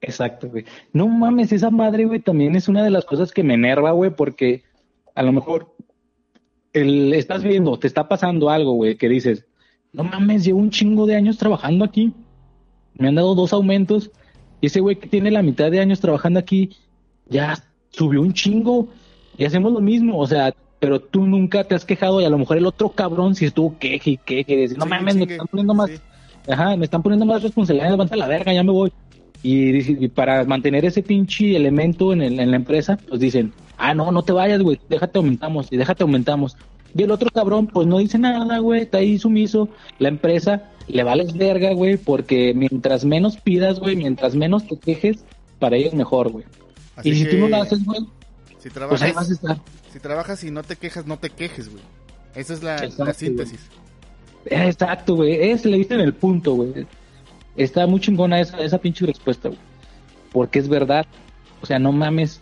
Exacto, 0.00 0.48
güey. 0.48 0.64
No 0.92 1.08
mames, 1.08 1.52
esa 1.52 1.70
madre, 1.70 2.04
güey, 2.04 2.20
también 2.20 2.54
es 2.56 2.68
una 2.68 2.84
de 2.84 2.90
las 2.90 3.04
cosas 3.04 3.32
que 3.32 3.42
me 3.42 3.54
enerva, 3.54 3.90
güey, 3.92 4.10
porque 4.14 4.62
a 5.14 5.22
lo 5.22 5.32
mejor 5.32 5.74
el, 6.72 7.12
estás 7.14 7.42
viendo, 7.42 7.78
te 7.78 7.86
está 7.88 8.08
pasando 8.08 8.50
algo, 8.50 8.72
güey, 8.74 8.96
que 8.96 9.08
dices, 9.08 9.46
no 9.92 10.04
mames, 10.04 10.44
llevo 10.44 10.60
un 10.60 10.70
chingo 10.70 11.06
de 11.06 11.16
años 11.16 11.38
trabajando 11.38 11.84
aquí, 11.84 12.12
me 12.94 13.08
han 13.08 13.14
dado 13.16 13.34
dos 13.34 13.52
aumentos 13.52 14.10
Y 14.60 14.66
ese 14.66 14.80
güey 14.80 14.96
que 14.96 15.08
tiene 15.08 15.30
la 15.30 15.42
mitad 15.42 15.70
de 15.70 15.80
años 15.80 16.00
trabajando 16.00 16.38
aquí, 16.40 16.70
ya 17.26 17.56
subió 17.90 18.22
un 18.22 18.32
chingo 18.34 18.88
y 19.36 19.44
hacemos 19.44 19.72
lo 19.72 19.80
mismo, 19.80 20.18
o 20.18 20.26
sea, 20.26 20.54
pero 20.80 21.00
tú 21.00 21.26
nunca 21.26 21.64
te 21.64 21.74
has 21.74 21.84
quejado 21.84 22.20
y 22.20 22.24
a 22.24 22.30
lo 22.30 22.38
mejor 22.38 22.56
el 22.58 22.66
otro 22.66 22.90
cabrón 22.90 23.34
si 23.34 23.46
estuvo 23.46 23.78
queje 23.78 24.12
y 24.12 24.16
queje, 24.18 24.68
no 24.76 24.86
Sí, 24.86 24.90
mames, 24.90 25.16
me 25.16 25.24
están 25.24 25.46
poniendo 25.48 25.74
más, 25.74 25.90
sí. 25.90 26.02
ajá, 26.48 26.76
me 26.76 26.84
están 26.84 27.02
poniendo 27.02 27.26
más 27.26 27.42
responsabilidad, 27.42 27.90
levanta 27.90 28.16
la 28.16 28.28
verga, 28.28 28.52
ya 28.52 28.62
me 28.62 28.72
voy. 28.72 28.92
Y, 29.42 30.08
para 30.08 30.44
mantener 30.44 30.84
ese 30.84 31.02
pinche 31.02 31.54
elemento 31.54 32.12
en, 32.12 32.22
el- 32.22 32.40
en 32.40 32.50
la 32.50 32.56
empresa, 32.56 32.98
pues 33.08 33.20
dicen, 33.20 33.52
ah, 33.76 33.94
no, 33.94 34.10
no 34.10 34.22
te 34.22 34.32
vayas, 34.32 34.60
güey, 34.60 34.80
déjate 34.88 35.18
aumentamos, 35.18 35.68
y 35.70 35.76
déjate 35.76 36.02
aumentamos. 36.02 36.56
Y 36.94 37.02
el 37.02 37.10
otro 37.10 37.30
cabrón, 37.30 37.66
pues 37.66 37.86
no 37.86 37.98
dice 37.98 38.18
nada, 38.18 38.58
güey, 38.58 38.82
está 38.82 38.98
ahí 38.98 39.18
sumiso. 39.18 39.68
La 39.98 40.08
empresa 40.08 40.70
le 40.88 41.02
vales 41.04 41.34
verga, 41.34 41.72
güey, 41.74 41.96
porque 41.98 42.52
mientras 42.54 43.04
menos 43.04 43.36
pidas, 43.36 43.78
güey, 43.78 43.94
mientras 43.94 44.34
menos 44.34 44.66
te 44.66 44.76
quejes, 44.78 45.24
para 45.58 45.76
ellos 45.76 45.94
mejor, 45.94 46.30
güey. 46.32 46.44
Y 47.04 47.14
si 47.14 47.26
tú 47.28 47.36
no 47.36 47.48
lo 47.48 47.56
haces, 47.62 47.84
güey, 47.84 48.00
si 48.58 48.70
pues 48.70 49.02
ahí 49.02 49.12
vas 49.12 49.30
a 49.30 49.30
trabajas, 49.30 49.30
estar. 49.30 49.56
si 49.92 50.00
trabajas 50.00 50.44
y 50.44 50.50
no 50.50 50.62
te 50.62 50.76
quejas, 50.76 51.06
no 51.06 51.18
te 51.18 51.30
quejes, 51.30 51.68
güey. 51.70 51.82
Esa 52.34 52.54
es 52.54 52.62
la, 52.62 52.76
Exacto, 52.76 53.04
la 53.04 53.14
síntesis. 53.14 53.60
Exacto, 54.46 55.16
güey. 55.16 55.50
Es, 55.50 55.64
le 55.64 55.76
diste 55.78 55.94
en 55.94 56.00
el 56.00 56.14
punto, 56.14 56.54
güey. 56.54 56.86
Está 57.58 57.86
muy 57.86 58.00
chingona 58.00 58.40
esa, 58.40 58.58
esa 58.58 58.78
pinche 58.78 59.04
respuesta, 59.04 59.48
güey. 59.48 59.60
Porque 60.32 60.58
es 60.58 60.68
verdad. 60.68 61.04
O 61.60 61.66
sea, 61.66 61.78
no 61.78 61.92
mames. 61.92 62.40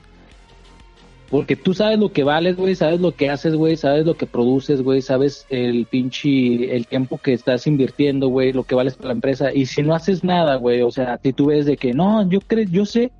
Porque 1.30 1.56
tú 1.56 1.74
sabes 1.74 1.98
lo 1.98 2.12
que 2.12 2.22
vales, 2.22 2.56
güey, 2.56 2.76
sabes 2.76 3.00
lo 3.00 3.12
que 3.12 3.30
haces, 3.30 3.56
güey, 3.56 3.76
sabes 3.76 4.06
lo 4.06 4.14
que 4.14 4.26
produces, 4.26 4.82
güey, 4.82 5.02
sabes 5.02 5.44
el 5.50 5.86
pinche, 5.86 6.76
el 6.76 6.86
tiempo 6.86 7.18
que 7.18 7.32
estás 7.32 7.66
invirtiendo, 7.66 8.28
güey, 8.28 8.52
lo 8.52 8.62
que 8.62 8.76
vales 8.76 8.94
para 8.94 9.08
la 9.08 9.14
empresa. 9.14 9.52
Y 9.52 9.66
si 9.66 9.82
no 9.82 9.94
haces 9.94 10.22
nada, 10.22 10.54
güey, 10.56 10.82
o 10.82 10.90
sea, 10.92 11.18
si 11.20 11.32
tú 11.32 11.46
ves 11.46 11.66
de 11.66 11.76
que 11.76 11.94
no, 11.94 12.28
yo 12.28 12.40
creo, 12.40 12.64
yo 12.64 12.86
sé, 12.86 13.10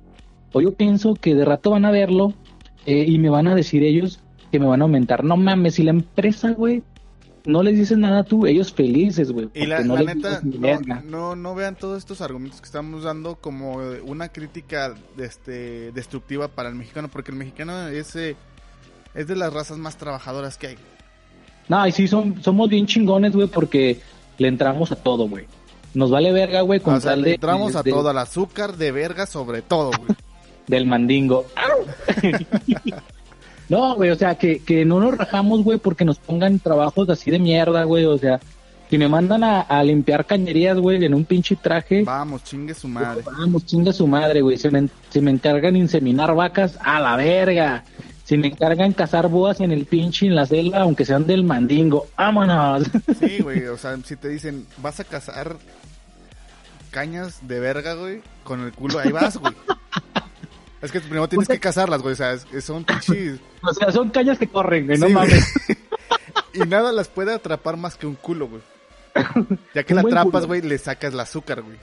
o 0.53 0.61
yo 0.61 0.73
pienso 0.73 1.15
que 1.15 1.35
de 1.35 1.43
rato 1.43 1.71
van 1.71 1.83
a 1.83 1.91
verlo 1.91 2.33
eh, 2.85 3.03
y 3.05 3.17
me 3.19 3.29
van 3.29 3.47
a 3.47 3.55
decir 3.55 3.83
ellos 3.83 4.21
que 4.53 4.59
me 4.59 4.67
van 4.67 4.81
a 4.81 4.85
aumentar. 4.85 5.25
No 5.25 5.35
mames, 5.35 5.75
si 5.75 5.83
la 5.83 5.91
empresa, 5.91 6.51
güey, 6.51 6.83
no 7.47 7.63
les 7.63 7.75
dices 7.75 7.97
nada 7.97 8.23
tú, 8.23 8.45
ellos 8.45 8.71
felices, 8.71 9.31
güey. 9.31 9.49
Y 9.55 9.65
la, 9.65 9.79
no 9.79 9.95
la 9.95 10.13
neta, 10.13 10.41
no, 10.43 11.01
no, 11.03 11.35
no 11.35 11.55
vean 11.55 11.75
todos 11.75 11.97
estos 11.97 12.21
argumentos 12.21 12.59
que 12.61 12.65
estamos 12.65 13.03
dando 13.03 13.35
como 13.35 13.77
una 14.05 14.29
crítica 14.29 14.93
este, 15.17 15.91
destructiva 15.93 16.49
para 16.49 16.69
el 16.69 16.75
mexicano, 16.75 17.07
porque 17.07 17.31
el 17.31 17.37
mexicano 17.37 17.87
es, 17.87 18.15
eh, 18.15 18.35
es 19.15 19.27
de 19.27 19.35
las 19.35 19.51
razas 19.53 19.77
más 19.77 19.97
trabajadoras 19.97 20.57
que 20.57 20.67
hay. 20.67 20.77
No, 21.69 21.85
y 21.87 21.91
sí, 21.91 22.07
son, 22.07 22.41
somos 22.43 22.69
bien 22.69 22.85
chingones, 22.85 23.33
güey, 23.33 23.47
porque 23.47 23.99
le 24.37 24.47
entramos 24.47 24.91
a 24.91 24.95
todo, 24.95 25.27
güey. 25.27 25.45
Nos 25.93 26.11
vale 26.11 26.31
verga, 26.31 26.61
güey, 26.61 26.79
con 26.79 26.95
O 26.95 27.01
sea, 27.01 27.11
tal 27.11 27.21
le 27.21 27.29
de- 27.29 27.35
entramos 27.35 27.75
a 27.75 27.81
de- 27.81 27.91
todo, 27.91 28.09
al 28.09 28.17
azúcar 28.19 28.77
de 28.77 28.91
verga 28.91 29.25
sobre 29.25 29.61
todo, 29.63 29.91
güey. 29.97 30.17
del 30.67 30.85
mandingo. 30.85 31.45
no, 33.69 33.95
güey, 33.95 34.09
o 34.11 34.15
sea, 34.15 34.35
que, 34.35 34.59
que 34.59 34.85
no 34.85 34.99
nos 34.99 35.17
rajamos, 35.17 35.63
güey, 35.63 35.77
porque 35.77 36.05
nos 36.05 36.17
pongan 36.19 36.59
trabajos 36.59 37.09
así 37.09 37.31
de 37.31 37.39
mierda, 37.39 37.83
güey, 37.83 38.05
o 38.05 38.17
sea, 38.17 38.39
si 38.89 38.97
me 38.97 39.07
mandan 39.09 39.43
a, 39.43 39.61
a 39.61 39.83
limpiar 39.83 40.25
cañerías, 40.25 40.77
güey, 40.77 41.03
en 41.03 41.13
un 41.13 41.25
pinche 41.25 41.55
traje, 41.57 42.03
Vamos, 42.03 42.43
chingue 42.43 42.73
su 42.73 42.87
madre. 42.87 43.23
vamos, 43.25 43.65
chinga 43.65 43.91
su 43.91 44.07
madre, 44.07 44.41
güey, 44.41 44.57
si 44.57 44.69
me, 44.69 44.87
si 45.09 45.19
me 45.19 45.31
encargan 45.31 45.75
inseminar 45.75 46.33
vacas, 46.35 46.77
a 46.81 46.99
la 46.99 47.15
verga. 47.17 47.83
Si 48.23 48.37
me 48.37 48.47
encargan 48.47 48.91
cazar 48.91 49.29
boas 49.29 49.61
en 49.61 49.71
el 49.71 49.85
pinche, 49.85 50.25
en 50.25 50.35
la 50.35 50.45
selva, 50.45 50.79
aunque 50.79 51.05
sean 51.05 51.25
del 51.25 51.45
mandingo, 51.45 52.07
vámonos. 52.17 52.83
Sí, 53.21 53.37
güey, 53.41 53.65
o 53.67 53.77
sea, 53.77 53.97
si 54.03 54.17
te 54.17 54.27
dicen, 54.27 54.65
vas 54.81 54.99
a 54.99 55.05
cazar 55.05 55.55
cañas 56.91 57.39
de 57.47 57.59
verga, 57.61 57.93
güey, 57.93 58.21
con 58.43 58.61
el 58.61 58.71
culo, 58.73 58.99
ahí 58.99 59.11
vas, 59.13 59.37
güey. 59.37 59.53
Es 60.81 60.91
que 60.91 60.99
primero 60.99 61.27
tienes 61.27 61.47
que 61.47 61.59
cazarlas, 61.59 62.01
güey, 62.01 62.13
o 62.13 62.15
sea, 62.15 62.37
son 62.61 62.83
pinches... 62.83 63.39
o 63.63 63.73
sea, 63.73 63.91
son 63.91 64.09
cañas 64.09 64.37
que 64.37 64.47
corren, 64.47 64.85
güey, 64.85 64.97
no 64.97 65.07
Sí, 65.07 65.13
mames. 65.13 65.53
Y 66.53 66.59
nada 66.59 66.91
las 66.91 67.07
puede 67.07 67.33
atrapar 67.33 67.77
más 67.77 67.95
que 67.95 68.07
un 68.07 68.15
culo, 68.15 68.47
güey. 68.47 68.61
Ya 69.73 69.83
que 69.83 69.93
Un 69.93 70.03
la 70.03 70.19
atrapas, 70.19 70.45
güey, 70.45 70.61
le 70.61 70.77
sacas 70.77 71.13
el 71.13 71.19
azúcar, 71.19 71.61
güey. 71.61 71.77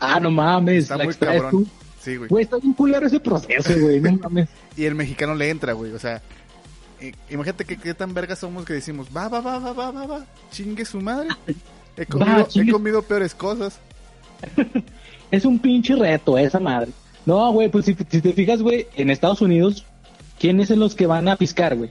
Ah, 0.00 0.20
no 0.20 0.30
mames, 0.30 0.84
Está 0.84 0.96
la 0.96 1.04
muy 1.04 1.14
cabrón. 1.14 1.50
tú. 1.50 1.66
Sí, 2.00 2.16
güey. 2.16 2.28
Güey, 2.28 2.44
está 2.44 2.58
bien 2.58 2.72
culero 2.74 3.06
ese 3.06 3.20
proceso, 3.20 3.72
güey, 3.78 4.00
no 4.00 4.12
mames. 4.12 4.48
Y 4.76 4.84
el 4.84 4.94
mexicano 4.94 5.34
le 5.34 5.50
entra, 5.50 5.72
güey, 5.72 5.92
o 5.92 5.98
sea... 5.98 6.22
Imagínate 7.28 7.64
que 7.66 7.76
qué 7.76 7.92
tan 7.92 8.14
vergas 8.14 8.38
somos 8.38 8.64
que 8.64 8.72
decimos, 8.72 9.08
va, 9.14 9.28
va, 9.28 9.40
va, 9.40 9.58
va, 9.58 9.72
va, 9.72 9.90
va, 9.90 10.06
va, 10.06 10.26
chingue 10.50 10.84
su 10.86 11.00
madre. 11.00 11.28
He 11.96 12.06
comido, 12.06 12.48
he 12.54 12.70
comido 12.70 13.02
peores 13.02 13.34
cosas. 13.34 13.80
Es 15.30 15.44
un 15.44 15.58
pinche 15.58 15.94
reto 15.94 16.38
esa 16.38 16.58
madre. 16.58 16.90
No, 17.26 17.52
güey, 17.52 17.68
pues 17.68 17.84
si, 17.84 17.94
si 17.94 18.20
te 18.20 18.32
fijas, 18.32 18.62
güey, 18.62 18.86
en 18.94 19.10
Estados 19.10 19.42
Unidos, 19.42 19.84
¿quiénes 20.38 20.68
son 20.68 20.78
los 20.78 20.94
que 20.94 21.06
van 21.06 21.28
a 21.28 21.36
piscar, 21.36 21.76
güey? 21.76 21.90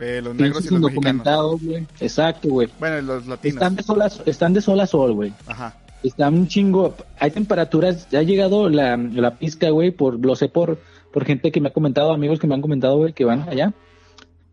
Eh, 0.00 0.20
los 0.20 0.34
negros 0.34 0.64
y 0.66 0.70
los 0.70 0.80
mexicanos. 0.80 1.62
güey. 1.62 1.86
Exacto, 2.00 2.48
güey. 2.48 2.68
Bueno, 2.80 3.00
los 3.02 3.26
latinos. 3.26 3.54
Están 3.54 3.76
de 3.76 3.82
sol 3.82 4.02
a, 4.02 4.10
están 4.26 4.52
de 4.52 4.60
sol 4.60 4.80
a 4.80 4.86
sol, 4.86 5.12
güey. 5.12 5.32
Ajá. 5.46 5.76
Están 6.02 6.34
un 6.34 6.48
chingo. 6.48 6.96
Hay 7.20 7.30
temperaturas, 7.30 8.08
ya 8.10 8.18
ha 8.18 8.22
llegado 8.22 8.68
la, 8.68 8.96
la 8.96 9.36
pizca, 9.36 9.70
güey, 9.70 9.92
por, 9.92 10.18
lo 10.24 10.34
sé 10.34 10.48
por, 10.48 10.80
por 11.12 11.24
gente 11.24 11.52
que 11.52 11.60
me 11.60 11.68
ha 11.68 11.72
comentado, 11.72 12.12
amigos 12.12 12.40
que 12.40 12.48
me 12.48 12.54
han 12.54 12.62
comentado, 12.62 12.96
güey, 12.96 13.12
que 13.12 13.24
van 13.24 13.48
allá. 13.48 13.72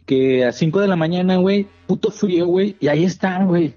Que 0.05 0.45
a 0.45 0.51
5 0.51 0.82
de 0.82 0.88
la 0.88 0.95
mañana, 0.95 1.38
güey, 1.38 1.67
puto 1.88 2.11
frío, 2.11 2.45
güey, 2.45 2.76
y 2.80 2.88
ahí 2.88 3.03
están, 3.05 3.47
güey. 3.47 3.74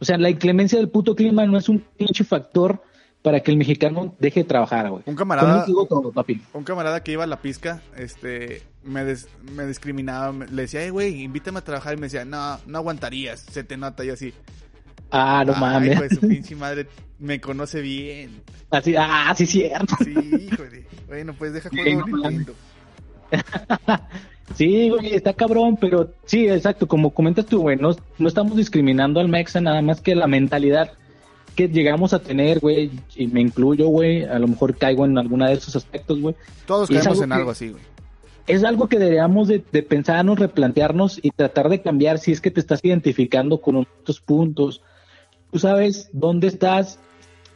O 0.00 0.04
sea, 0.04 0.18
la 0.18 0.28
inclemencia 0.28 0.78
del 0.78 0.90
puto 0.90 1.14
clima 1.14 1.46
no 1.46 1.56
es 1.56 1.68
un 1.68 1.82
pinche 1.96 2.24
factor 2.24 2.82
para 3.24 3.40
que 3.40 3.50
el 3.50 3.56
mexicano 3.56 4.14
deje 4.18 4.40
de 4.40 4.44
trabajar, 4.44 4.90
güey. 4.90 5.02
Un 5.06 5.16
camarada, 5.16 5.64
todo, 5.64 6.12
papi. 6.12 6.42
un 6.52 6.62
camarada 6.62 7.02
que 7.02 7.12
iba 7.12 7.24
a 7.24 7.26
la 7.26 7.40
pizca, 7.40 7.80
este, 7.96 8.60
me, 8.84 9.02
des- 9.02 9.28
me 9.56 9.64
discriminaba, 9.64 10.30
me- 10.30 10.46
le 10.46 10.60
decía, 10.62 10.82
hey, 10.82 10.90
güey, 10.90 11.22
invítame 11.22 11.60
a 11.60 11.64
trabajar, 11.64 11.94
y 11.94 11.96
me 11.96 12.02
decía, 12.08 12.26
no, 12.26 12.58
no 12.66 12.76
aguantarías, 12.78 13.40
se 13.40 13.64
te 13.64 13.78
nota, 13.78 14.04
y 14.04 14.10
así. 14.10 14.34
Ah, 15.10 15.42
no 15.46 15.54
Ay, 15.54 15.60
mames. 15.60 15.98
pues 15.98 16.18
su 16.20 16.20
pinche 16.28 16.54
madre 16.54 16.86
me 17.18 17.40
conoce 17.40 17.80
bien. 17.80 18.42
Así, 18.70 18.94
ah, 18.98 19.32
sí, 19.34 19.46
cierto. 19.46 19.96
Sí, 20.04 20.10
híjole. 20.12 20.84
Bueno, 21.08 21.32
pues 21.32 21.54
deja 21.54 21.70
Sí, 21.70 21.78
juego 21.78 22.06
no. 22.06 22.28
Nintendo. 22.28 22.52
Sí, 24.54 24.90
güey, 24.90 25.14
está 25.14 25.32
cabrón, 25.32 25.78
pero 25.80 26.12
sí, 26.26 26.46
exacto, 26.46 26.86
como 26.86 27.14
comentas 27.14 27.46
tú, 27.46 27.62
güey, 27.62 27.76
no, 27.78 27.96
no 28.18 28.28
estamos 28.28 28.54
discriminando 28.56 29.18
al 29.18 29.28
Mexa, 29.28 29.60
nada 29.62 29.80
más 29.80 30.02
que 30.02 30.14
la 30.14 30.26
mentalidad 30.26 30.92
que 31.54 31.68
llegamos 31.68 32.12
a 32.12 32.18
tener, 32.20 32.60
güey, 32.60 32.90
y 33.16 33.26
me 33.28 33.40
incluyo, 33.40 33.88
güey, 33.88 34.24
a 34.24 34.38
lo 34.38 34.48
mejor 34.48 34.76
caigo 34.76 35.04
en 35.04 35.16
alguna 35.18 35.48
de 35.48 35.54
esos 35.54 35.74
aspectos, 35.76 36.20
güey. 36.20 36.34
Todos 36.66 36.88
caemos 36.88 37.06
algo 37.08 37.22
en 37.24 37.30
que- 37.30 37.34
algo 37.36 37.50
así, 37.50 37.68
güey. 37.70 37.82
Es 38.46 38.62
algo 38.62 38.88
que 38.88 38.98
deberíamos 38.98 39.48
de, 39.48 39.62
de 39.72 39.82
pensarnos, 39.82 40.38
replantearnos 40.38 41.18
y 41.22 41.30
tratar 41.30 41.70
de 41.70 41.80
cambiar 41.80 42.18
si 42.18 42.30
es 42.32 42.42
que 42.42 42.50
te 42.50 42.60
estás 42.60 42.80
identificando 42.84 43.58
con 43.62 43.86
estos 43.98 44.20
puntos. 44.20 44.82
Tú 45.50 45.58
sabes 45.58 46.10
dónde 46.12 46.48
estás, 46.48 46.98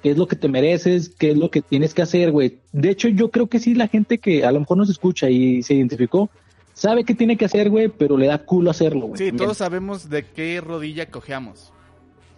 qué 0.03 0.13
es 0.13 0.17
lo 0.17 0.27
que 0.27 0.37
te 0.37 0.49
mereces, 0.49 1.11
qué 1.11 1.33
es 1.33 1.37
lo 1.37 1.51
que 1.51 1.61
tienes 1.61 1.93
que 1.93 2.01
hacer, 2.01 2.31
güey. 2.33 2.61
De 2.73 2.89
hecho, 2.89 3.09
yo 3.09 3.31
creo 3.31 3.49
que 3.49 3.59
sí, 3.59 3.75
la 3.75 3.89
gente 3.89 4.17
que 4.19 4.47
a 4.47 4.53
lo 4.53 4.61
mejor 4.61 4.79
nos 4.79 4.89
escucha 4.89 5.29
y 5.29 5.63
se 5.63 5.75
identificó, 5.75 6.31
sabe 6.73 7.05
qué 7.05 7.15
tiene 7.15 7.37
que 7.37 7.45
hacer, 7.45 7.69
güey, 7.69 7.89
pero 7.89 8.17
le 8.17 8.27
da 8.29 8.39
culo 8.39 8.71
hacerlo, 8.71 9.09
güey. 9.09 9.19
Sí, 9.19 9.33
todos 9.33 9.59
sabemos 9.59 10.09
de 10.09 10.25
qué 10.25 10.59
rodilla 10.63 11.11
cojeamos. 11.11 11.73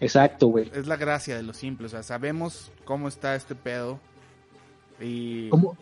Exacto, 0.01 0.49
güey. 0.49 0.71
Es 0.75 0.87
la 0.87 0.97
gracia 0.97 1.37
de 1.37 1.43
lo 1.43 1.53
simple, 1.53 1.87
o 1.87 1.89
sea, 1.89 2.03
sabemos 2.03 2.73
cómo 2.85 3.09
está 3.09 3.35
este 3.37 3.55
pedo. 3.55 4.01
Y... 5.01 5.49
Como, 5.51 5.77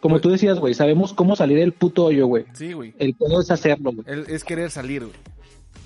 como 0.00 0.20
tú 0.20 0.30
decías, 0.30 0.58
güey, 0.58 0.74
sabemos 0.74 1.12
cómo 1.12 1.36
salir 1.36 1.58
del 1.58 1.72
puto 1.72 2.06
hoyo, 2.06 2.26
güey. 2.26 2.44
Sí, 2.52 2.72
güey. 2.72 2.94
El 2.98 3.14
pedo 3.14 3.40
es 3.40 3.50
hacerlo, 3.50 3.92
güey. 3.92 4.24
Es 4.28 4.44
querer 4.44 4.70
salir, 4.70 5.04
güey. 5.04 5.16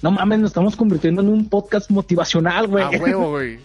No 0.02 0.10
mames, 0.10 0.38
nos 0.40 0.50
estamos 0.50 0.76
convirtiendo 0.76 1.22
en 1.22 1.28
un 1.28 1.48
podcast 1.48 1.90
motivacional, 1.90 2.66
güey. 2.66 2.84
A 2.84 2.90
huevo, 2.90 3.30
güey. 3.32 3.58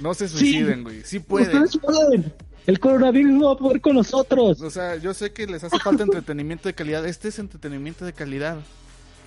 No 0.00 0.14
se 0.14 0.28
suiciden, 0.28 0.82
güey. 0.82 1.02
Sí 1.02 1.18
pueden. 1.18 1.62
Ustedes 1.62 1.78
pueden. 1.78 2.32
El 2.66 2.80
coronavirus 2.80 3.32
no 3.32 3.46
va 3.46 3.52
a 3.52 3.56
poder 3.56 3.80
con 3.80 3.94
nosotros. 3.94 4.60
O 4.60 4.70
sea, 4.70 4.96
yo 4.96 5.14
sé 5.14 5.32
que 5.32 5.46
les 5.46 5.62
hace 5.62 5.78
falta 5.78 6.02
entretenimiento 6.02 6.68
de 6.68 6.74
calidad. 6.74 7.06
Este 7.06 7.28
es 7.28 7.38
entretenimiento 7.38 8.04
de 8.04 8.12
calidad. 8.12 8.58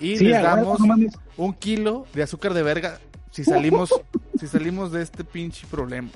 Y 0.00 0.16
Sí, 0.16 0.24
les 0.24 0.42
damos 0.42 0.80
no 0.80 0.96
un 1.36 1.52
kilo 1.52 2.06
de 2.14 2.22
azúcar 2.22 2.54
de 2.54 2.62
verga 2.62 2.98
si 3.30 3.44
salimos, 3.44 3.90
si 4.38 4.46
salimos 4.46 4.92
de 4.92 5.02
este 5.02 5.24
pinche 5.24 5.66
problema. 5.70 6.08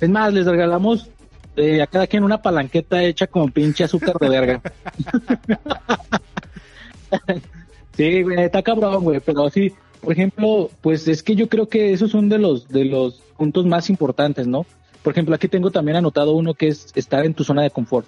Es 0.00 0.08
más, 0.08 0.32
les 0.32 0.46
regalamos 0.46 1.08
eh, 1.56 1.82
a 1.82 1.86
cada 1.86 2.06
quien 2.06 2.24
una 2.24 2.40
palanqueta 2.40 3.02
hecha 3.02 3.26
con 3.26 3.50
pinche 3.50 3.84
azúcar 3.84 4.16
de 4.18 4.28
verga. 4.28 4.62
sí, 7.96 8.22
güey, 8.22 8.42
está 8.42 8.62
cabrón, 8.62 9.04
güey, 9.04 9.20
pero 9.20 9.50
sí, 9.50 9.72
por 10.00 10.12
ejemplo, 10.12 10.70
pues 10.80 11.06
es 11.08 11.22
que 11.22 11.34
yo 11.34 11.48
creo 11.48 11.68
que 11.68 11.92
esos 11.92 12.10
son 12.10 12.28
de 12.28 12.38
los 12.38 12.68
de 12.68 12.84
los 12.84 13.20
puntos 13.36 13.66
más 13.66 13.90
importantes, 13.90 14.46
¿no? 14.46 14.64
Por 15.02 15.12
ejemplo, 15.12 15.34
aquí 15.34 15.48
tengo 15.48 15.70
también 15.70 15.96
anotado 15.96 16.32
uno 16.32 16.54
que 16.54 16.68
es 16.68 16.88
estar 16.94 17.24
en 17.24 17.34
tu 17.34 17.44
zona 17.44 17.62
de 17.62 17.70
confort. 17.70 18.06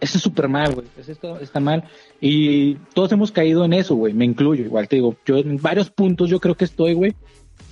Eso 0.00 0.18
es 0.18 0.22
súper 0.22 0.48
mal, 0.48 0.74
güey. 0.74 0.86
Está, 1.06 1.40
está 1.40 1.60
mal. 1.60 1.84
Y 2.20 2.74
todos 2.94 3.12
hemos 3.12 3.32
caído 3.32 3.64
en 3.64 3.72
eso, 3.72 3.94
güey. 3.94 4.12
Me 4.12 4.24
incluyo, 4.24 4.64
igual 4.64 4.88
te 4.88 4.96
digo. 4.96 5.16
Yo 5.24 5.38
en 5.38 5.56
varios 5.56 5.90
puntos 5.90 6.28
yo 6.28 6.38
creo 6.40 6.54
que 6.54 6.66
estoy, 6.66 6.94
güey. 6.94 7.14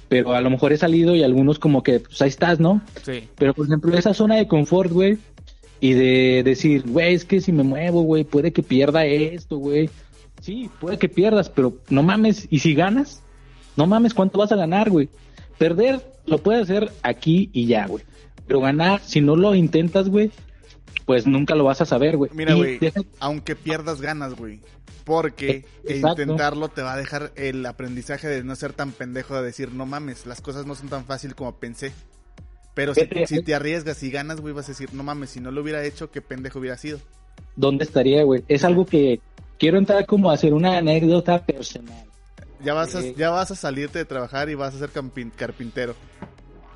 pero 0.08 0.34
a 0.34 0.40
lo 0.40 0.50
mejor 0.50 0.72
he 0.72 0.76
salido 0.76 1.14
y 1.14 1.22
algunos 1.22 1.58
como 1.58 1.82
que, 1.82 2.00
pues 2.00 2.20
ahí 2.22 2.28
estás, 2.28 2.60
¿no? 2.60 2.80
Sí. 3.04 3.28
Pero 3.36 3.54
por 3.54 3.66
ejemplo, 3.66 3.96
esa 3.96 4.14
zona 4.14 4.36
de 4.36 4.46
confort, 4.46 4.90
güey, 4.90 5.18
y 5.80 5.92
de 5.92 6.42
decir, 6.44 6.84
güey, 6.86 7.14
es 7.14 7.24
que 7.24 7.40
si 7.40 7.52
me 7.52 7.62
muevo, 7.62 8.02
güey, 8.02 8.24
puede 8.24 8.52
que 8.52 8.62
pierda 8.62 9.04
esto, 9.04 9.58
güey. 9.58 9.90
Sí, 10.40 10.70
puede 10.80 10.98
que 10.98 11.08
pierdas, 11.08 11.48
pero 11.48 11.74
no 11.88 12.02
mames, 12.02 12.46
¿y 12.50 12.60
si 12.60 12.74
ganas? 12.74 13.22
No 13.76 13.86
mames, 13.86 14.14
¿cuánto 14.14 14.38
vas 14.38 14.52
a 14.52 14.56
ganar, 14.56 14.90
güey? 14.90 15.08
Perder 15.58 16.00
lo 16.26 16.38
puedes 16.38 16.62
hacer 16.62 16.90
aquí 17.02 17.50
y 17.52 17.66
ya, 17.66 17.86
güey. 17.86 18.04
Pero 18.46 18.60
ganar, 18.60 19.00
si 19.00 19.20
no 19.20 19.36
lo 19.36 19.54
intentas, 19.54 20.08
güey, 20.08 20.30
pues 21.06 21.26
nunca 21.26 21.54
lo 21.54 21.64
vas 21.64 21.80
a 21.80 21.84
saber, 21.86 22.16
güey. 22.16 22.30
Mira, 22.34 22.54
güey, 22.54 22.78
deja- 22.78 23.02
aunque 23.20 23.56
pierdas 23.56 24.00
ganas, 24.00 24.34
güey. 24.34 24.60
Porque 25.04 25.66
Exacto. 25.86 26.22
intentarlo 26.22 26.68
te 26.68 26.80
va 26.82 26.94
a 26.94 26.96
dejar 26.96 27.32
el 27.36 27.64
aprendizaje 27.66 28.26
de 28.26 28.42
no 28.42 28.56
ser 28.56 28.72
tan 28.72 28.90
pendejo 28.92 29.36
de 29.36 29.42
decir, 29.42 29.72
no 29.72 29.84
mames, 29.84 30.24
las 30.26 30.40
cosas 30.40 30.64
no 30.64 30.74
son 30.74 30.88
tan 30.88 31.04
fácil 31.04 31.34
como 31.34 31.56
pensé. 31.56 31.92
Pero 32.74 32.94
si, 32.94 33.06
si 33.26 33.42
te 33.42 33.54
arriesgas 33.54 34.02
y 34.02 34.10
ganas, 34.10 34.40
güey, 34.40 34.54
vas 34.54 34.64
a 34.66 34.72
decir, 34.72 34.94
no 34.94 35.02
mames, 35.02 35.30
si 35.30 35.40
no 35.40 35.50
lo 35.50 35.60
hubiera 35.62 35.84
hecho, 35.84 36.10
qué 36.10 36.20
pendejo 36.22 36.58
hubiera 36.58 36.76
sido. 36.78 36.98
¿Dónde 37.54 37.84
estaría, 37.84 38.22
güey? 38.24 38.42
Es 38.48 38.64
algo 38.64 38.86
que 38.86 39.20
quiero 39.58 39.76
entrar 39.78 40.06
como 40.06 40.30
a 40.30 40.34
hacer 40.34 40.54
una 40.54 40.78
anécdota 40.78 41.44
personal. 41.44 42.04
Ya 42.64 42.72
vas, 42.72 42.94
a, 42.94 43.02
Sí. 43.02 43.14
ya 43.16 43.28
vas 43.30 43.50
a 43.50 43.56
salirte 43.56 43.98
de 43.98 44.04
trabajar 44.06 44.48
y 44.48 44.54
vas 44.54 44.74
a 44.74 44.78
ser 44.78 44.90
carpintero. 45.36 45.94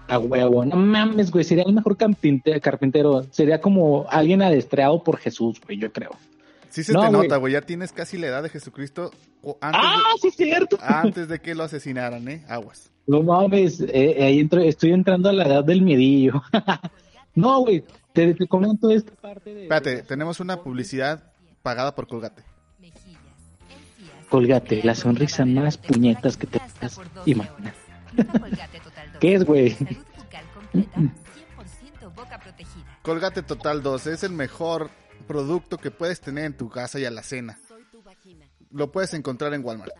A 0.09 0.19
huevo, 0.19 0.65
no 0.65 0.77
mames, 0.77 1.31
güey, 1.31 1.45
sería 1.45 1.65
el 1.65 1.73
mejor 1.75 1.97
carpintero. 1.97 3.25
Sería 3.31 3.61
como 3.61 4.07
alguien 4.11 4.41
adestrado 4.43 5.03
por 5.05 5.19
Jesús, 5.19 5.61
güey, 5.65 5.79
yo 5.79 5.93
creo. 5.93 6.11
Sí 6.71 6.83
se 6.85 6.93
No, 6.93 7.01
te 7.03 7.09
güey. 7.09 7.23
nota, 7.23 7.37
güey, 7.37 7.53
ya 7.53 7.61
tienes 7.63 7.93
casi 7.93 8.19
la 8.19 8.27
edad 8.29 8.43
de 8.43 8.49
Jesucristo 8.49 9.11
antes, 9.61 9.81
Ah, 9.85 10.01
sí, 10.21 10.31
cierto. 10.31 10.77
de, 10.77 10.83
antes 10.85 11.29
de 11.29 11.39
que 11.41 11.55
lo 11.55 11.65
asesinaran, 11.65 12.27
¿eh? 12.29 12.45
Aguas. 12.49 12.91
No 13.07 13.23
mames, 13.23 13.81
eh, 13.81 14.17
ahí 14.23 14.41
entro- 14.41 14.63
estoy 14.65 14.93
entrando 14.93 15.29
a 15.29 15.33
la 15.33 15.47
edad 15.47 15.65
del 15.65 15.81
miedillo. 15.83 16.43
no, 17.35 17.61
güey, 17.61 17.85
te, 18.13 18.35
te 18.35 18.47
comento 18.47 18.91
esta 18.91 19.13
parte 19.13 19.53
de... 19.55 19.63
Espérate, 19.63 20.03
tenemos 20.03 20.41
una 20.41 20.61
publicidad 20.63 21.23
pagada 21.63 21.95
por 21.95 22.07
Colgate. 22.07 22.43
Colgate, 24.29 24.83
la 24.85 24.95
sonrisa 24.95 25.47
más 25.47 25.79
puñetas 25.79 26.37
que 26.37 26.47
te 26.47 26.61
puedas 26.61 27.01
imaginar. 27.25 27.75
¿Qué 29.21 29.35
es, 29.35 29.45
güey? 29.45 29.77
Colgate 33.03 33.43
Total 33.43 33.83
2 33.83 34.07
es 34.09 34.23
el 34.23 34.33
mejor 34.33 34.91
producto 35.27 35.79
que 35.79 35.91
puedes 35.91 36.21
tener 36.21 36.45
en 36.45 36.57
tu 36.57 36.69
casa 36.69 37.01
y 37.01 37.05
a 37.05 37.11
la 37.11 37.23
cena. 37.23 37.59
Lo 38.71 38.93
puedes 38.93 39.15
encontrar 39.15 39.55
en 39.55 39.65
Walmart. 39.65 39.93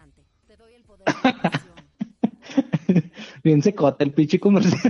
Bien 3.43 3.63
secota 3.63 4.05
el 4.05 4.13
pinche 4.13 4.39
comercial. 4.39 4.79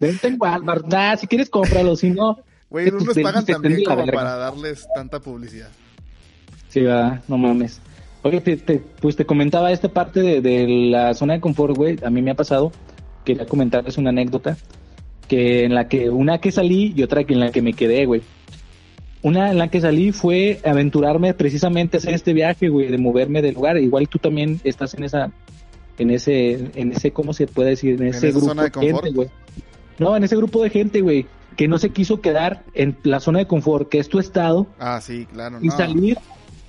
Vente 0.00 0.28
en 0.28 0.36
Walmart, 0.38 0.86
nah, 0.86 1.16
si 1.16 1.26
quieres 1.26 1.50
cómpralo, 1.50 1.96
si 1.96 2.10
no... 2.10 2.38
Güey, 2.70 2.90
no 2.90 3.00
nos 3.00 3.18
pagan 3.18 3.46
también 3.46 3.82
como 3.84 4.06
para 4.06 4.36
darles 4.36 4.86
tanta 4.94 5.20
publicidad. 5.20 5.70
Sí, 6.68 6.82
va, 6.82 7.22
no 7.26 7.38
mames. 7.38 7.80
Oye, 8.22 8.40
te, 8.40 8.56
te- 8.56 8.78
pues 9.00 9.16
te 9.16 9.24
comentaba 9.24 9.70
esta 9.72 9.88
parte 9.88 10.20
de, 10.20 10.40
de 10.40 10.66
la 10.90 11.14
zona 11.14 11.34
de 11.34 11.40
confort, 11.40 11.76
güey. 11.76 11.96
A 12.04 12.10
mí 12.10 12.20
me 12.22 12.30
ha 12.32 12.34
pasado. 12.34 12.72
Quería 13.24 13.46
comentarles 13.46 13.96
una 13.98 14.10
anécdota. 14.10 14.56
Que 15.28 15.64
en 15.64 15.74
la 15.74 15.88
que, 15.88 16.08
una 16.10 16.38
que 16.38 16.50
salí 16.50 16.94
y 16.96 17.02
otra 17.02 17.24
que 17.24 17.34
en 17.34 17.40
la 17.40 17.50
que 17.52 17.60
me 17.62 17.74
quedé, 17.74 18.06
güey. 18.06 18.22
Una 19.22 19.50
en 19.50 19.58
la 19.58 19.68
que 19.68 19.80
salí 19.80 20.12
fue 20.12 20.60
aventurarme 20.64 21.34
precisamente 21.34 21.96
a 21.96 21.98
hacer 21.98 22.14
este 22.14 22.32
viaje, 22.32 22.68
güey, 22.68 22.88
de 22.88 22.98
moverme 22.98 23.42
del 23.42 23.54
lugar. 23.56 23.76
Igual 23.76 24.08
tú 24.08 24.18
también 24.18 24.60
estás 24.64 24.94
en 24.94 25.02
esa, 25.04 25.32
en 25.98 26.10
ese, 26.10 26.70
en 26.76 26.92
ese, 26.92 27.10
¿cómo 27.12 27.32
se 27.34 27.46
puede 27.46 27.70
decir? 27.70 28.00
En 28.00 28.08
ese 28.08 28.30
grupo 28.30 28.46
zona 28.46 28.64
de 28.64 28.70
gente, 28.80 29.10
güey. 29.10 29.28
No, 29.98 30.16
en 30.16 30.22
ese 30.24 30.36
grupo 30.36 30.62
de 30.62 30.70
gente, 30.70 31.00
güey, 31.00 31.26
que 31.56 31.66
no 31.68 31.78
se 31.78 31.90
quiso 31.90 32.20
quedar 32.20 32.62
en 32.74 32.96
la 33.02 33.18
zona 33.20 33.40
de 33.40 33.46
confort, 33.46 33.88
que 33.88 33.98
es 33.98 34.08
tu 34.08 34.20
estado, 34.20 34.68
Ah, 34.78 35.00
sí, 35.02 35.26
claro. 35.32 35.58
y 35.60 35.66
no. 35.66 35.76
salir 35.76 36.16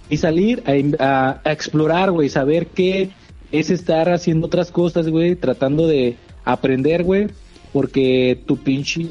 y 0.10 0.18
salir 0.18 0.64
a, 0.66 1.04
a- 1.04 1.42
a 1.44 1.52
explorar, 1.52 2.12
güey, 2.12 2.30
saber 2.30 2.68
qué 2.68 3.10
es 3.52 3.70
estar 3.70 4.10
haciendo 4.10 4.48
otras 4.48 4.72
cosas, 4.72 5.08
güey, 5.10 5.36
tratando 5.36 5.88
de 5.88 6.18
aprender, 6.46 7.04
güey, 7.04 7.28
porque 7.74 8.42
tu 8.46 8.58
pinche 8.58 9.08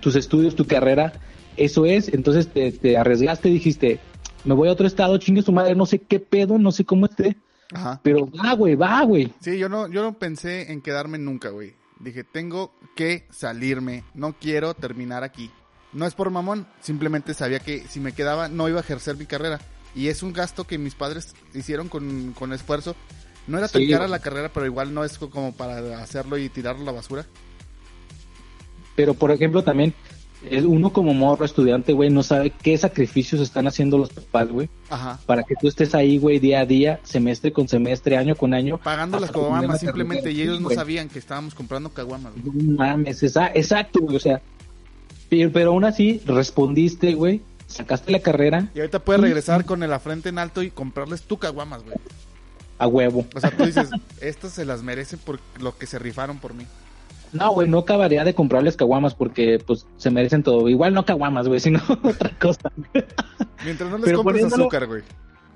tus 0.00 0.16
estudios, 0.16 0.54
tu 0.54 0.66
carrera, 0.66 1.12
eso 1.56 1.86
es, 1.86 2.08
entonces 2.12 2.48
te, 2.48 2.72
te 2.72 2.96
arriesgaste, 2.96 3.48
dijiste, 3.48 4.00
me 4.44 4.54
voy 4.54 4.68
a 4.68 4.72
otro 4.72 4.86
estado, 4.86 5.16
chingue 5.18 5.42
su 5.42 5.52
madre, 5.52 5.74
no 5.74 5.86
sé 5.86 5.98
qué 5.98 6.20
pedo, 6.20 6.58
no 6.58 6.72
sé 6.72 6.84
cómo 6.84 7.06
esté, 7.06 7.36
Ajá. 7.72 8.00
pero 8.02 8.28
va, 8.30 8.52
güey, 8.54 8.74
va, 8.74 9.02
güey. 9.02 9.32
Sí, 9.40 9.58
yo 9.58 9.68
no, 9.68 9.88
yo 9.88 10.02
no 10.02 10.18
pensé 10.18 10.70
en 10.72 10.82
quedarme 10.82 11.18
nunca, 11.18 11.48
güey. 11.50 11.72
Dije, 12.00 12.24
tengo 12.24 12.74
que 12.96 13.24
salirme. 13.30 14.04
No 14.14 14.34
quiero 14.38 14.74
terminar 14.74 15.22
aquí. 15.24 15.50
No 15.92 16.04
es 16.06 16.14
por 16.14 16.28
mamón, 16.30 16.66
simplemente 16.80 17.32
sabía 17.34 17.60
que 17.60 17.84
si 17.88 18.00
me 18.00 18.12
quedaba 18.12 18.48
no 18.48 18.68
iba 18.68 18.78
a 18.78 18.82
ejercer 18.82 19.16
mi 19.16 19.24
carrera. 19.26 19.60
Y 19.94 20.08
es 20.08 20.22
un 20.22 20.32
gasto 20.32 20.64
que 20.64 20.76
mis 20.78 20.94
padres 20.94 21.34
hicieron 21.54 21.88
con, 21.88 22.32
con 22.38 22.52
esfuerzo. 22.52 22.96
No 23.46 23.58
era 23.58 23.68
tan 23.68 23.82
Sí, 23.82 23.90
cara 23.90 24.08
la 24.08 24.18
carrera, 24.20 24.50
pero 24.52 24.66
igual 24.66 24.92
no 24.94 25.04
es 25.04 25.18
co- 25.18 25.30
como 25.30 25.52
para 25.52 26.02
hacerlo 26.02 26.38
y 26.38 26.48
tirarlo 26.48 26.82
a 26.82 26.86
la 26.86 26.92
basura. 26.92 27.26
Pero, 28.96 29.14
por 29.14 29.30
ejemplo, 29.30 29.62
también, 29.64 29.92
es 30.48 30.64
uno 30.64 30.92
como 30.92 31.14
morro 31.14 31.44
estudiante, 31.44 31.92
güey, 31.92 32.10
no 32.10 32.22
sabe 32.22 32.50
qué 32.50 32.76
sacrificios 32.78 33.40
están 33.40 33.66
haciendo 33.66 33.98
los 33.98 34.10
papás, 34.10 34.48
güey. 34.48 34.68
Ajá. 34.90 35.18
para 35.26 35.42
que 35.42 35.54
tú 35.56 35.66
estés 35.68 35.94
ahí, 35.94 36.18
güey, 36.18 36.38
día 36.38 36.60
a 36.60 36.66
día, 36.66 37.00
semestre 37.02 37.52
con 37.52 37.66
semestre, 37.66 38.16
año 38.16 38.36
con 38.36 38.54
año. 38.54 38.78
Pagando 38.78 39.18
las 39.18 39.30
caguamas 39.32 39.80
simplemente 39.80 40.30
y 40.30 40.42
ellos 40.42 40.60
no 40.60 40.70
sabían 40.70 41.08
que 41.08 41.18
estábamos 41.18 41.54
comprando 41.54 41.90
caguamas. 41.90 42.32
güey. 42.36 42.56
No 42.64 42.76
mames, 42.78 43.22
esa- 43.22 43.48
exacto, 43.54 44.00
güey, 44.00 44.16
o 44.16 44.20
sea, 44.20 44.40
pero, 45.28 45.50
pero 45.50 45.70
aún 45.70 45.84
así 45.84 46.20
respondiste, 46.26 47.14
güey, 47.14 47.40
sacaste 47.66 48.12
la 48.12 48.20
carrera 48.20 48.68
Y 48.74 48.80
ahorita 48.80 48.98
puedes 49.00 49.20
regresar 49.22 49.64
con 49.64 49.80
la 49.80 49.98
frente 50.00 50.28
en 50.28 50.38
alto 50.38 50.62
y 50.62 50.70
comprarles 50.70 51.22
tu 51.22 51.38
caguamas, 51.38 51.82
güey. 51.84 51.96
a 52.78 52.86
huevo. 52.86 53.26
O 53.34 53.40
sea, 53.40 53.50
tú 53.50 53.64
dices, 53.64 53.88
estas 54.20 54.52
se 54.52 54.64
las 54.64 54.82
merecen 54.82 55.18
por 55.18 55.38
lo 55.60 55.76
que 55.76 55.86
se 55.86 55.98
rifaron 55.98 56.38
por 56.38 56.54
mí. 56.54 56.66
No, 57.32 57.50
güey, 57.52 57.68
no 57.68 57.78
acabaría 57.78 58.22
de 58.22 58.32
comprarles 58.34 58.76
caguamas 58.76 59.14
porque, 59.14 59.60
pues, 59.66 59.86
se 59.96 60.08
merecen 60.10 60.44
todo. 60.44 60.68
Igual 60.68 60.94
no 60.94 61.04
caguamas, 61.04 61.48
güey, 61.48 61.58
sino 61.58 61.80
otra 62.02 62.30
cosa. 62.38 62.70
Mientras 63.64 63.90
no 63.90 63.96
les 63.98 64.04
Pero 64.04 64.18
compres 64.18 64.42
poniéndolo- 64.44 64.62
azúcar, 64.62 64.86
güey. 64.86 65.02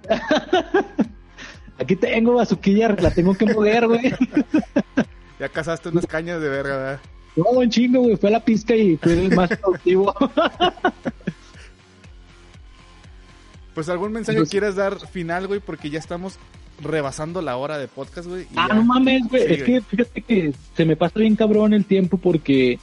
Aquí 1.78 1.94
tengo 1.94 2.34
bazuquilla, 2.34 2.88
la 2.88 3.12
tengo 3.12 3.34
que 3.34 3.46
mover, 3.46 3.86
güey. 3.86 4.12
Ya 5.38 5.48
cazaste 5.48 5.90
unas 5.90 6.06
cañas 6.06 6.40
de 6.40 6.48
verga, 6.48 6.76
¿verdad? 6.76 7.00
No, 7.36 7.44
un 7.50 7.70
chingo, 7.70 8.00
güey, 8.00 8.16
fue 8.16 8.30
a 8.30 8.32
la 8.32 8.44
pizca 8.44 8.74
y 8.74 8.96
fue 8.96 9.12
el 9.12 9.36
más 9.36 9.48
productivo. 9.50 10.12
Pues 13.78 13.88
algún 13.90 14.10
mensaje 14.10 14.38
Pues- 14.38 14.50
quieras 14.50 14.74
dar 14.74 14.98
final, 15.06 15.46
güey, 15.46 15.60
porque 15.60 15.88
ya 15.88 16.00
estamos 16.00 16.34
rebasando 16.82 17.42
la 17.42 17.56
hora 17.56 17.78
de 17.78 17.86
podcast, 17.86 18.26
güey. 18.26 18.44
Ah, 18.56 18.66
ya. 18.68 18.74
no 18.74 18.82
mames, 18.82 19.22
güey. 19.28 19.46
Sí, 19.46 19.54
es 19.54 19.62
que 19.62 19.80
fíjate 19.82 20.20
que 20.22 20.52
se 20.76 20.84
me 20.84 20.96
pasa 20.96 21.20
bien 21.20 21.36
cabrón 21.36 21.72
el 21.72 21.84
tiempo 21.84 22.18
porque 22.18 22.80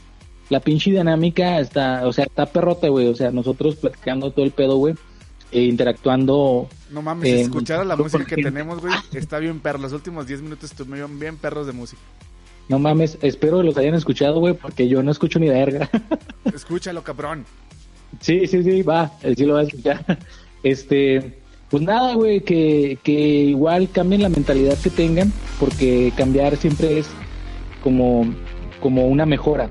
la 0.47 0.61
pinche 0.61 0.91
dinámica 0.91 1.59
está, 1.59 2.07
o 2.07 2.13
sea, 2.13 2.23
está 2.23 2.45
perrota, 2.45 2.87
güey. 2.87 3.07
O 3.09 3.13
sea, 3.13 3.29
nosotros 3.29 3.75
platicando 3.75 4.31
todo 4.31 4.45
el 4.45 4.51
pedo, 4.51 4.77
güey, 4.77 4.95
e 5.51 5.63
interactuando. 5.63 6.69
No 6.91 7.01
mames, 7.01 7.29
Eh, 7.29 7.41
escuchar 7.41 7.81
a 7.81 7.83
la 7.83 7.97
música 7.97 8.23
que 8.23 8.37
tenemos, 8.41 8.79
güey, 8.79 8.93
está 9.13 9.39
bien 9.39 9.59
perro. 9.59 9.79
Los 9.79 9.91
últimos 9.91 10.27
10 10.27 10.43
minutos 10.43 10.71
estuvieron 10.71 11.19
bien 11.19 11.35
perros 11.35 11.67
de 11.67 11.73
música. 11.73 12.01
No 12.69 12.79
mames, 12.79 13.17
espero 13.21 13.57
que 13.57 13.65
los 13.65 13.75
hayan 13.75 13.95
escuchado, 13.95 14.39
güey, 14.39 14.53
porque 14.53 14.87
yo 14.87 15.03
no 15.03 15.11
escucho 15.11 15.39
ni 15.39 15.49
verga. 15.49 15.89
Escúchalo, 16.45 17.03
cabrón. 17.03 17.45
sí, 18.21 18.47
sí, 18.47 18.63
sí, 18.63 18.81
va, 18.81 19.11
él 19.23 19.35
sí 19.35 19.43
lo 19.43 19.55
va 19.55 19.59
a 19.59 19.63
escuchar. 19.63 20.17
Este, 20.65 21.21
pues 21.69 21.83
nada, 21.83 22.15
güey, 22.15 22.41
que, 22.41 22.97
que 23.03 23.11
igual 23.11 23.87
cambien 23.91 24.23
la 24.23 24.29
mentalidad 24.29 24.77
que 24.79 24.89
tengan, 24.89 25.31
porque 25.59 26.11
cambiar 26.17 26.57
siempre 26.57 26.97
es 26.97 27.07
como, 27.83 28.25
como 28.81 29.07
una 29.07 29.27
mejora. 29.27 29.69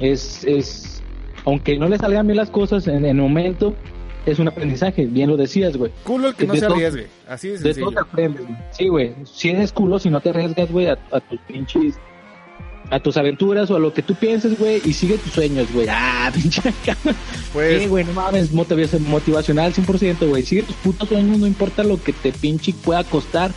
Es, 0.00 0.44
es, 0.44 1.02
aunque 1.46 1.78
no 1.78 1.88
le 1.88 1.96
salgan 1.96 2.26
bien 2.26 2.36
las 2.36 2.50
cosas 2.50 2.86
en 2.88 3.06
el 3.06 3.16
momento, 3.16 3.74
es 4.26 4.38
un 4.38 4.48
aprendizaje, 4.48 5.06
bien 5.06 5.30
lo 5.30 5.38
decías, 5.38 5.78
güey. 5.78 5.90
Culo 6.04 6.28
el 6.28 6.34
que 6.34 6.46
no 6.46 6.54
se 6.56 6.66
arriesgue. 6.66 7.06
Así 7.26 7.48
de 7.48 7.54
De 7.54 7.58
sencillo. 7.60 7.86
todo 7.86 7.94
te 7.94 8.00
aprendes, 8.00 8.46
güey. 8.46 8.58
Sí, 8.72 8.88
güey. 8.88 9.14
Si 9.24 9.48
eres 9.48 9.72
culo, 9.72 9.98
si 9.98 10.10
no 10.10 10.20
te 10.20 10.28
arriesgas, 10.28 10.70
güey, 10.70 10.88
a, 10.88 10.98
a 11.10 11.20
tus 11.20 11.40
pinches, 11.40 11.98
a 12.90 13.00
tus 13.00 13.16
aventuras 13.16 13.70
o 13.70 13.76
a 13.76 13.78
lo 13.78 13.92
que 13.92 14.02
tú 14.02 14.14
pienses, 14.14 14.58
güey, 14.58 14.80
y 14.84 14.92
sigue 14.94 15.18
tus 15.18 15.32
sueños, 15.32 15.66
güey. 15.72 15.86
Ah, 15.90 16.30
pinche. 16.34 16.62
Pues, 17.52 17.82
Sí, 17.82 17.88
güey, 17.88 18.04
no 18.04 18.12
mames, 18.12 18.50
motivacional 18.52 19.74
100%, 19.74 20.28
güey. 20.28 20.42
Sigue 20.44 20.62
tus 20.62 20.76
putos 20.76 21.08
sueños, 21.08 21.38
no 21.38 21.46
importa 21.46 21.82
lo 21.84 22.02
que 22.02 22.12
te 22.12 22.32
pinche 22.32 22.72
pueda 22.72 23.04
costar, 23.04 23.52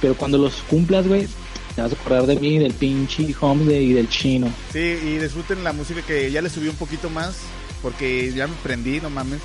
pero 0.00 0.16
cuando 0.16 0.38
los 0.38 0.54
cumplas, 0.68 1.06
güey, 1.06 1.28
te 1.76 1.82
vas 1.82 1.92
a 1.92 1.94
acordar 1.94 2.26
de 2.26 2.36
mí, 2.36 2.58
del 2.58 2.72
pinche 2.74 3.34
Holmes 3.40 3.66
de- 3.68 3.82
y 3.82 3.92
del 3.92 4.08
chino. 4.08 4.48
sí, 4.72 4.78
y 4.78 5.18
disfruten 5.18 5.62
la 5.64 5.72
música 5.72 6.02
que 6.02 6.30
ya 6.30 6.42
le 6.42 6.48
subí 6.50 6.68
un 6.68 6.76
poquito 6.76 7.10
más, 7.10 7.36
porque 7.82 8.32
ya 8.34 8.46
me 8.46 8.54
prendí, 8.62 9.00
no 9.00 9.10
mames. 9.10 9.40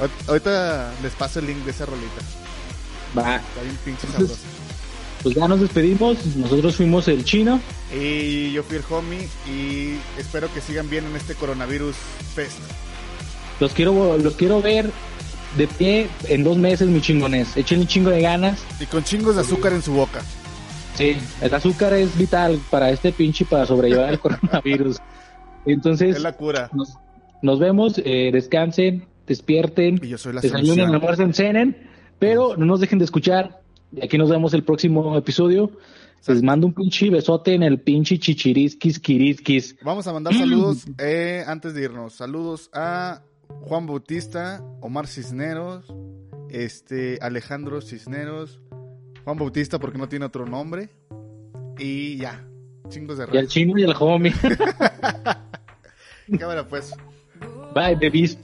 Ahor- 0.00 0.10
Ahorita 0.28 0.92
les 1.02 1.12
paso 1.12 1.38
el 1.38 1.46
link 1.46 1.58
de 1.64 1.70
esa 1.70 1.86
rolita. 1.86 2.22
Va. 3.16 3.36
Está 3.36 3.62
bien 3.62 3.78
pinche 3.84 4.06
sabrosa. 4.08 4.34
Pues 5.24 5.34
ya 5.34 5.48
nos 5.48 5.58
despedimos. 5.60 6.36
Nosotros 6.36 6.76
fuimos 6.76 7.08
el 7.08 7.24
chino. 7.24 7.60
Y 7.98 8.52
yo 8.52 8.62
fui 8.62 8.76
el 8.76 8.84
homie 8.90 9.26
y 9.50 9.96
espero 10.20 10.52
que 10.52 10.60
sigan 10.60 10.88
bien 10.88 11.06
en 11.06 11.16
este 11.16 11.34
coronavirus 11.34 11.96
fest. 12.34 12.58
Los 13.58 13.72
quiero, 13.72 14.18
los 14.18 14.34
quiero 14.34 14.60
ver 14.60 14.90
de 15.56 15.66
pie 15.66 16.08
en 16.28 16.44
dos 16.44 16.58
meses, 16.58 16.88
mi 16.88 17.00
chingones. 17.00 17.56
Echen 17.56 17.80
un 17.80 17.86
chingo 17.86 18.10
de 18.10 18.20
ganas. 18.20 18.62
Y 18.78 18.84
con 18.84 19.02
chingos 19.02 19.36
de 19.36 19.40
azúcar 19.40 19.72
en 19.72 19.80
su 19.82 19.94
boca. 19.94 20.20
Sí, 20.94 21.16
el 21.40 21.54
azúcar 21.54 21.94
es 21.94 22.16
vital 22.18 22.60
para 22.70 22.90
este 22.90 23.10
pinche 23.10 23.46
para 23.46 23.64
sobrellevar 23.64 24.10
el 24.10 24.18
coronavirus. 24.20 24.98
Entonces, 25.64 26.16
Es 26.16 26.22
la 26.22 26.32
cura. 26.36 26.68
nos, 26.74 26.98
nos 27.40 27.58
vemos, 27.58 27.94
eh, 28.04 28.28
descansen, 28.30 29.06
despierten, 29.26 29.98
Y 30.02 30.08
yo 30.08 30.18
soy 30.18 30.34
la 30.34 30.42
desayunen, 30.42 30.90
almuercen, 30.90 31.32
cenen, 31.32 31.88
pero 32.18 32.58
no 32.58 32.66
nos 32.66 32.80
dejen 32.80 32.98
de 32.98 33.06
escuchar. 33.06 33.63
Y 33.92 34.04
aquí 34.04 34.18
nos 34.18 34.30
vemos 34.30 34.52
el 34.54 34.64
próximo 34.64 35.16
episodio. 35.16 35.70
Les 36.26 36.42
mando 36.42 36.66
un 36.66 36.72
pinche 36.72 37.10
besote 37.10 37.54
en 37.54 37.62
el 37.62 37.80
pinche 37.80 38.18
chichirisquis, 38.18 38.98
kirisquis. 38.98 39.76
Vamos 39.82 40.06
a 40.06 40.12
mandar 40.12 40.34
saludos 40.34 40.86
eh, 40.98 41.44
antes 41.46 41.74
de 41.74 41.84
irnos. 41.84 42.14
Saludos 42.14 42.70
a 42.72 43.22
Juan 43.60 43.86
Bautista, 43.86 44.64
Omar 44.80 45.06
Cisneros, 45.06 45.84
este 46.48 47.18
Alejandro 47.20 47.82
Cisneros, 47.82 48.58
Juan 49.24 49.36
Bautista 49.36 49.78
porque 49.78 49.98
no 49.98 50.08
tiene 50.08 50.24
otro 50.24 50.46
nombre. 50.46 50.88
Y 51.78 52.16
ya, 52.16 52.46
chingos 52.88 53.18
de 53.18 53.24
Y 53.24 53.26
al 53.26 53.32
rayos. 53.34 53.52
chino 53.52 53.78
y 53.78 53.84
al 53.84 53.94
homie. 54.00 54.32
Cámara 56.38 56.66
pues. 56.66 56.94
Bye, 57.74 57.96
babies. 57.96 58.38